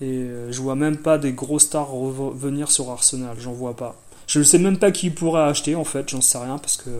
Et 0.00 0.04
euh, 0.10 0.52
je 0.52 0.60
vois 0.60 0.74
même 0.74 0.96
pas 0.98 1.16
des 1.18 1.32
gros 1.32 1.58
stars 1.58 1.90
revenir 1.90 2.70
sur 2.70 2.90
Arsenal, 2.90 3.36
j'en 3.40 3.52
vois 3.52 3.74
pas. 3.74 3.94
Je 4.26 4.38
ne 4.40 4.44
sais 4.44 4.58
même 4.58 4.78
pas 4.78 4.90
qui 4.90 5.10
pourrait 5.10 5.42
acheter 5.42 5.74
en 5.74 5.84
fait, 5.84 6.08
j'en 6.08 6.20
sais 6.20 6.38
rien 6.38 6.58
parce 6.58 6.76
que 6.76 6.90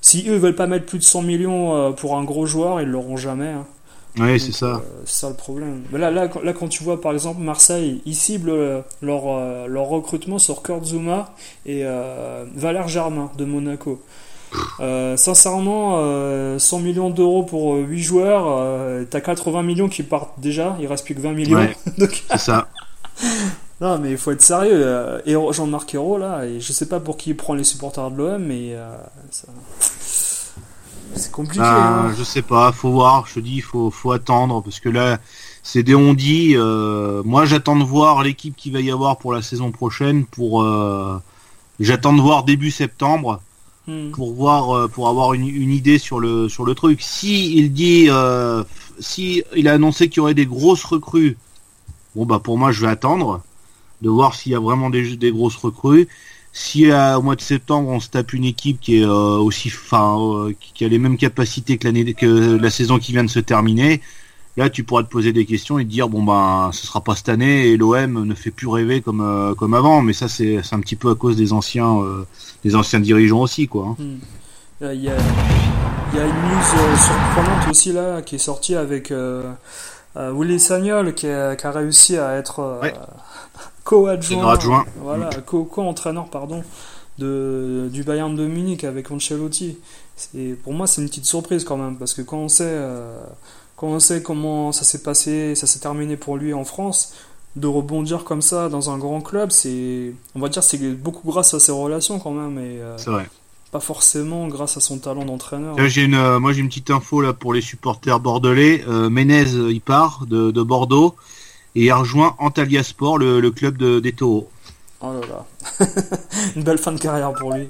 si 0.00 0.28
eux 0.28 0.34
ils 0.34 0.40
veulent 0.40 0.56
pas 0.56 0.66
mettre 0.66 0.86
plus 0.86 0.98
de 0.98 1.04
100 1.04 1.22
millions 1.22 1.76
euh, 1.76 1.90
pour 1.90 2.16
un 2.16 2.24
gros 2.24 2.46
joueur, 2.46 2.80
ils 2.80 2.88
l'auront 2.88 3.16
jamais. 3.16 3.48
hein. 3.50 3.66
Donc, 4.16 4.26
c'est 4.38 4.52
ça. 4.52 4.66
euh, 4.76 5.02
c'est 5.06 5.20
ça 5.20 5.28
le 5.30 5.34
problème. 5.36 5.82
Mais 5.90 5.98
là, 5.98 6.10
là, 6.10 6.28
quand- 6.28 6.42
là, 6.42 6.52
quand 6.52 6.68
tu 6.68 6.82
vois 6.84 7.00
par 7.00 7.12
exemple 7.12 7.40
Marseille, 7.40 8.02
ils 8.04 8.14
ciblent 8.16 8.82
leur, 9.00 9.68
leur 9.68 9.84
recrutement 9.86 10.38
sur 10.38 10.62
Kurt 10.62 10.84
Zuma 10.84 11.32
et 11.64 11.82
euh, 11.84 12.44
Valère 12.54 12.88
Germain 12.88 13.30
de 13.38 13.44
Monaco. 13.44 14.02
Euh, 14.80 15.16
sincèrement, 15.16 15.94
euh, 15.98 16.58
100 16.58 16.80
millions 16.80 17.10
d'euros 17.10 17.42
pour 17.44 17.74
8 17.76 18.02
joueurs, 18.02 18.44
euh, 18.48 19.04
t'as 19.08 19.20
80 19.20 19.62
millions 19.62 19.88
qui 19.88 20.02
partent 20.02 20.38
déjà, 20.38 20.76
il 20.80 20.86
reste 20.86 21.04
plus 21.04 21.14
que 21.14 21.20
20 21.20 21.32
millions. 21.32 21.58
Ouais. 21.58 21.76
Donc, 21.98 22.22
C'est 22.30 22.38
ça. 22.38 22.68
non, 23.80 23.98
mais 23.98 24.10
il 24.12 24.16
faut 24.18 24.30
être 24.32 24.42
sérieux. 24.42 24.72
euh, 24.74 25.20
Héro- 25.26 25.52
Jean-Marc 25.52 25.94
Hérault, 25.94 26.18
là, 26.18 26.44
et 26.44 26.60
je 26.60 26.72
sais 26.72 26.86
pas 26.86 27.00
pour 27.00 27.16
qui 27.16 27.30
il 27.30 27.36
prend 27.36 27.54
les 27.54 27.64
supporters 27.64 28.10
de 28.10 28.16
l'OM, 28.16 28.42
mais 28.42 28.74
euh, 28.74 28.90
ça- 29.30 29.48
c'est 31.14 31.30
compliqué. 31.30 31.62
Ah, 31.62 32.04
hein. 32.08 32.14
je 32.16 32.24
sais 32.24 32.42
pas, 32.42 32.72
faut 32.72 32.90
voir. 32.90 33.26
Je 33.26 33.34
te 33.34 33.40
dis, 33.40 33.60
faut 33.60 33.90
faut 33.90 34.12
attendre 34.12 34.62
parce 34.62 34.80
que 34.80 34.88
là, 34.88 35.18
c'est 35.62 35.82
des 35.82 35.94
on 35.94 36.14
dit. 36.14 36.54
euh, 36.56 37.22
moi, 37.24 37.44
j'attends 37.44 37.76
de 37.76 37.84
voir 37.84 38.22
l'équipe 38.22 38.56
qui 38.56 38.70
va 38.70 38.80
y 38.80 38.90
avoir 38.90 39.18
pour 39.18 39.32
la 39.34 39.42
saison 39.42 39.70
prochaine. 39.72 40.24
Pour 40.24 40.62
euh, 40.62 41.18
j'attends 41.80 42.14
de 42.14 42.20
voir 42.22 42.44
début 42.44 42.70
septembre 42.70 43.40
Hmm. 43.88 44.12
euh, 44.76 44.86
pour 44.86 45.08
avoir 45.08 45.34
une, 45.34 45.44
idée 45.44 45.98
sur 45.98 46.20
le 46.20 46.72
truc. 46.74 47.02
Si 47.02 47.56
il 47.56 47.72
dit 47.72 48.06
euh, 48.08 48.62
si 49.00 49.42
il 49.56 49.66
a 49.66 49.72
annoncé 49.72 50.08
qu'il 50.08 50.18
y 50.18 50.20
aurait 50.20 50.34
des 50.34 50.46
grosses 50.46 50.84
recrues, 50.84 51.36
bon 52.14 52.24
bah 52.24 52.38
pour 52.38 52.58
moi 52.58 52.70
je 52.70 52.80
vais 52.82 52.86
attendre 52.86 53.42
de 54.00 54.08
voir 54.08 54.36
s'il 54.36 54.52
y 54.52 54.54
a 54.54 54.60
vraiment 54.60 54.88
des, 54.88 55.32
grosses 55.32 55.56
recrues. 55.56 56.06
Si 56.52 56.92
euh, 56.92 57.18
au 57.18 57.22
mois 57.22 57.34
de 57.34 57.40
septembre 57.40 57.88
on 57.88 57.98
se 57.98 58.08
tape 58.08 58.32
une 58.34 58.44
équipe 58.44 58.78
qui 58.80 58.98
est 58.98 59.04
aussi 59.04 59.68
a 60.84 60.88
les 60.88 60.98
mêmes 60.98 61.16
capacités 61.16 61.76
que 61.76 61.88
la 62.56 62.70
saison 62.70 63.00
qui 63.00 63.10
vient 63.10 63.24
de 63.24 63.30
se 63.30 63.40
terminer, 63.40 64.00
là 64.56 64.68
tu 64.70 64.84
pourras 64.84 65.02
te 65.02 65.08
poser 65.08 65.32
des 65.32 65.46
questions 65.46 65.78
et 65.78 65.84
te 65.84 65.90
dire 65.90 66.08
bon 66.08 66.22
ben 66.22 66.70
ce 66.72 66.86
sera 66.86 67.00
pas 67.00 67.14
cette 67.16 67.28
année 67.30 67.68
et 67.68 67.76
l'OM 67.76 68.24
ne 68.24 68.34
fait 68.34 68.50
plus 68.50 68.66
rêver 68.68 69.00
comme 69.00 69.20
euh, 69.22 69.54
comme 69.54 69.72
avant 69.74 70.02
mais 70.02 70.12
ça 70.12 70.28
c'est 70.28 70.58
un 70.72 70.80
petit 70.80 70.96
peu 70.96 71.10
à 71.10 71.14
cause 71.14 71.36
des 71.36 71.52
anciens 71.52 72.00
euh, 72.02 72.26
des 72.64 72.74
anciens 72.76 73.00
dirigeants 73.00 73.40
aussi 73.40 73.66
quoi. 73.68 73.86
hein. 73.88 73.96
Hmm. 73.98 74.18
Euh, 74.82 74.94
Il 74.94 75.02
y, 75.02 75.08
a, 75.08 75.16
il 76.12 76.18
y 76.18 76.20
a 76.20 76.26
une 76.26 76.32
news 76.32 76.96
surprenante 76.96 77.68
aussi 77.70 77.92
là 77.92 78.20
qui 78.20 78.34
est 78.34 78.38
sortie 78.38 78.74
avec 78.74 79.10
euh, 79.10 79.52
Willy 80.16 80.60
Sagnol 80.60 81.14
qui 81.14 81.26
a, 81.28 81.56
qui 81.56 81.66
a 81.66 81.70
réussi 81.70 82.18
à 82.18 82.34
être 82.36 82.80
Ouais. 82.82 82.92
co-adjoint, 83.84 84.84
voilà, 85.02 85.30
co- 85.46 85.64
co-entraîneur 85.64 86.26
pardon 86.28 86.62
de, 87.18 87.88
du 87.92 88.02
Bayern 88.04 88.34
de 88.34 88.46
Munich 88.46 88.84
avec 88.84 89.10
Ancelotti. 89.10 89.78
Pour 90.62 90.72
moi, 90.72 90.86
c'est 90.86 91.00
une 91.02 91.08
petite 91.08 91.24
surprise 91.26 91.64
quand 91.64 91.76
même 91.76 91.96
parce 91.96 92.14
que 92.14 92.22
quand 92.22 92.38
on 92.38 92.48
sait, 92.48 92.64
quand 93.82 93.88
on 93.88 93.98
sait 93.98 94.22
comment 94.22 94.70
ça 94.70 94.84
s'est 94.84 95.02
passé, 95.02 95.56
ça 95.56 95.66
s'est 95.66 95.80
terminé 95.80 96.16
pour 96.16 96.36
lui 96.36 96.54
en 96.54 96.64
France, 96.64 97.14
de 97.56 97.66
rebondir 97.66 98.22
comme 98.22 98.40
ça 98.40 98.68
dans 98.68 98.90
un 98.90 98.96
grand 98.96 99.20
club, 99.20 99.50
c'est, 99.50 100.14
on 100.36 100.38
va 100.40 100.48
dire, 100.48 100.62
c'est 100.62 100.78
beaucoup 100.92 101.28
grâce 101.28 101.52
à 101.52 101.58
ses 101.58 101.72
relations 101.72 102.20
quand 102.20 102.30
même 102.30 102.58
et 102.58 102.80
euh, 102.80 102.96
C'est 102.96 103.10
vrai. 103.10 103.28
pas 103.72 103.80
forcément 103.80 104.46
grâce 104.46 104.76
à 104.76 104.80
son 104.80 104.98
talent 104.98 105.24
d'entraîneur. 105.24 105.76
Là, 105.76 105.88
j'ai 105.88 106.04
une, 106.04 106.14
euh, 106.14 106.38
moi 106.38 106.52
j'ai 106.52 106.60
une 106.60 106.68
petite 106.68 106.90
info 106.92 107.22
là 107.22 107.32
pour 107.32 107.52
les 107.54 107.60
supporters 107.60 108.20
bordelais. 108.20 108.84
Euh, 108.86 109.10
Menez 109.10 109.52
euh, 109.52 109.72
il 109.72 109.80
part 109.80 110.26
de, 110.28 110.52
de 110.52 110.62
Bordeaux 110.62 111.16
et 111.74 111.86
il 111.86 111.92
rejoint 111.92 112.36
Antalya 112.38 112.84
Sport, 112.84 113.18
le, 113.18 113.40
le 113.40 113.50
club 113.50 113.76
de, 113.78 113.98
des 113.98 114.12
taureaux. 114.12 114.48
Oh 115.00 115.08
là 115.12 115.26
là. 115.26 115.86
Une 116.54 116.62
belle 116.62 116.78
fin 116.78 116.92
de 116.92 117.00
carrière 117.00 117.32
pour 117.32 117.52
lui. 117.52 117.68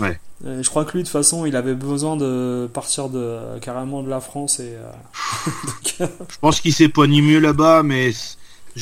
Ouais. 0.00 0.18
Et 0.46 0.62
je 0.62 0.68
crois 0.68 0.84
que 0.84 0.92
lui, 0.92 1.00
de 1.00 1.04
toute 1.06 1.12
façon, 1.12 1.46
il 1.46 1.56
avait 1.56 1.74
besoin 1.74 2.16
de 2.16 2.68
partir 2.72 3.08
de, 3.08 3.38
carrément 3.60 4.02
de 4.02 4.10
la 4.10 4.20
France. 4.20 4.60
Et, 4.60 4.74
euh, 4.74 5.50
donc, 5.66 5.94
euh, 6.00 6.06
Je 6.28 6.36
pense 6.40 6.60
qu'il 6.60 6.72
s'est 6.74 6.88
pas 6.88 7.06
ni 7.06 7.22
mieux 7.22 7.38
là-bas, 7.40 7.82
mais 7.82 8.12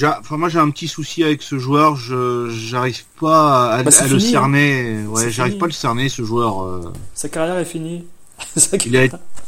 enfin 0.02 0.38
moi 0.38 0.48
j'ai 0.48 0.58
un 0.58 0.70
petit 0.70 0.88
souci 0.88 1.22
avec 1.22 1.42
ce 1.42 1.58
joueur. 1.58 1.96
Je 1.96 2.48
j'arrive 2.50 3.04
pas 3.20 3.72
à, 3.74 3.82
Bah, 3.82 3.90
le 4.08 4.16
hein. 4.16 4.18
cerner. 4.20 5.04
Ouais, 5.06 5.30
j'arrive 5.30 5.58
pas 5.58 5.66
à 5.66 5.68
le 5.68 5.72
cerner 5.74 6.08
ce 6.08 6.22
joueur. 6.24 6.62
euh. 6.64 6.92
sa 7.14 7.28
carrière 7.28 7.58
est 7.58 7.64
finie. 7.64 8.04
Il 8.86 8.96
a 8.96 9.06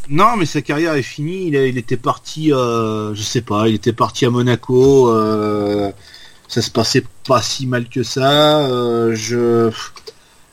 Non, 0.08 0.36
mais 0.36 0.46
sa 0.46 0.62
carrière 0.62 0.94
est 0.94 1.02
finie. 1.02 1.48
Il, 1.48 1.56
a- 1.56 1.66
il 1.66 1.78
était 1.78 1.96
parti, 1.96 2.52
euh, 2.52 3.12
je 3.14 3.22
sais 3.22 3.40
pas, 3.40 3.68
il 3.68 3.74
était 3.74 3.92
parti 3.92 4.24
à 4.26 4.30
Monaco. 4.30 5.08
euh, 5.10 5.90
ça 6.46 6.62
se 6.62 6.70
passait 6.70 7.02
pas 7.26 7.42
si 7.42 7.66
mal 7.66 7.88
que 7.88 8.02
ça. 8.04 8.60
euh, 8.68 9.14
je... 9.16 9.70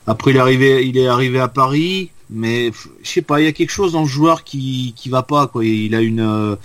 Après, 0.06 0.30
il 0.32 0.36
est 0.36 0.40
arrivé, 0.40 0.86
il 0.86 0.96
est 0.98 1.06
arrivé 1.06 1.38
à 1.40 1.48
Paris, 1.48 2.10
mais 2.30 2.72
je 3.02 3.08
sais 3.08 3.22
pas, 3.22 3.40
il 3.40 3.44
y 3.44 3.48
a 3.48 3.52
quelque 3.52 3.70
chose 3.70 3.92
dans 3.92 4.02
le 4.02 4.08
joueur 4.08 4.42
qui 4.44 4.92
qui 4.96 5.08
va 5.08 5.22
pas. 5.22 5.46
Quoi. 5.46 5.64
Il 5.64 5.94
a 5.94 6.00
une, 6.00 6.20
euh, 6.20 6.56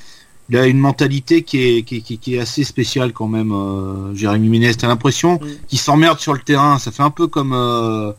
il 0.49 0.57
a 0.57 0.65
une 0.65 0.79
mentalité 0.79 1.43
qui 1.43 1.57
est 1.61 1.83
qui, 1.83 1.97
est- 1.97 2.01
qui 2.01 2.13
est- 2.15 2.17
qui 2.17 2.35
est 2.35 2.39
assez 2.39 2.63
spéciale 2.63 3.13
quand 3.13 3.27
même. 3.27 3.51
Euh, 3.51 4.15
Jérémy 4.15 4.49
Ménez, 4.49 4.73
t'as 4.75 4.87
l'impression 4.87 5.35
Mm. 5.35 5.47
qu'il 5.67 5.77
s'emmerde 5.79 6.19
sur 6.19 6.33
le 6.33 6.39
terrain. 6.39 6.79
Ça 6.79 6.91
fait 6.91 7.03
un 7.03 7.11
peu 7.11 7.27
comme 7.27 7.53
euh, 7.53 8.11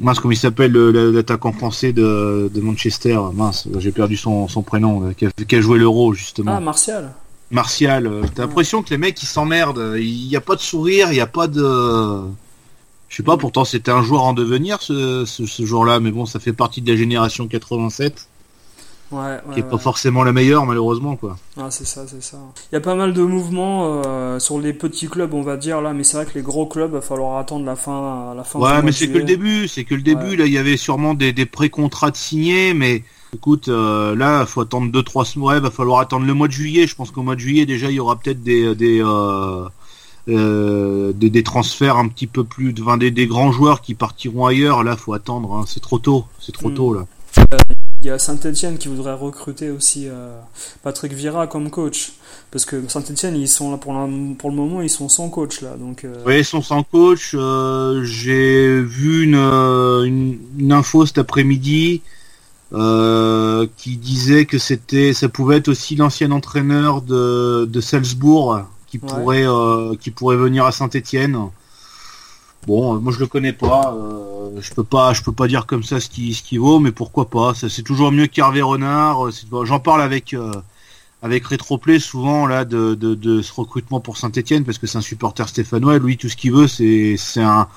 mince, 0.00 0.18
comment 0.18 0.32
il 0.32 0.36
s'appelle 0.36 0.72
le- 0.72 0.90
le- 0.90 1.10
l'attaquant 1.12 1.52
français 1.52 1.92
de, 1.92 2.50
de 2.52 2.60
Manchester 2.60 3.18
Mince, 3.34 3.68
j'ai 3.78 3.92
perdu 3.92 4.16
son, 4.16 4.48
son 4.48 4.62
prénom, 4.62 5.12
qui, 5.16 5.26
a, 5.26 5.30
qui 5.30 5.56
a 5.56 5.60
joué 5.60 5.78
l'Euro 5.78 6.12
justement. 6.14 6.54
Ah, 6.56 6.60
Martial. 6.60 7.12
Martial. 7.50 8.10
T'as 8.34 8.42
l'impression 8.42 8.82
que 8.82 8.90
les 8.90 8.98
mecs 8.98 9.22
ils 9.22 9.26
s'emmerdent. 9.26 9.94
Il 9.98 10.26
n'y 10.28 10.34
a 10.36 10.40
pas 10.40 10.56
de 10.56 10.60
sourire, 10.60 11.08
il 11.12 11.14
n'y 11.14 11.20
a 11.20 11.26
pas 11.28 11.46
de. 11.46 12.22
Je 13.08 13.16
sais 13.16 13.22
pas. 13.22 13.36
Pourtant 13.36 13.64
c'était 13.64 13.90
un 13.92 14.02
joueur 14.02 14.22
en 14.24 14.32
devenir 14.32 14.82
ce, 14.82 15.24
ce, 15.24 15.46
ce 15.46 15.64
jour-là, 15.64 16.00
mais 16.00 16.10
bon, 16.10 16.26
ça 16.26 16.40
fait 16.40 16.52
partie 16.52 16.82
de 16.82 16.90
la 16.90 16.96
génération 16.98 17.46
87, 17.48 18.28
Ouais, 19.12 19.18
ouais, 19.20 19.38
qui 19.54 19.60
est 19.60 19.62
ouais. 19.62 19.68
pas 19.70 19.78
forcément 19.78 20.24
la 20.24 20.32
meilleure 20.32 20.66
malheureusement 20.66 21.14
quoi. 21.14 21.36
Ah, 21.56 21.70
c'est 21.70 21.86
ça, 21.86 22.04
c'est 22.08 22.20
ça. 22.22 22.38
Il 22.72 22.74
y 22.74 22.78
a 22.78 22.80
pas 22.80 22.96
mal 22.96 23.12
de 23.12 23.22
mouvements 23.22 24.02
euh, 24.04 24.40
sur 24.40 24.58
les 24.58 24.72
petits 24.72 25.06
clubs, 25.06 25.32
on 25.32 25.42
va 25.42 25.56
dire, 25.56 25.80
là, 25.80 25.92
mais 25.92 26.02
c'est 26.02 26.16
vrai 26.16 26.26
que 26.26 26.34
les 26.34 26.42
gros 26.42 26.66
clubs, 26.66 26.90
va 26.90 27.00
falloir 27.00 27.38
attendre 27.38 27.64
la 27.64 27.76
fin, 27.76 28.34
la 28.34 28.42
fin 28.42 28.58
Ouais, 28.58 28.82
mais 28.82 28.90
c'est 28.90 29.08
que 29.08 29.18
le 29.18 29.22
début, 29.24 29.68
c'est 29.68 29.84
que 29.84 29.94
le 29.94 30.02
début. 30.02 30.34
Là, 30.34 30.46
il 30.46 30.52
y 30.52 30.58
avait 30.58 30.76
sûrement 30.76 31.14
des, 31.14 31.32
des 31.32 31.46
pré-contrats 31.46 32.10
de 32.10 32.16
signés, 32.16 32.74
mais 32.74 33.04
écoute, 33.32 33.68
euh, 33.68 34.16
là, 34.16 34.44
faut 34.44 34.62
attendre 34.62 34.90
deux, 34.90 35.04
trois 35.04 35.24
semaines. 35.24 35.46
Ouais, 35.50 35.60
va 35.60 35.70
falloir 35.70 36.00
attendre 36.00 36.26
le 36.26 36.34
mois 36.34 36.48
de 36.48 36.52
juillet. 36.52 36.88
Je 36.88 36.96
pense 36.96 37.12
qu'au 37.12 37.22
mois 37.22 37.36
de 37.36 37.40
juillet, 37.40 37.64
déjà, 37.64 37.88
il 37.90 37.94
y 37.94 38.00
aura 38.00 38.16
peut-être 38.16 38.42
des, 38.42 38.74
des, 38.74 39.00
euh, 39.04 39.68
euh, 40.28 41.12
des, 41.12 41.30
des, 41.30 41.42
transferts 41.42 41.96
un 41.96 42.08
petit 42.08 42.26
peu 42.26 42.44
plus, 42.44 42.74
enfin, 42.80 42.96
des, 42.96 43.10
des, 43.10 43.26
grands 43.26 43.52
joueurs 43.52 43.80
qui 43.80 43.94
partiront 43.94 44.46
ailleurs. 44.46 44.82
Là, 44.82 44.96
faut 44.96 45.12
attendre. 45.12 45.54
Hein. 45.54 45.64
C'est 45.66 45.80
trop 45.80 45.98
tôt. 45.98 46.24
C'est 46.40 46.52
trop 46.52 46.70
tôt 46.70 46.92
là. 46.92 47.06
Il 48.02 48.08
y 48.08 48.10
a 48.10 48.18
Saint-Etienne 48.18 48.78
qui 48.78 48.88
voudrait 48.88 49.14
recruter 49.14 49.70
aussi 49.70 50.06
euh, 50.08 50.38
Patrick 50.82 51.12
Vira 51.12 51.46
comme 51.46 51.70
coach. 51.70 52.12
Parce 52.50 52.64
que 52.64 52.86
Saint-Etienne, 52.88 53.36
ils 53.36 53.48
sont 53.48 53.70
là 53.70 53.78
pour, 53.78 53.92
la, 53.92 54.08
pour 54.38 54.50
le 54.50 54.56
moment, 54.56 54.80
ils 54.80 54.90
sont 54.90 55.08
sans 55.08 55.28
coach 55.28 55.60
là. 55.60 55.76
Donc, 55.76 56.04
euh... 56.04 56.14
Oui, 56.26 56.38
ils 56.38 56.44
sont 56.44 56.62
sans 56.62 56.82
coach. 56.82 57.32
Euh, 57.34 58.04
J'ai 58.04 58.80
vu 58.80 59.24
une, 59.24 59.34
une, 59.34 60.38
une, 60.58 60.72
info 60.72 61.06
cet 61.06 61.18
après-midi 61.18 62.02
euh, 62.72 63.66
qui 63.76 63.96
disait 63.96 64.44
que 64.44 64.58
c'était, 64.58 65.12
ça 65.12 65.28
pouvait 65.28 65.56
être 65.56 65.68
aussi 65.68 65.96
l'ancien 65.96 66.30
entraîneur 66.32 67.02
de, 67.02 67.64
de 67.64 67.80
Salzbourg 67.80 68.66
qui 68.98 69.04
ouais. 69.06 69.10
pourrait, 69.10 69.46
euh, 69.46 69.94
qui 70.00 70.10
pourrait 70.10 70.36
venir 70.36 70.64
à 70.64 70.72
Saint-Etienne. 70.72 71.38
Bon, 72.66 72.98
moi 72.98 73.12
je 73.12 73.20
le 73.20 73.26
connais 73.28 73.52
pas, 73.52 73.94
euh, 73.96 74.60
je 74.60 74.74
peux 74.74 74.82
pas, 74.82 75.12
je 75.12 75.22
peux 75.22 75.32
pas 75.32 75.46
dire 75.46 75.66
comme 75.66 75.84
ça 75.84 76.00
ce 76.00 76.08
qui, 76.08 76.34
ce 76.34 76.42
qui 76.42 76.56
vaut, 76.56 76.80
mais 76.80 76.90
pourquoi 76.90 77.30
pas 77.30 77.54
Ça 77.54 77.68
c'est 77.68 77.82
toujours 77.82 78.10
mieux 78.10 78.26
qu'Hervé 78.26 78.60
Renard. 78.60 79.30
J'en 79.64 79.78
parle 79.78 80.02
avec 80.02 80.34
euh, 80.34 80.52
avec 81.22 81.46
Rétroplay 81.46 82.00
souvent 82.00 82.46
là 82.46 82.64
de, 82.64 82.94
de, 82.94 83.14
de, 83.14 83.40
ce 83.40 83.52
recrutement 83.52 84.00
pour 84.00 84.16
Saint-Etienne 84.16 84.64
parce 84.64 84.78
que 84.78 84.88
c'est 84.88 84.98
un 84.98 85.02
supporter 85.02 85.48
stéphanois. 85.48 85.98
Lui, 85.98 86.16
tout 86.16 86.28
ce 86.28 86.36
qu'il 86.36 86.52
veut, 86.52 86.66
c'est 86.66 87.16
c'est 87.16 87.42
un 87.42 87.68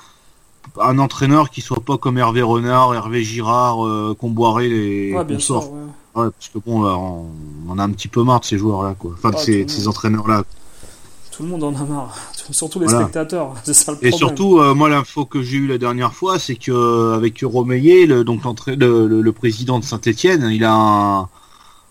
un 0.80 1.00
entraîneur 1.00 1.50
qui 1.50 1.62
soit 1.62 1.82
pas 1.82 1.98
comme 1.98 2.18
Hervé 2.18 2.42
Renard, 2.42 2.94
Hervé 2.94 3.24
Girard, 3.24 3.86
euh, 3.86 4.16
Comboiré 4.20 4.68
et 4.68 5.16
ouais, 5.16 5.24
bien 5.24 5.40
sûr, 5.40 5.72
ouais. 5.72 5.80
ouais. 6.16 6.30
parce 6.32 6.50
que 6.50 6.60
bon, 6.60 6.84
là, 6.84 6.96
on, 6.98 7.28
on, 7.70 7.80
a 7.80 7.84
un 7.84 7.92
petit 7.92 8.08
peu 8.08 8.24
marre 8.24 8.42
de 8.42 8.46
ces 8.46 8.58
joueurs 8.58 8.84
là, 8.84 8.96
quoi. 8.98 9.12
Enfin, 9.14 9.32
de 9.32 9.38
ces, 9.38 9.68
ces 9.68 9.88
entraîneurs 9.88 10.28
là. 10.28 10.44
Tout 11.40 11.46
le 11.46 11.52
monde 11.52 11.64
en 11.64 11.74
a 11.74 11.86
marre, 11.86 12.18
surtout 12.52 12.82
les 12.82 12.88
voilà. 12.88 13.04
spectateurs. 13.04 13.54
C'est 13.64 13.74
ça 13.74 13.94
le 13.94 13.96
problème. 13.96 14.14
Et 14.14 14.18
surtout, 14.18 14.60
euh, 14.60 14.74
moi, 14.74 14.90
l'info 14.90 15.24
que 15.24 15.42
j'ai 15.42 15.56
eue 15.56 15.68
la 15.68 15.78
dernière 15.78 16.14
fois, 16.14 16.38
c'est 16.38 16.56
que 16.56 16.70
euh, 16.70 17.16
avec 17.16 17.40
Romeillet, 17.42 18.06
le, 18.08 18.26
donc 18.26 18.42
le, 18.44 18.76
le, 18.76 19.22
le, 19.22 19.32
président 19.32 19.80
de 19.80 19.86
Saint-Etienne, 19.86 20.50
il 20.52 20.66
a 20.66 20.74
un, 20.74 21.30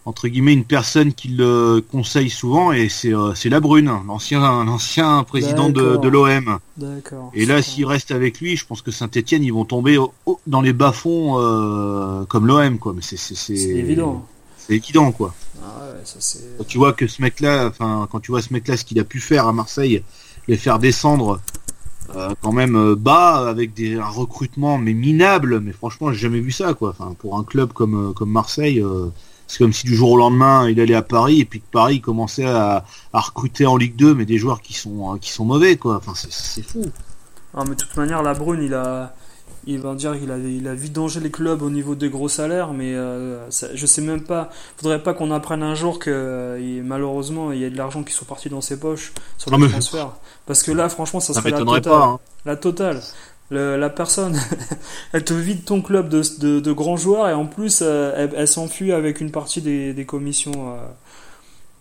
entre 0.04 0.28
guillemets 0.28 0.52
une 0.52 0.66
personne 0.66 1.14
qui 1.14 1.28
le 1.28 1.82
conseille 1.90 2.28
souvent 2.28 2.72
et 2.72 2.90
c'est 2.90 3.14
euh, 3.14 3.32
la 3.46 3.60
Brune, 3.60 3.90
l'ancien 4.06 4.64
l'ancien 4.66 5.24
président 5.24 5.70
de, 5.70 5.96
de 5.96 6.08
l'OM. 6.08 6.58
Et 7.32 7.46
là, 7.46 7.62
s'il 7.62 7.86
reste 7.86 8.10
avec 8.10 8.42
lui, 8.42 8.54
je 8.58 8.66
pense 8.66 8.82
que 8.82 8.90
Saint-Etienne, 8.90 9.44
ils 9.44 9.54
vont 9.54 9.64
tomber 9.64 9.96
au, 9.96 10.12
au, 10.26 10.38
dans 10.46 10.60
les 10.60 10.74
bas 10.74 10.92
fonds 10.92 11.38
euh, 11.38 12.26
comme 12.26 12.46
l'OM, 12.46 12.78
quoi. 12.78 12.92
Mais 12.94 13.00
c'est 13.02 13.54
évident. 13.54 14.26
C'est 14.68 14.74
évident, 14.74 15.12
quoi. 15.12 15.34
Ah 15.62 15.80
ouais, 15.80 16.00
ça, 16.04 16.38
quand 16.58 16.64
tu 16.64 16.78
vois 16.78 16.92
que 16.92 17.06
ce 17.06 17.22
mec-là, 17.22 17.66
enfin, 17.68 18.06
quand 18.12 18.20
tu 18.20 18.30
vois 18.30 18.42
ce 18.42 18.52
mec-là, 18.52 18.76
ce 18.76 18.84
qu'il 18.84 19.00
a 19.00 19.04
pu 19.04 19.18
faire 19.18 19.48
à 19.48 19.52
Marseille, 19.52 20.02
les 20.46 20.56
faire 20.56 20.78
descendre 20.78 21.40
euh, 22.14 22.34
quand 22.42 22.52
même 22.52 22.76
euh, 22.76 22.94
bas 22.94 23.48
avec 23.48 23.74
des 23.74 23.96
un 23.96 24.08
recrutement 24.08 24.78
mais 24.78 24.92
minable. 24.92 25.60
Mais 25.60 25.72
franchement, 25.72 26.12
j'ai 26.12 26.18
jamais 26.18 26.40
vu 26.40 26.52
ça, 26.52 26.74
quoi. 26.74 26.90
Enfin, 26.90 27.14
pour 27.18 27.38
un 27.38 27.44
club 27.44 27.72
comme 27.72 28.14
comme 28.14 28.30
Marseille. 28.30 28.84
C'est 29.50 29.58
comme 29.58 29.72
si 29.72 29.86
du 29.86 29.96
jour 29.96 30.10
au 30.10 30.16
lendemain 30.18 30.68
il 30.68 30.78
allait 30.78 30.94
à 30.94 31.00
Paris 31.00 31.40
et 31.40 31.46
puis 31.46 31.60
que 31.60 31.70
Paris 31.72 32.02
commençait 32.02 32.44
à, 32.44 32.84
à 33.14 33.20
recruter 33.20 33.64
en 33.64 33.78
Ligue 33.78 33.96
2 33.96 34.14
mais 34.14 34.26
des 34.26 34.36
joueurs 34.36 34.60
qui 34.60 34.74
sont 34.74 35.16
qui 35.16 35.32
sont 35.32 35.46
mauvais 35.46 35.76
quoi. 35.78 35.96
Enfin 35.96 36.12
c'est 36.14 36.62
fou. 36.62 36.82
Ah, 37.54 37.64
mais 37.64 37.74
de 37.74 37.80
toute 37.80 37.96
manière 37.96 38.22
la 38.22 38.34
Brune 38.34 38.62
il 38.62 38.74
a 38.74 39.14
il 39.66 39.80
va 39.80 39.94
dire 39.94 40.18
qu'il 40.18 40.30
a 40.30 40.38
il 40.38 40.66
a 40.68 40.74
vidangé 40.74 41.20
les 41.20 41.30
clubs 41.30 41.62
au 41.62 41.70
niveau 41.70 41.94
des 41.94 42.08
gros 42.08 42.28
salaires 42.28 42.72
mais 42.72 42.94
euh, 42.94 43.50
ça, 43.50 43.68
je 43.74 43.86
sais 43.86 44.02
même 44.02 44.22
pas 44.22 44.50
faudrait 44.76 45.02
pas 45.02 45.14
qu'on 45.14 45.30
apprenne 45.30 45.62
un 45.62 45.74
jour 45.74 45.98
que 45.98 46.10
euh, 46.12 46.82
malheureusement 46.84 47.52
il 47.52 47.60
y 47.60 47.64
a 47.64 47.70
de 47.70 47.76
l'argent 47.76 48.02
qui 48.02 48.12
sont 48.12 48.24
partis 48.24 48.48
dans 48.48 48.60
ses 48.60 48.78
poches 48.78 49.12
sur 49.36 49.56
le 49.56 49.68
transfert 49.68 50.12
parce 50.46 50.62
que 50.62 50.72
là 50.72 50.88
franchement 50.88 51.20
ça, 51.20 51.34
ça 51.34 51.40
serait 51.40 51.50
la 51.50 51.58
totale 51.58 51.82
pas, 51.82 52.04
hein. 52.04 52.18
la 52.44 52.56
totale 52.56 53.00
le, 53.50 53.76
la 53.76 53.88
personne, 53.88 54.38
elle 55.12 55.24
te 55.24 55.32
vide 55.32 55.64
ton 55.64 55.80
club 55.80 56.08
de, 56.08 56.22
de, 56.38 56.60
de 56.60 56.72
grands 56.72 56.96
joueurs 56.96 57.28
et 57.28 57.32
en 57.32 57.46
plus, 57.46 57.80
euh, 57.82 58.12
elle, 58.16 58.30
elle 58.36 58.48
s'enfuit 58.48 58.92
avec 58.92 59.20
une 59.20 59.30
partie 59.30 59.62
des, 59.62 59.94
des 59.94 60.04
commissions 60.04 60.76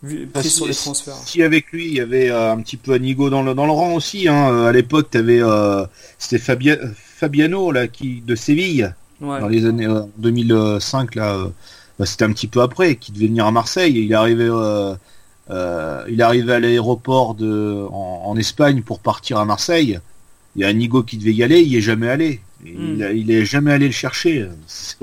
euh, 0.05 0.25
prises 0.33 0.55
sur 0.55 0.67
les 0.67 0.73
transferts. 0.73 1.15
Si 1.25 1.43
avec 1.43 1.71
lui, 1.71 1.87
il 1.87 1.93
y 1.93 1.99
avait 1.99 2.29
euh, 2.29 2.51
un 2.51 2.61
petit 2.61 2.77
peu 2.77 2.93
Anigo 2.93 3.29
dans 3.29 3.43
le, 3.43 3.53
dans 3.53 3.65
le 3.65 3.71
rang 3.71 3.93
aussi. 3.93 4.27
Hein. 4.29 4.65
À 4.65 4.71
l'époque, 4.71 5.09
tu 5.11 5.17
avais 5.17 5.41
euh, 5.41 5.85
c'était 6.17 6.39
Fabia, 6.39 6.77
Fabiano 7.17 7.71
là, 7.71 7.87
qui, 7.87 8.21
de 8.21 8.35
Séville 8.35 8.93
ouais. 9.21 9.39
dans 9.39 9.47
les 9.47 9.65
années 9.65 9.87
2005. 10.17 11.15
là, 11.15 11.47
bah, 11.97 12.05
C'était 12.05 12.25
un 12.25 12.31
petit 12.31 12.47
peu 12.47 12.61
après, 12.61 12.95
qui 12.95 13.11
devait 13.11 13.27
venir 13.27 13.45
à 13.45 13.51
Marseille. 13.51 13.93
Il 13.95 14.11
est 14.11 14.15
arrivé. 14.15 14.45
il 15.49 16.21
à 16.21 16.59
l'aéroport 16.59 17.35
de 17.35 17.85
en, 17.91 18.23
en 18.25 18.37
Espagne 18.37 18.81
pour 18.81 18.99
partir 18.99 19.37
à 19.39 19.45
Marseille 19.45 19.99
il 20.57 20.61
y 20.61 20.65
a 20.65 20.69
un 20.69 20.73
Nigo 20.73 21.03
qui 21.03 21.17
devait 21.17 21.33
y 21.33 21.43
aller, 21.43 21.61
il 21.61 21.75
est 21.75 21.81
jamais 21.81 22.09
allé. 22.09 22.41
Il, 22.65 22.73
mm. 22.73 23.15
il 23.15 23.31
est 23.31 23.45
jamais 23.45 23.71
allé 23.71 23.85
le 23.85 23.93
chercher. 23.93 24.47
C'est 24.65 24.97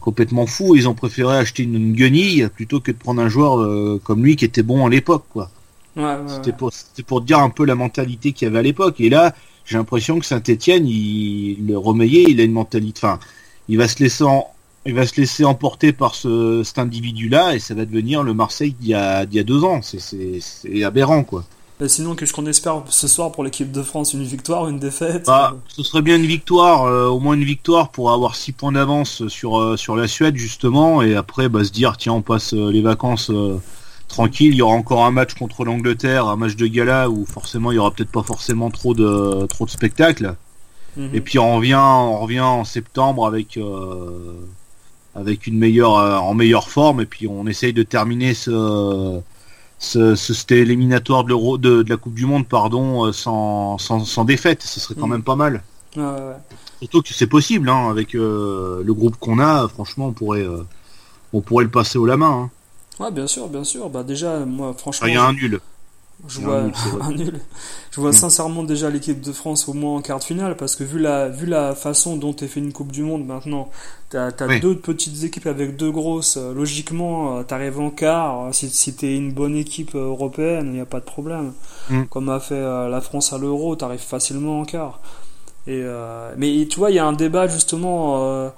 complètement, 0.00 0.46
fou. 0.46 0.74
Ils 0.74 0.88
ont 0.88 0.94
préféré 0.94 1.36
acheter 1.36 1.62
une, 1.62 1.76
une 1.76 1.92
guenille 1.94 2.48
plutôt 2.52 2.80
que 2.80 2.90
de 2.90 2.96
prendre 2.96 3.22
un 3.22 3.28
joueur 3.28 3.60
euh, 3.60 4.00
comme 4.02 4.24
lui 4.24 4.34
qui 4.34 4.44
était 4.44 4.64
bon 4.64 4.84
à 4.84 4.90
l'époque, 4.90 5.24
quoi. 5.30 5.50
Ouais, 5.94 6.02
ouais, 6.02 6.16
c'était 6.26 6.52
pour, 6.52 6.72
pour 7.06 7.20
dire 7.20 7.38
un 7.38 7.50
peu 7.50 7.64
la 7.64 7.76
mentalité 7.76 8.32
qu'il 8.32 8.46
y 8.46 8.50
avait 8.50 8.58
à 8.58 8.62
l'époque. 8.62 9.00
Et 9.00 9.08
là, 9.08 9.34
j'ai 9.64 9.76
l'impression 9.76 10.18
que 10.18 10.26
Saint-Etienne, 10.26 10.86
il, 10.86 11.66
le 11.66 11.78
Romeillet, 11.78 12.24
il 12.28 12.40
a 12.40 12.44
une 12.44 12.52
mentalité, 12.52 13.00
enfin, 13.02 13.18
il 13.68 13.78
va 13.78 13.88
se 13.88 14.02
laisser 14.02 14.24
en, 14.24 14.48
il 14.84 14.94
va 14.94 15.06
se 15.06 15.20
laisser 15.20 15.44
emporter 15.44 15.92
par 15.92 16.14
ce, 16.14 16.62
cet 16.64 16.78
individu-là 16.78 17.54
et 17.54 17.58
ça 17.58 17.74
va 17.74 17.84
devenir 17.84 18.22
le 18.22 18.34
Marseille 18.34 18.74
d'il 18.80 18.88
y 18.88 18.94
a, 18.94 19.26
d'il 19.26 19.36
y 19.36 19.40
a 19.40 19.44
deux 19.44 19.64
ans. 19.64 19.80
C'est 19.82 20.84
aberrant, 20.84 21.22
quoi. 21.22 21.44
Et 21.80 21.88
sinon, 21.88 22.14
qu'est-ce 22.14 22.32
qu'on 22.32 22.46
espère 22.46 22.82
ce 22.88 23.08
soir 23.08 23.32
pour 23.32 23.42
l'équipe 23.42 23.72
de 23.72 23.82
France? 23.82 24.14
Une 24.14 24.22
victoire, 24.22 24.68
une 24.68 24.78
défaite? 24.78 25.26
Bah, 25.26 25.56
Ce 25.66 25.82
serait 25.82 26.02
bien 26.02 26.16
une 26.16 26.26
victoire, 26.26 26.84
euh, 26.84 27.08
au 27.08 27.18
moins 27.18 27.34
une 27.34 27.42
victoire 27.42 27.90
pour 27.90 28.12
avoir 28.12 28.36
6 28.36 28.52
points 28.52 28.72
d'avance 28.72 29.26
sur, 29.26 29.58
euh, 29.58 29.76
sur 29.76 29.96
la 29.96 30.06
Suède, 30.06 30.36
justement, 30.36 31.02
et 31.02 31.16
après 31.16 31.48
bah, 31.48 31.64
se 31.64 31.72
dire, 31.72 31.96
tiens, 31.96 32.12
on 32.12 32.22
passe 32.22 32.54
euh, 32.54 32.70
les 32.70 32.82
vacances 32.82 33.32
euh, 34.12 34.16
tranquilles, 34.16 34.52
il 34.52 34.56
y 34.56 34.62
aura 34.62 34.74
encore 34.74 35.04
un 35.04 35.10
match 35.10 35.34
contre 35.34 35.64
l'Angleterre, 35.64 36.26
un 36.26 36.36
match 36.36 36.56
de 36.56 36.66
gala 36.66 37.10
où 37.10 37.24
forcément 37.26 37.72
il 37.72 37.76
y 37.76 37.78
aura 37.78 37.90
peut-être 37.90 38.10
pas 38.10 38.22
forcément 38.22 38.70
trop 38.70 38.94
de, 38.94 39.46
trop 39.46 39.64
de 39.66 39.70
spectacles. 39.70 40.36
Mm 40.96 41.06
-hmm. 41.06 41.14
Et 41.16 41.20
puis 41.20 41.38
on 41.38 41.56
revient, 41.56 41.84
on 42.14 42.18
revient 42.20 42.40
en 42.40 42.64
septembre 42.64 43.26
avec, 43.26 43.56
euh, 43.56 44.46
avec 45.14 45.46
une 45.46 45.58
meilleure, 45.58 45.94
en 46.30 46.34
meilleure 46.34 46.68
forme, 46.68 47.00
et 47.04 47.06
puis 47.06 47.26
on 47.26 47.46
essaye 47.46 47.72
de 47.72 47.84
terminer 47.84 48.34
ce 48.34 48.52
ce, 49.82 50.54
éliminatoire 50.54 51.24
de, 51.24 51.30
l'Euro, 51.30 51.58
de, 51.58 51.82
de, 51.82 51.90
la 51.90 51.96
Coupe 51.96 52.14
du 52.14 52.24
Monde 52.24 52.46
pardon 52.46 53.06
euh, 53.06 53.12
sans, 53.12 53.78
sans, 53.78 54.04
sans 54.04 54.24
défaite 54.24 54.62
ce 54.62 54.80
serait 54.80 54.94
quand 54.94 55.08
mmh. 55.08 55.10
même 55.10 55.22
pas 55.22 55.36
mal 55.36 55.62
ouais, 55.96 56.02
ouais. 56.02 56.36
surtout 56.78 57.02
que 57.02 57.12
c'est 57.12 57.26
possible 57.26 57.68
hein, 57.68 57.90
avec 57.90 58.14
euh, 58.14 58.82
le 58.84 58.94
groupe 58.94 59.16
qu'on 59.18 59.38
a 59.40 59.68
franchement 59.68 60.06
on 60.06 60.12
pourrait 60.12 60.46
euh, 60.46 60.62
on 61.32 61.40
pourrait 61.40 61.64
le 61.64 61.70
passer 61.70 61.98
au 61.98 62.06
la 62.06 62.16
main 62.16 62.44
hein. 62.44 62.50
Ouais 63.02 63.10
bien 63.10 63.26
sûr 63.26 63.48
bien 63.48 63.64
sûr 63.64 63.88
bah 63.90 64.02
déjà 64.02 64.40
moi 64.40 64.74
franchement 64.76 65.06
il 65.06 65.14
y 65.14 65.16
a 65.16 65.24
un 65.24 65.32
nul 65.32 65.60
je 66.28 66.40
vois 66.40 66.58
un 66.58 66.64
nul, 66.66 66.74
un 67.00 67.10
nul. 67.10 67.40
Je 67.90 68.00
vois 68.00 68.10
mmh. 68.10 68.14
sincèrement 68.14 68.62
déjà 68.62 68.90
l'équipe 68.90 69.20
de 69.20 69.32
France 69.32 69.68
au 69.68 69.72
moins 69.72 69.96
en 69.96 70.02
quart 70.02 70.20
de 70.20 70.24
finale 70.24 70.56
parce 70.56 70.76
que 70.76 70.84
vu 70.84 71.00
la 71.00 71.28
vu 71.28 71.46
la 71.46 71.74
façon 71.74 72.16
dont 72.16 72.34
est 72.36 72.46
fait 72.46 72.60
une 72.60 72.72
Coupe 72.72 72.92
du 72.92 73.02
Monde 73.02 73.26
maintenant, 73.26 73.70
t'as 74.10 74.28
as 74.28 74.46
oui. 74.46 74.60
deux 74.60 74.76
petites 74.76 75.24
équipes 75.24 75.48
avec 75.48 75.76
deux 75.76 75.90
grosses. 75.90 76.36
Logiquement, 76.36 77.38
euh, 77.38 77.42
t'arrives 77.42 77.80
en 77.80 77.90
quart. 77.90 78.54
Si, 78.54 78.70
si 78.70 78.94
t'es 78.94 79.16
une 79.16 79.32
bonne 79.32 79.56
équipe 79.56 79.96
euh, 79.96 80.06
européenne, 80.06 80.66
il 80.66 80.72
n'y 80.74 80.80
a 80.80 80.86
pas 80.86 81.00
de 81.00 81.04
problème. 81.04 81.54
Mmh. 81.90 82.04
Comme 82.04 82.28
a 82.28 82.38
fait 82.38 82.54
euh, 82.54 82.88
la 82.88 83.00
France 83.00 83.32
à 83.32 83.38
l'Euro, 83.38 83.74
t'arrives 83.74 83.98
facilement 83.98 84.60
en 84.60 84.64
quart. 84.64 85.00
Et 85.66 85.80
euh, 85.82 86.32
mais 86.36 86.66
tu 86.68 86.78
vois, 86.78 86.90
il 86.90 86.94
y 86.94 87.00
a 87.00 87.06
un 87.06 87.12
débat 87.12 87.48
justement. 87.48 88.22
Euh, 88.22 88.48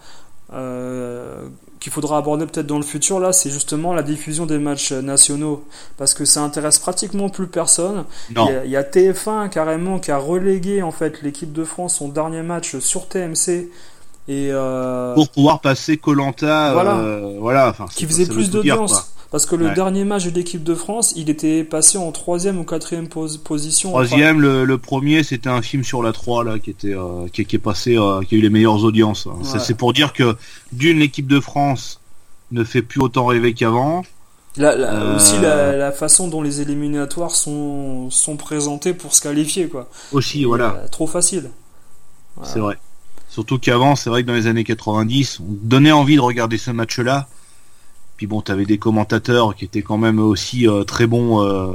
euh, 0.52 1.48
qu'il 1.84 1.92
faudra 1.92 2.16
aborder 2.16 2.46
peut-être 2.46 2.66
dans 2.66 2.78
le 2.78 2.82
futur 2.82 3.20
là, 3.20 3.34
c'est 3.34 3.50
justement 3.50 3.92
la 3.92 4.02
diffusion 4.02 4.46
des 4.46 4.56
matchs 4.56 4.92
nationaux. 4.92 5.66
Parce 5.98 6.14
que 6.14 6.24
ça 6.24 6.40
intéresse 6.40 6.78
pratiquement 6.78 7.28
plus 7.28 7.46
personne. 7.46 8.06
Il 8.30 8.36
y, 8.36 8.38
a, 8.38 8.64
il 8.64 8.70
y, 8.70 8.76
a, 8.76 8.82
TF1 8.82 9.50
carrément 9.50 9.98
qui 9.98 10.10
a 10.10 10.16
relégué 10.16 10.82
en 10.82 10.92
fait 10.92 11.20
l'équipe 11.20 11.52
de 11.52 11.62
France 11.62 11.96
son 11.96 12.08
dernier 12.08 12.40
match 12.40 12.78
sur 12.78 13.06
TMC 13.06 13.68
et 14.28 14.48
euh... 14.50 15.12
pour 15.12 15.28
pouvoir 15.28 15.60
passer 15.60 15.98
Colanta 15.98 16.72
voilà, 16.72 16.96
euh, 16.96 17.36
voilà 17.38 17.68
enfin, 17.68 17.84
qui 17.94 18.06
faisait 18.06 18.24
plus 18.24 18.50
d'audience. 18.50 19.12
Parce 19.30 19.46
que 19.46 19.56
le 19.56 19.66
ouais. 19.66 19.74
dernier 19.74 20.04
match 20.04 20.24
de 20.26 20.30
l'équipe 20.30 20.62
de 20.62 20.74
France, 20.74 21.12
il 21.16 21.28
était 21.28 21.64
passé 21.64 21.98
en 21.98 22.12
troisième 22.12 22.58
ou 22.58 22.64
quatrième 22.64 23.08
pos 23.08 23.38
position. 23.38 23.90
Troisième, 23.90 24.40
le, 24.40 24.64
le, 24.64 24.78
premier, 24.78 25.22
c'était 25.22 25.48
un 25.48 25.62
film 25.62 25.82
sur 25.82 26.02
la 26.02 26.12
3 26.12 26.44
là 26.44 26.58
qui 26.58 26.70
était 26.70 26.94
euh, 26.94 27.26
qui, 27.32 27.44
qui, 27.44 27.56
est 27.56 27.58
passé, 27.58 27.96
euh, 27.96 28.22
qui 28.22 28.36
a 28.36 28.38
eu 28.38 28.40
les 28.40 28.50
meilleures 28.50 28.84
audiences. 28.84 29.26
Ouais. 29.26 29.58
C'est 29.58 29.76
pour 29.76 29.92
dire 29.92 30.12
que 30.12 30.36
d'une 30.72 30.98
l'équipe 30.98 31.26
de 31.26 31.40
France 31.40 32.00
ne 32.52 32.64
fait 32.64 32.82
plus 32.82 33.00
autant 33.00 33.26
rêver 33.26 33.54
qu'avant. 33.54 34.04
Euh... 34.60 35.16
Aussi 35.16 35.38
la, 35.40 35.76
la, 35.76 35.90
façon 35.90 36.28
dont 36.28 36.40
les 36.40 36.60
éliminatoires 36.60 37.32
sont, 37.32 38.08
sont 38.10 38.36
présentés 38.36 38.94
pour 38.94 39.14
se 39.14 39.20
qualifier 39.20 39.68
quoi. 39.68 39.88
Aussi 40.12 40.42
Et 40.42 40.44
voilà. 40.44 40.84
Trop 40.92 41.08
facile. 41.08 41.50
Voilà. 42.36 42.52
C'est 42.52 42.60
vrai. 42.60 42.78
Surtout 43.28 43.58
qu'avant, 43.58 43.96
c'est 43.96 44.10
vrai 44.10 44.22
que 44.22 44.28
dans 44.28 44.34
les 44.34 44.46
années 44.46 44.62
90, 44.62 45.40
on 45.40 45.44
donnait 45.48 45.90
envie 45.90 46.14
de 46.14 46.20
regarder 46.20 46.56
ce 46.56 46.70
match-là. 46.70 47.26
Puis 48.16 48.26
bon, 48.26 48.40
t'avais 48.40 48.64
des 48.64 48.78
commentateurs 48.78 49.54
qui 49.54 49.64
étaient 49.64 49.82
quand 49.82 49.98
même 49.98 50.18
aussi 50.18 50.68
euh, 50.68 50.84
très 50.84 51.06
bons, 51.06 51.42
euh, 51.42 51.72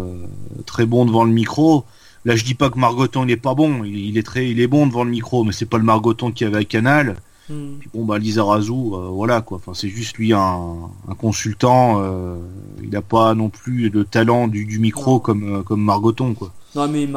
très 0.66 0.86
bons 0.86 1.06
devant 1.06 1.26
le 1.26 1.32
micro. 1.32 1.86
Là, 2.26 2.36
je 2.36 2.44
dis 2.44 2.54
pas 2.54 2.70
que 2.70 2.78
Margoton 2.78 3.26
il 3.26 3.32
est 3.32 3.38
pas 3.38 3.54
bon, 3.54 3.84
il, 3.84 4.18
est 4.18 4.24
très, 4.24 4.50
il 4.50 4.60
est 4.60 4.68
bon 4.68 4.88
devant 4.88 5.04
le 5.04 5.12
micro, 5.12 5.44
mais 5.44 5.52
c'est 5.52 5.66
pas 5.66 5.78
le 5.78 5.84
Margoton 5.84 6.32
qui 6.32 6.46
avait 6.46 6.58
à 6.60 6.64
Canal. 6.64 7.18
Hmm. 7.50 7.80
bon 7.96 8.06
bah 8.06 8.20
Lisa 8.20 8.44
Razou, 8.44 8.94
euh, 8.94 9.10
voilà 9.12 9.42
quoi. 9.42 9.58
Enfin 9.58 9.72
c'est 9.74 9.90
juste 9.90 10.18
lui 10.18 10.34
un, 10.34 10.90
consultant. 11.18 12.00
Il 12.84 12.90
n'a 12.92 13.02
pas 13.02 13.34
non 13.34 13.50
plus 13.50 13.90
le 13.90 14.06
talent 14.06 14.48
du, 14.48 14.78
micro 14.80 15.20
comme 15.20 15.64
comme 15.64 15.82
Margoton 15.82 16.36
quoi. 16.36 16.52
Non 16.76 16.88
mais 16.88 17.08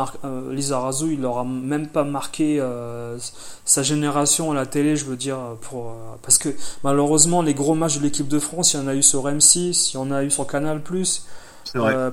Lisa 0.50 0.78
Razou, 0.78 1.10
il 1.10 1.24
aura 1.24 1.44
même 1.44 1.88
pas 1.88 2.04
marqué 2.04 2.62
sa 3.64 3.82
génération 3.82 4.50
à 4.50 4.54
la 4.54 4.66
télé, 4.66 4.96
je 4.96 5.04
veux 5.04 5.16
dire, 5.16 5.38
pour 5.60 5.94
parce 6.22 6.38
que 6.38 6.48
malheureusement 6.84 7.42
les 7.42 7.52
gros 7.52 7.74
matchs 7.74 7.98
de 7.98 8.02
l'équipe 8.02 8.28
de 8.28 8.38
France, 8.38 8.72
il 8.72 8.80
y 8.80 8.82
en 8.82 8.88
a 8.88 8.94
eu 8.94 9.02
sur 9.02 9.24
M6, 9.26 9.90
il 9.92 9.94
y 9.94 9.96
en 9.98 10.10
a 10.10 10.24
eu 10.24 10.30
sur 10.30 10.46
Canal+, 10.46 10.80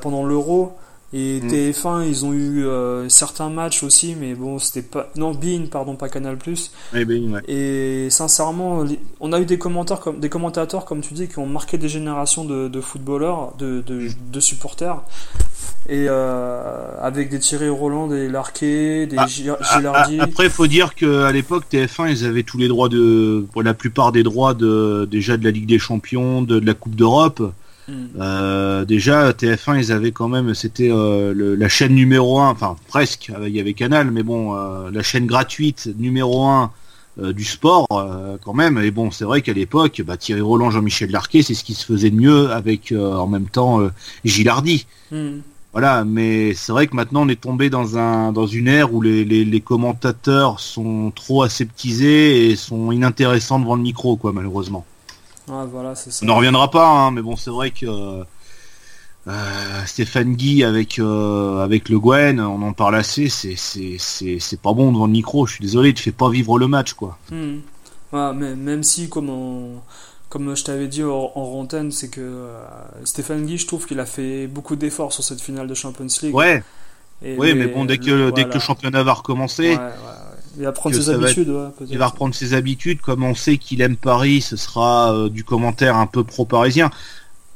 pendant 0.02 0.26
l'Euro. 0.26 0.78
Et 1.12 1.41
mm. 1.41 1.47
TF1, 1.47 2.07
ils 2.07 2.26
ont 2.26 2.34
eu 2.34 2.66
euh, 2.66 3.10
certains 3.10 3.49
matchs 3.49 3.82
aussi, 3.82 4.16
mais 4.20 4.36
bon, 4.36 4.60
c'était 4.60 4.84
pas. 4.84 5.10
Non, 5.16 5.32
Bean, 5.32 5.66
pardon, 5.70 5.95
pas 5.95 6.07
Canal. 6.07 6.38
Et, 6.93 7.03
ouais. 7.03 7.41
et 7.47 8.10
sincèrement, 8.12 8.86
on 9.20 9.34
a 9.34 9.39
eu 9.39 9.45
des 9.45 9.57
commentaires 9.57 9.99
comme 9.99 10.20
des 10.20 10.30
commentateurs, 10.30 10.86
comme 10.86 11.01
tu 11.01 11.16
dis, 11.16 11.28
qui 11.28 11.39
ont 11.39 11.47
marqué 11.47 11.80
des 11.80 11.89
générations 11.89 12.45
de, 12.45 12.68
de 12.68 12.82
footballeurs, 12.82 13.53
de, 13.57 13.82
de, 13.82 13.95
mm. 13.95 14.14
de, 14.32 14.39
supporters. 14.39 15.01
Et 15.88 16.05
euh, 16.07 16.91
avec 17.01 17.30
des 17.30 17.39
Thierry 17.39 17.70
Roland, 17.70 18.07
des 18.07 18.30
Larquet, 18.30 19.07
des 19.07 19.18
ah, 19.18 19.26
ah, 19.26 19.78
Gilardi. 19.78 20.18
Ah, 20.20 20.26
après, 20.26 20.43
il 20.45 20.51
faut 20.51 20.68
dire 20.68 20.93
qu'à 20.93 21.32
l'époque, 21.32 21.66
TF1, 21.72 22.12
ils 22.12 22.26
avaient 22.26 22.43
tous 22.43 22.60
les 22.60 22.68
droits 22.68 22.89
de. 22.89 23.47
Pour 23.51 23.64
la 23.64 23.74
plupart 23.74 24.12
des 24.12 24.22
droits 24.22 24.53
de, 24.53 25.07
déjà 25.10 25.38
de 25.38 25.43
la 25.43 25.49
Ligue 25.49 25.66
des 25.66 25.80
Champions, 25.80 26.43
de, 26.43 26.60
de 26.60 26.66
la 26.68 26.76
Coupe 26.76 26.95
d'Europe. 26.95 27.41
Mm. 27.90 28.22
Euh, 28.22 28.86
déjà 28.86 29.32
TF1 29.32 29.80
ils 29.80 29.92
avaient 29.92 30.12
quand 30.12 30.28
même 30.28 30.54
c'était 30.54 30.90
euh, 30.92 31.56
la 31.58 31.70
chaîne 31.70 31.96
numéro 31.96 32.40
1 32.40 32.50
enfin 32.50 32.76
presque 32.88 33.32
il 33.42 33.56
y 33.56 33.60
avait 33.60 33.74
Canal 33.74 34.12
mais 34.12 34.22
bon 34.22 34.56
euh, 34.56 34.92
la 34.92 35.02
chaîne 35.02 35.26
gratuite 35.26 35.90
numéro 35.98 36.46
1 36.46 36.72
du 37.34 37.44
sport 37.44 37.88
quand 38.46 38.54
même 38.54 38.78
et 38.78 38.92
bon 38.92 39.12
c'est 39.12 39.26
vrai 39.26 39.42
qu'à 39.42 39.52
l'époque 39.52 40.02
bah, 40.06 40.16
Thierry 40.16 40.40
Roland 40.40 40.72
Jean-Michel 40.72 41.12
Larquet 41.12 41.42
c'est 41.42 41.54
ce 41.54 41.66
qui 41.66 41.74
se 41.74 41.86
faisait 41.86 42.12
de 42.12 42.16
mieux 42.16 42.52
avec 42.52 42.94
en 42.94 43.28
même 43.28 43.50
temps 43.50 43.82
Gilardi 44.24 44.86
mm. 45.12 45.40
voilà 45.74 46.06
mais 46.06 46.54
c'est 46.54 46.72
vrai 46.72 46.88
que 46.88 46.96
maintenant 46.96 47.24
on 47.24 47.28
est 47.28 47.42
tombé 47.42 47.70
dans 47.70 47.98
un 47.98 48.32
dans 48.32 48.48
une 48.48 48.70
ère 48.70 48.94
où 48.94 49.02
les, 49.02 49.26
les 49.26 49.62
commentateurs 49.62 50.62
sont 50.62 51.12
trop 51.14 51.44
aseptisés 51.44 52.52
et 52.52 52.56
sont 52.56 52.92
inintéressants 52.94 53.60
devant 53.60 53.76
le 53.76 53.82
micro 53.82 54.16
quoi 54.16 54.32
malheureusement 54.32 54.86
voilà, 55.50 55.93
On 56.22 56.26
n'en 56.26 56.36
reviendra 56.36 56.72
pas, 56.72 56.88
hein, 56.88 57.12
mais 57.12 57.22
bon, 57.22 57.36
c'est 57.36 57.50
vrai 57.50 57.72
que 57.72 58.24
euh, 59.28 59.86
Stéphane 59.86 60.36
Guy 60.36 60.64
avec 60.64 60.97
euh, 60.97 61.64
avec 61.64 61.89
le 61.89 62.00
Gwen, 62.00 62.39
on 62.39 62.62
en 62.62 62.74
parle 62.74 62.95
assez, 62.95 63.30
c'est 63.30 63.56
c'est 63.58 64.62
pas 64.62 64.74
bon 64.74 64.91
devant 64.91 65.06
le 65.06 65.12
micro. 65.12 65.45
Je 65.45 65.56
suis 65.56 65.64
désolé, 65.64 65.93
tu 65.93 66.04
fais 66.04 66.12
pas 66.12 66.30
vivre 66.30 66.58
le 66.58 66.68
match, 66.68 66.93
quoi. 66.93 67.18
Hmm. 67.32 67.60
mais, 68.14 68.56
même 68.56 68.84
si, 68.84 69.10
comme 69.10 69.82
comme 70.30 70.56
je 70.56 70.64
t'avais 70.64 70.88
dit 70.88 71.04
en, 71.04 71.32
en 71.36 71.68
c'est 71.91 72.10
que 72.10 72.22
euh, 72.22 72.64
Stéphane 73.04 73.45
Guy, 73.45 73.58
je 73.58 73.68
trouve 73.68 73.86
qu'il 73.86 74.00
a 74.00 74.06
fait 74.06 74.47
beaucoup 74.47 74.76
d'efforts 74.76 75.12
sur 75.12 75.24
cette 75.24 75.41
finale 75.41 75.68
de 75.68 75.74
Champions 75.74 76.08
League. 76.22 76.36
Ouais. 76.36 76.64
oui, 77.22 77.56
mais 77.56 77.68
bon, 77.68 77.86
dès 77.86 77.97
que, 77.97 78.30
dès 78.32 78.45
que 78.45 78.54
le 78.54 78.60
championnat 78.60 79.04
va 79.04 79.14
recommencer, 79.14 79.78
il 80.60 80.66
va 80.66 80.72
prendre 80.74 80.95
ses 80.95 81.10
habitudes. 81.10 81.53
il 81.89 81.97
va 81.97 82.07
reprendre 82.07 82.36
ses 82.36 82.53
habitudes. 82.53 82.99
Comme 82.99 83.24
on 83.24 83.34
sait 83.34 83.57
qu'il 83.57 83.82
aime 83.82 83.95
Paris, 83.95 84.41
ce 84.41 84.57
sera 84.57 85.14
euh, 85.14 85.30
du 85.30 85.43
commentaire 85.45 85.95
un 85.95 86.05
peu 86.05 86.24
pro-parisien. 86.24 86.91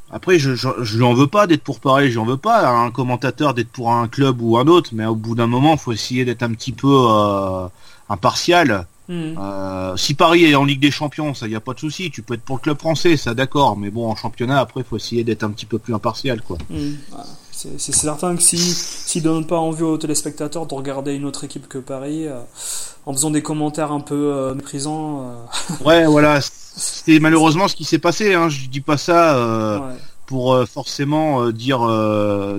Après, 0.09 0.39
je, 0.39 0.53
je, 0.55 0.97
lui 0.97 1.03
en 1.03 1.13
veux 1.13 1.27
pas 1.27 1.47
d'être 1.47 1.63
pour 1.63 1.79
Paris, 1.79 2.11
j'en 2.11 2.23
veux 2.23 2.37
pas 2.37 2.69
un 2.69 2.91
commentateur 2.91 3.53
d'être 3.53 3.69
pour 3.69 3.91
un 3.91 4.07
club 4.07 4.41
ou 4.41 4.57
un 4.57 4.67
autre, 4.67 4.91
mais 4.93 5.05
au 5.05 5.15
bout 5.15 5.33
d'un 5.33 5.47
moment, 5.47 5.73
il 5.73 5.79
faut 5.79 5.91
essayer 5.91 6.23
d'être 6.23 6.43
un 6.43 6.53
petit 6.53 6.71
peu 6.71 7.07
euh, 7.09 7.67
impartial. 8.09 8.85
Hmm. 9.09 9.33
Euh, 9.37 9.97
si 9.97 10.13
Paris 10.13 10.45
est 10.45 10.55
en 10.55 10.63
Ligue 10.63 10.79
des 10.79 10.91
Champions, 10.91 11.33
ça 11.33 11.47
y 11.47 11.55
a 11.55 11.59
pas 11.59 11.73
de 11.73 11.79
souci. 11.79 12.09
Tu 12.09 12.21
peux 12.21 12.35
être 12.35 12.43
pour 12.43 12.57
le 12.57 12.61
club 12.61 12.77
français, 12.77 13.17
ça 13.17 13.33
d'accord. 13.33 13.75
Mais 13.75 13.89
bon, 13.89 14.09
en 14.09 14.15
championnat, 14.15 14.59
après, 14.59 14.81
il 14.81 14.85
faut 14.85 14.95
essayer 14.95 15.23
d'être 15.23 15.43
un 15.43 15.49
petit 15.49 15.65
peu 15.65 15.79
plus 15.79 15.93
impartial, 15.93 16.41
quoi. 16.41 16.57
Hmm. 16.69 16.93
C'est 17.77 17.93
certain 17.93 18.35
que 18.35 18.41
si 18.41 18.57
s'ils 18.57 19.23
donnent 19.23 19.47
pas 19.47 19.57
envie 19.57 19.83
aux 19.83 19.97
téléspectateurs 19.97 20.65
de 20.65 20.73
regarder 20.73 21.13
une 21.13 21.25
autre 21.25 21.43
équipe 21.43 21.67
que 21.67 21.77
Paris, 21.77 22.27
euh, 22.27 22.39
en 23.05 23.13
faisant 23.13 23.31
des 23.31 23.41
commentaires 23.41 23.91
un 23.91 23.99
peu 23.99 24.33
euh, 24.33 24.53
méprisants. 24.55 25.21
Euh, 25.21 25.83
ouais, 25.85 26.05
voilà. 26.05 26.39
C'est 26.41 27.19
malheureusement 27.19 27.67
ce 27.67 27.75
qui 27.75 27.85
s'est 27.85 27.99
passé. 27.99 28.33
Hein. 28.33 28.49
Je 28.49 28.67
dis 28.67 28.81
pas 28.81 28.97
ça 28.97 29.95
pour 30.25 30.57
forcément 30.67 31.51
dire 31.51 31.81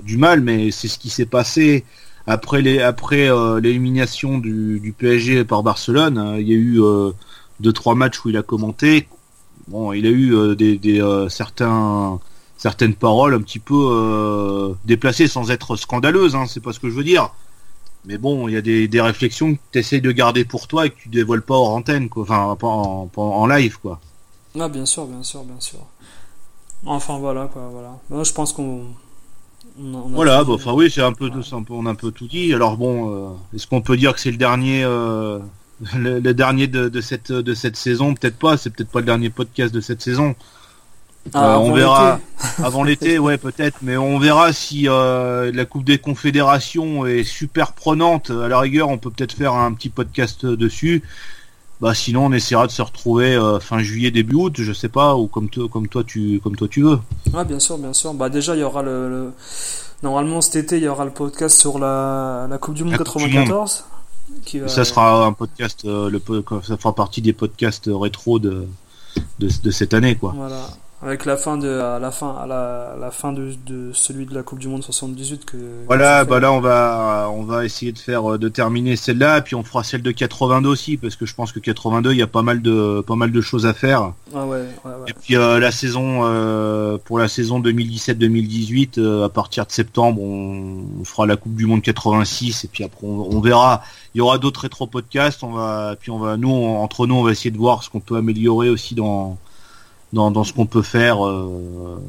du 0.04 0.16
mal, 0.16 0.40
mais 0.40 0.70
c'est 0.70 0.86
ce 0.86 0.98
qui 0.98 1.10
s'est 1.10 1.26
passé 1.26 1.84
après 2.26 2.62
les 2.62 2.80
après 2.80 3.28
l'élimination 3.60 4.38
du, 4.38 4.78
du, 4.78 4.92
PSG 4.92 5.44
par 5.44 5.64
Barcelone. 5.64 6.36
Il 6.38 6.48
y 6.48 6.52
a 6.52 6.56
eu 6.56 6.80
deux 7.58 7.72
trois 7.72 7.96
matchs 7.96 8.24
où 8.24 8.28
il 8.28 8.36
a 8.36 8.42
commenté. 8.42 9.08
Bon, 9.66 9.92
il 9.92 10.06
a 10.06 10.10
eu 10.10 10.54
des, 10.54 10.78
des 10.78 11.26
certains 11.28 12.20
certaines 12.56 12.94
paroles 12.94 13.34
un 13.34 13.40
petit 13.40 13.58
peu 13.58 13.74
euh, 13.74 14.74
déplacées 14.84 15.28
sans 15.28 15.50
être 15.50 15.76
scandaleuses, 15.76 16.34
hein, 16.34 16.46
c'est 16.48 16.60
pas 16.60 16.72
ce 16.72 16.80
que 16.80 16.88
je 16.88 16.94
veux 16.94 17.04
dire. 17.04 17.30
Mais 18.06 18.18
bon, 18.18 18.48
il 18.48 18.54
y 18.54 18.56
a 18.56 18.60
des, 18.60 18.86
des 18.86 19.00
réflexions 19.00 19.54
que 19.54 19.60
tu 19.72 19.78
essayes 19.78 20.02
de 20.02 20.12
garder 20.12 20.44
pour 20.44 20.68
toi 20.68 20.86
et 20.86 20.90
que 20.90 21.00
tu 21.00 21.08
dévoiles 21.08 21.42
pas 21.42 21.54
hors 21.54 21.70
antenne, 21.70 22.08
quoi. 22.08 22.24
Enfin, 22.24 22.56
pas 22.60 22.66
en, 22.66 23.10
en, 23.16 23.46
live, 23.46 23.78
quoi. 23.80 23.98
Ah, 24.58 24.68
bien 24.68 24.84
sûr, 24.84 25.06
bien 25.06 25.22
sûr, 25.22 25.42
bien 25.42 25.58
sûr. 25.58 25.80
Enfin, 26.84 27.18
voilà, 27.18 27.48
quoi, 27.50 27.68
voilà. 27.72 27.98
Moi, 28.10 28.24
je 28.24 28.32
pense 28.32 28.52
qu'on. 28.52 28.84
voilà, 29.78 30.44
bah, 30.44 30.52
enfin 30.52 30.72
oui, 30.74 30.90
c'est 30.90 31.00
un 31.00 31.14
peu, 31.14 31.30
on 31.70 31.86
a 31.86 31.90
un 31.90 31.94
peu 31.94 32.10
tout 32.10 32.26
dit. 32.26 32.52
Alors 32.52 32.76
bon, 32.76 33.10
euh, 33.10 33.30
est-ce 33.54 33.66
qu'on 33.66 33.80
peut 33.80 33.96
dire 33.96 34.12
que 34.12 34.20
c'est 34.20 34.30
le 34.30 34.36
dernier, 34.36 34.84
euh, 34.84 35.38
le, 35.96 36.20
dernier 36.34 36.66
de, 36.66 36.90
de, 36.90 37.00
cette 37.00 37.32
de 37.32 37.54
cette 37.54 37.76
saison? 37.76 38.14
Peut-être 38.14 38.38
pas. 38.38 38.58
C'est 38.58 38.68
peut-être 38.68 38.90
pas 38.90 39.00
le 39.00 39.06
dernier 39.06 39.30
podcast 39.30 39.74
de 39.74 39.80
cette 39.80 40.02
saison. 40.02 40.34
Ah, 41.32 41.54
euh, 41.54 41.58
on 41.58 41.72
verra 41.72 42.20
avant 42.62 42.84
l'été, 42.84 43.18
ouais 43.18 43.38
peut-être, 43.38 43.78
mais 43.82 43.96
on 43.96 44.18
verra 44.18 44.52
si 44.52 44.88
euh, 44.88 45.50
la 45.52 45.64
Coupe 45.64 45.84
des 45.84 45.98
Confédérations 45.98 47.06
est 47.06 47.24
super 47.24 47.72
prenante. 47.72 48.30
À 48.30 48.48
la 48.48 48.58
rigueur, 48.58 48.88
on 48.88 48.98
peut 48.98 49.10
peut-être 49.10 49.32
faire 49.32 49.54
un 49.54 49.72
petit 49.72 49.88
podcast 49.88 50.44
dessus. 50.44 51.02
Bah 51.80 51.94
sinon, 51.94 52.26
on 52.26 52.32
essaiera 52.32 52.66
de 52.66 52.72
se 52.72 52.82
retrouver 52.82 53.34
euh, 53.34 53.58
fin 53.58 53.80
juillet 53.80 54.10
début 54.10 54.36
août, 54.36 54.54
je 54.58 54.72
sais 54.72 54.88
pas, 54.88 55.16
ou 55.16 55.26
comme 55.26 55.48
toi, 55.48 55.68
comme 55.68 55.88
toi 55.88 56.04
tu, 56.04 56.40
comme 56.42 56.56
toi 56.56 56.68
tu 56.68 56.82
veux. 56.82 56.98
Ah 57.34 57.44
bien 57.44 57.58
sûr, 57.58 57.78
bien 57.78 57.92
sûr. 57.92 58.14
Bah 58.14 58.28
déjà, 58.28 58.54
il 58.54 58.60
y 58.60 58.64
aura 58.64 58.82
le, 58.82 59.32
normalement 60.02 60.40
cet 60.40 60.56
été, 60.56 60.76
il 60.76 60.84
y 60.84 60.88
aura 60.88 61.04
le 61.04 61.10
podcast 61.10 61.58
sur 61.58 61.78
la, 61.78 62.46
la 62.48 62.58
Coupe 62.58 62.74
du 62.74 62.84
Monde 62.84 62.96
94. 62.96 63.84
Qui 64.44 64.60
Ça 64.68 64.84
sera 64.84 65.26
un 65.26 65.32
podcast, 65.32 65.84
le, 65.84 66.22
ça 66.62 66.76
fera 66.76 66.94
partie 66.94 67.22
des 67.22 67.32
podcasts 67.32 67.90
rétro 67.92 68.38
de, 68.38 68.66
de, 69.38 69.48
de 69.62 69.70
cette 69.70 69.94
année, 69.94 70.14
quoi. 70.14 70.32
Voilà. 70.36 70.68
Avec 71.04 71.26
la 71.26 71.36
fin 71.36 71.58
de 71.58 71.68
à 71.80 71.98
la 71.98 72.10
fin 72.10 72.34
à 72.34 72.46
la, 72.46 72.96
la 72.98 73.10
fin 73.10 73.32
de, 73.32 73.52
de, 73.66 73.92
celui 73.92 74.24
de 74.24 74.34
la 74.34 74.42
Coupe 74.42 74.58
du 74.58 74.68
Monde 74.68 74.82
78 74.82 75.44
que 75.44 75.56
voilà 75.86 76.24
bah 76.24 76.40
là 76.40 76.50
on 76.50 76.60
va 76.60 77.28
on 77.30 77.42
va 77.42 77.66
essayer 77.66 77.92
de 77.92 77.98
faire 77.98 78.38
de 78.38 78.48
terminer 78.48 78.96
celle-là 78.96 79.42
puis 79.42 79.54
on 79.54 79.62
fera 79.62 79.84
celle 79.84 80.00
de 80.00 80.10
82 80.10 80.66
aussi 80.66 80.96
parce 80.96 81.16
que 81.16 81.26
je 81.26 81.34
pense 81.34 81.52
que 81.52 81.60
82 81.60 82.12
il 82.12 82.18
y 82.18 82.22
a 82.22 82.26
pas 82.26 82.40
mal 82.40 82.62
de 82.62 83.02
pas 83.06 83.16
mal 83.16 83.32
de 83.32 83.40
choses 83.42 83.66
à 83.66 83.74
faire. 83.74 84.12
Ah 84.34 84.46
ouais, 84.46 84.56
ouais, 84.56 84.64
ouais. 84.84 84.92
et 85.08 85.12
puis 85.12 85.36
euh, 85.36 85.60
la 85.60 85.70
saison 85.70 86.20
euh, 86.22 86.96
pour 87.04 87.18
la 87.18 87.28
saison 87.28 87.60
2017-2018 87.60 88.98
euh, 88.98 89.24
à 89.26 89.28
partir 89.28 89.66
de 89.66 89.72
septembre 89.72 90.22
on, 90.22 90.84
on, 91.00 91.04
fera 91.04 91.26
la 91.26 91.36
Coupe 91.36 91.54
du 91.54 91.66
Monde 91.66 91.82
86 91.82 92.64
et 92.64 92.68
puis 92.68 92.82
après 92.82 93.06
on, 93.06 93.36
on 93.36 93.40
verra. 93.40 93.82
Il 94.14 94.18
y 94.18 94.20
aura 94.22 94.38
d'autres 94.38 94.60
rétro 94.60 94.86
podcasts 94.86 95.42
on 95.42 95.52
va 95.52 95.96
puis 96.00 96.10
on 96.10 96.18
va 96.18 96.38
nous 96.38 96.50
entre 96.50 97.06
nous 97.06 97.14
on 97.14 97.22
va 97.22 97.32
essayer 97.32 97.50
de 97.50 97.58
voir 97.58 97.82
ce 97.82 97.90
qu'on 97.90 98.00
peut 98.00 98.16
améliorer 98.16 98.70
aussi 98.70 98.94
dans 98.94 99.36
dans, 100.14 100.44
ce 100.44 100.52
qu'on 100.52 100.66
peut 100.66 100.82
faire. 100.82 101.26
Euh, 101.26 102.00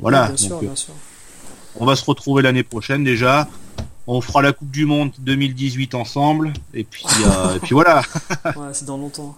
voilà. 0.00 0.30
Euh, 0.30 0.68
on 1.76 1.86
va 1.86 1.96
se 1.96 2.04
retrouver 2.04 2.42
l'année 2.42 2.62
prochaine 2.62 3.02
déjà. 3.02 3.48
On 4.06 4.20
fera 4.20 4.42
la 4.42 4.52
Coupe 4.52 4.70
du 4.70 4.84
Monde 4.84 5.12
2018 5.18 5.94
ensemble. 5.94 6.52
Et 6.74 6.84
puis, 6.84 7.04
euh, 7.26 7.56
et 7.56 7.58
puis 7.58 7.74
voilà. 7.74 8.02
c'est 8.72 8.84
dans 8.84 8.98
longtemps. 8.98 9.34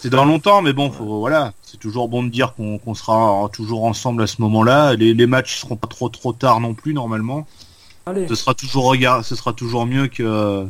C'est 0.00 0.10
dans 0.10 0.24
longtemps, 0.24 0.62
mais 0.62 0.72
bon, 0.72 0.92
faut, 0.92 1.18
voilà, 1.18 1.52
c'est 1.62 1.78
toujours 1.78 2.08
bon 2.08 2.22
de 2.22 2.28
dire 2.28 2.54
qu'on 2.54 2.94
sera 2.94 3.48
toujours 3.52 3.84
ensemble 3.84 4.22
à 4.22 4.28
ce 4.28 4.40
moment-là. 4.42 4.94
Les, 4.94 5.12
les 5.12 5.26
matchs 5.26 5.58
seront 5.58 5.74
pas 5.74 5.88
trop 5.88 6.08
trop 6.08 6.32
tard 6.32 6.60
non 6.60 6.74
plus 6.74 6.94
normalement. 6.94 7.46
Ce 8.28 8.34
sera 8.34 8.54
toujours 8.54 8.84
regard, 8.84 9.24
ce 9.24 9.34
sera 9.34 9.52
toujours 9.52 9.84
mieux 9.84 10.06
que 10.06 10.66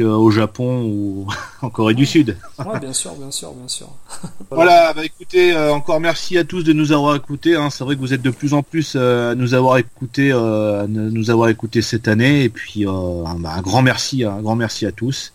au 0.00 0.30
Japon 0.30 0.84
ou 0.84 1.26
en 1.62 1.70
Corée 1.70 1.94
du 1.94 2.06
Sud. 2.06 2.36
Ouais, 2.58 2.80
bien 2.80 2.92
sûr, 2.92 3.14
bien 3.14 3.30
sûr, 3.30 3.52
bien 3.52 3.68
sûr. 3.68 3.88
voilà, 4.50 4.92
bah 4.92 5.04
écoutez, 5.04 5.52
euh, 5.52 5.72
encore 5.72 6.00
merci 6.00 6.38
à 6.38 6.44
tous 6.44 6.62
de 6.62 6.72
nous 6.72 6.92
avoir 6.92 7.16
écoutés. 7.16 7.56
Hein. 7.56 7.70
C'est 7.70 7.84
vrai 7.84 7.96
que 7.96 8.00
vous 8.00 8.14
êtes 8.14 8.22
de 8.22 8.30
plus 8.30 8.54
en 8.54 8.62
plus 8.62 8.94
euh, 8.96 9.32
à 9.32 9.34
nous 9.34 9.54
avoir 9.54 9.78
écoutés, 9.78 10.30
euh, 10.32 10.86
nous 10.88 11.30
avoir 11.30 11.48
écouté 11.48 11.82
cette 11.82 12.08
année. 12.08 12.44
Et 12.44 12.48
puis 12.48 12.84
bah, 12.84 13.54
un 13.56 13.60
grand 13.60 13.82
merci, 13.82 14.24
un 14.24 14.40
grand 14.40 14.56
merci 14.56 14.86
à 14.86 14.92
tous. 14.92 15.32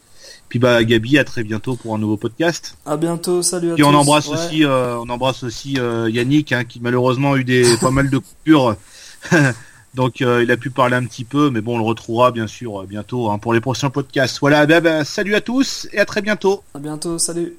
Puis 0.49 0.60
bah 0.60 0.82
Gabi, 0.84 1.18
à 1.18 1.26
très 1.26 1.43
bientôt 1.43 1.76
pour 1.76 1.93
un 1.93 1.97
nouveau 1.97 2.16
podcast. 2.16 2.78
À 2.86 2.95
bientôt, 2.95 3.41
salut 3.41 3.74
à 3.74 3.76
tous. 3.76 3.84
on 3.84 3.93
embrasse 3.93 4.30
aussi, 4.30 4.64
on 4.66 5.10
embrasse 5.10 5.43
aussi 5.43 5.74
Yannick, 5.74 6.53
hein, 6.53 6.64
qui 6.64 6.80
malheureusement 6.80 7.34
a 7.34 7.38
eu 7.38 7.43
des 7.43 7.76
pas 7.82 7.91
mal 7.91 8.10
de 8.10 8.18
coupures 8.18 8.76
Donc 9.98 10.20
il 10.20 10.52
a 10.52 10.58
pu 10.58 10.70
parler 10.70 10.95
un 10.95 11.04
petit 11.06 11.26
peu, 11.26 11.50
mais 11.50 11.60
bon, 11.60 11.76
on 11.76 11.80
le 11.80 11.84
retrouvera 11.84 12.32
bien 12.32 12.45
sûr 12.45 12.84
bientôt 12.84 13.32
hein, 13.32 13.39
pour 13.39 13.54
les 13.54 13.60
prochains 13.60 13.89
podcasts. 13.89 14.39
Voilà, 14.39 14.66
ben, 14.68 14.80
ben, 14.80 15.04
salut 15.04 15.34
à 15.34 15.41
tous 15.41 15.88
et 15.91 15.98
à 16.00 16.06
très 16.06 16.22
bientôt. 16.22 16.64
À 16.76 16.80
bientôt, 16.80 17.18
salut. 17.18 17.58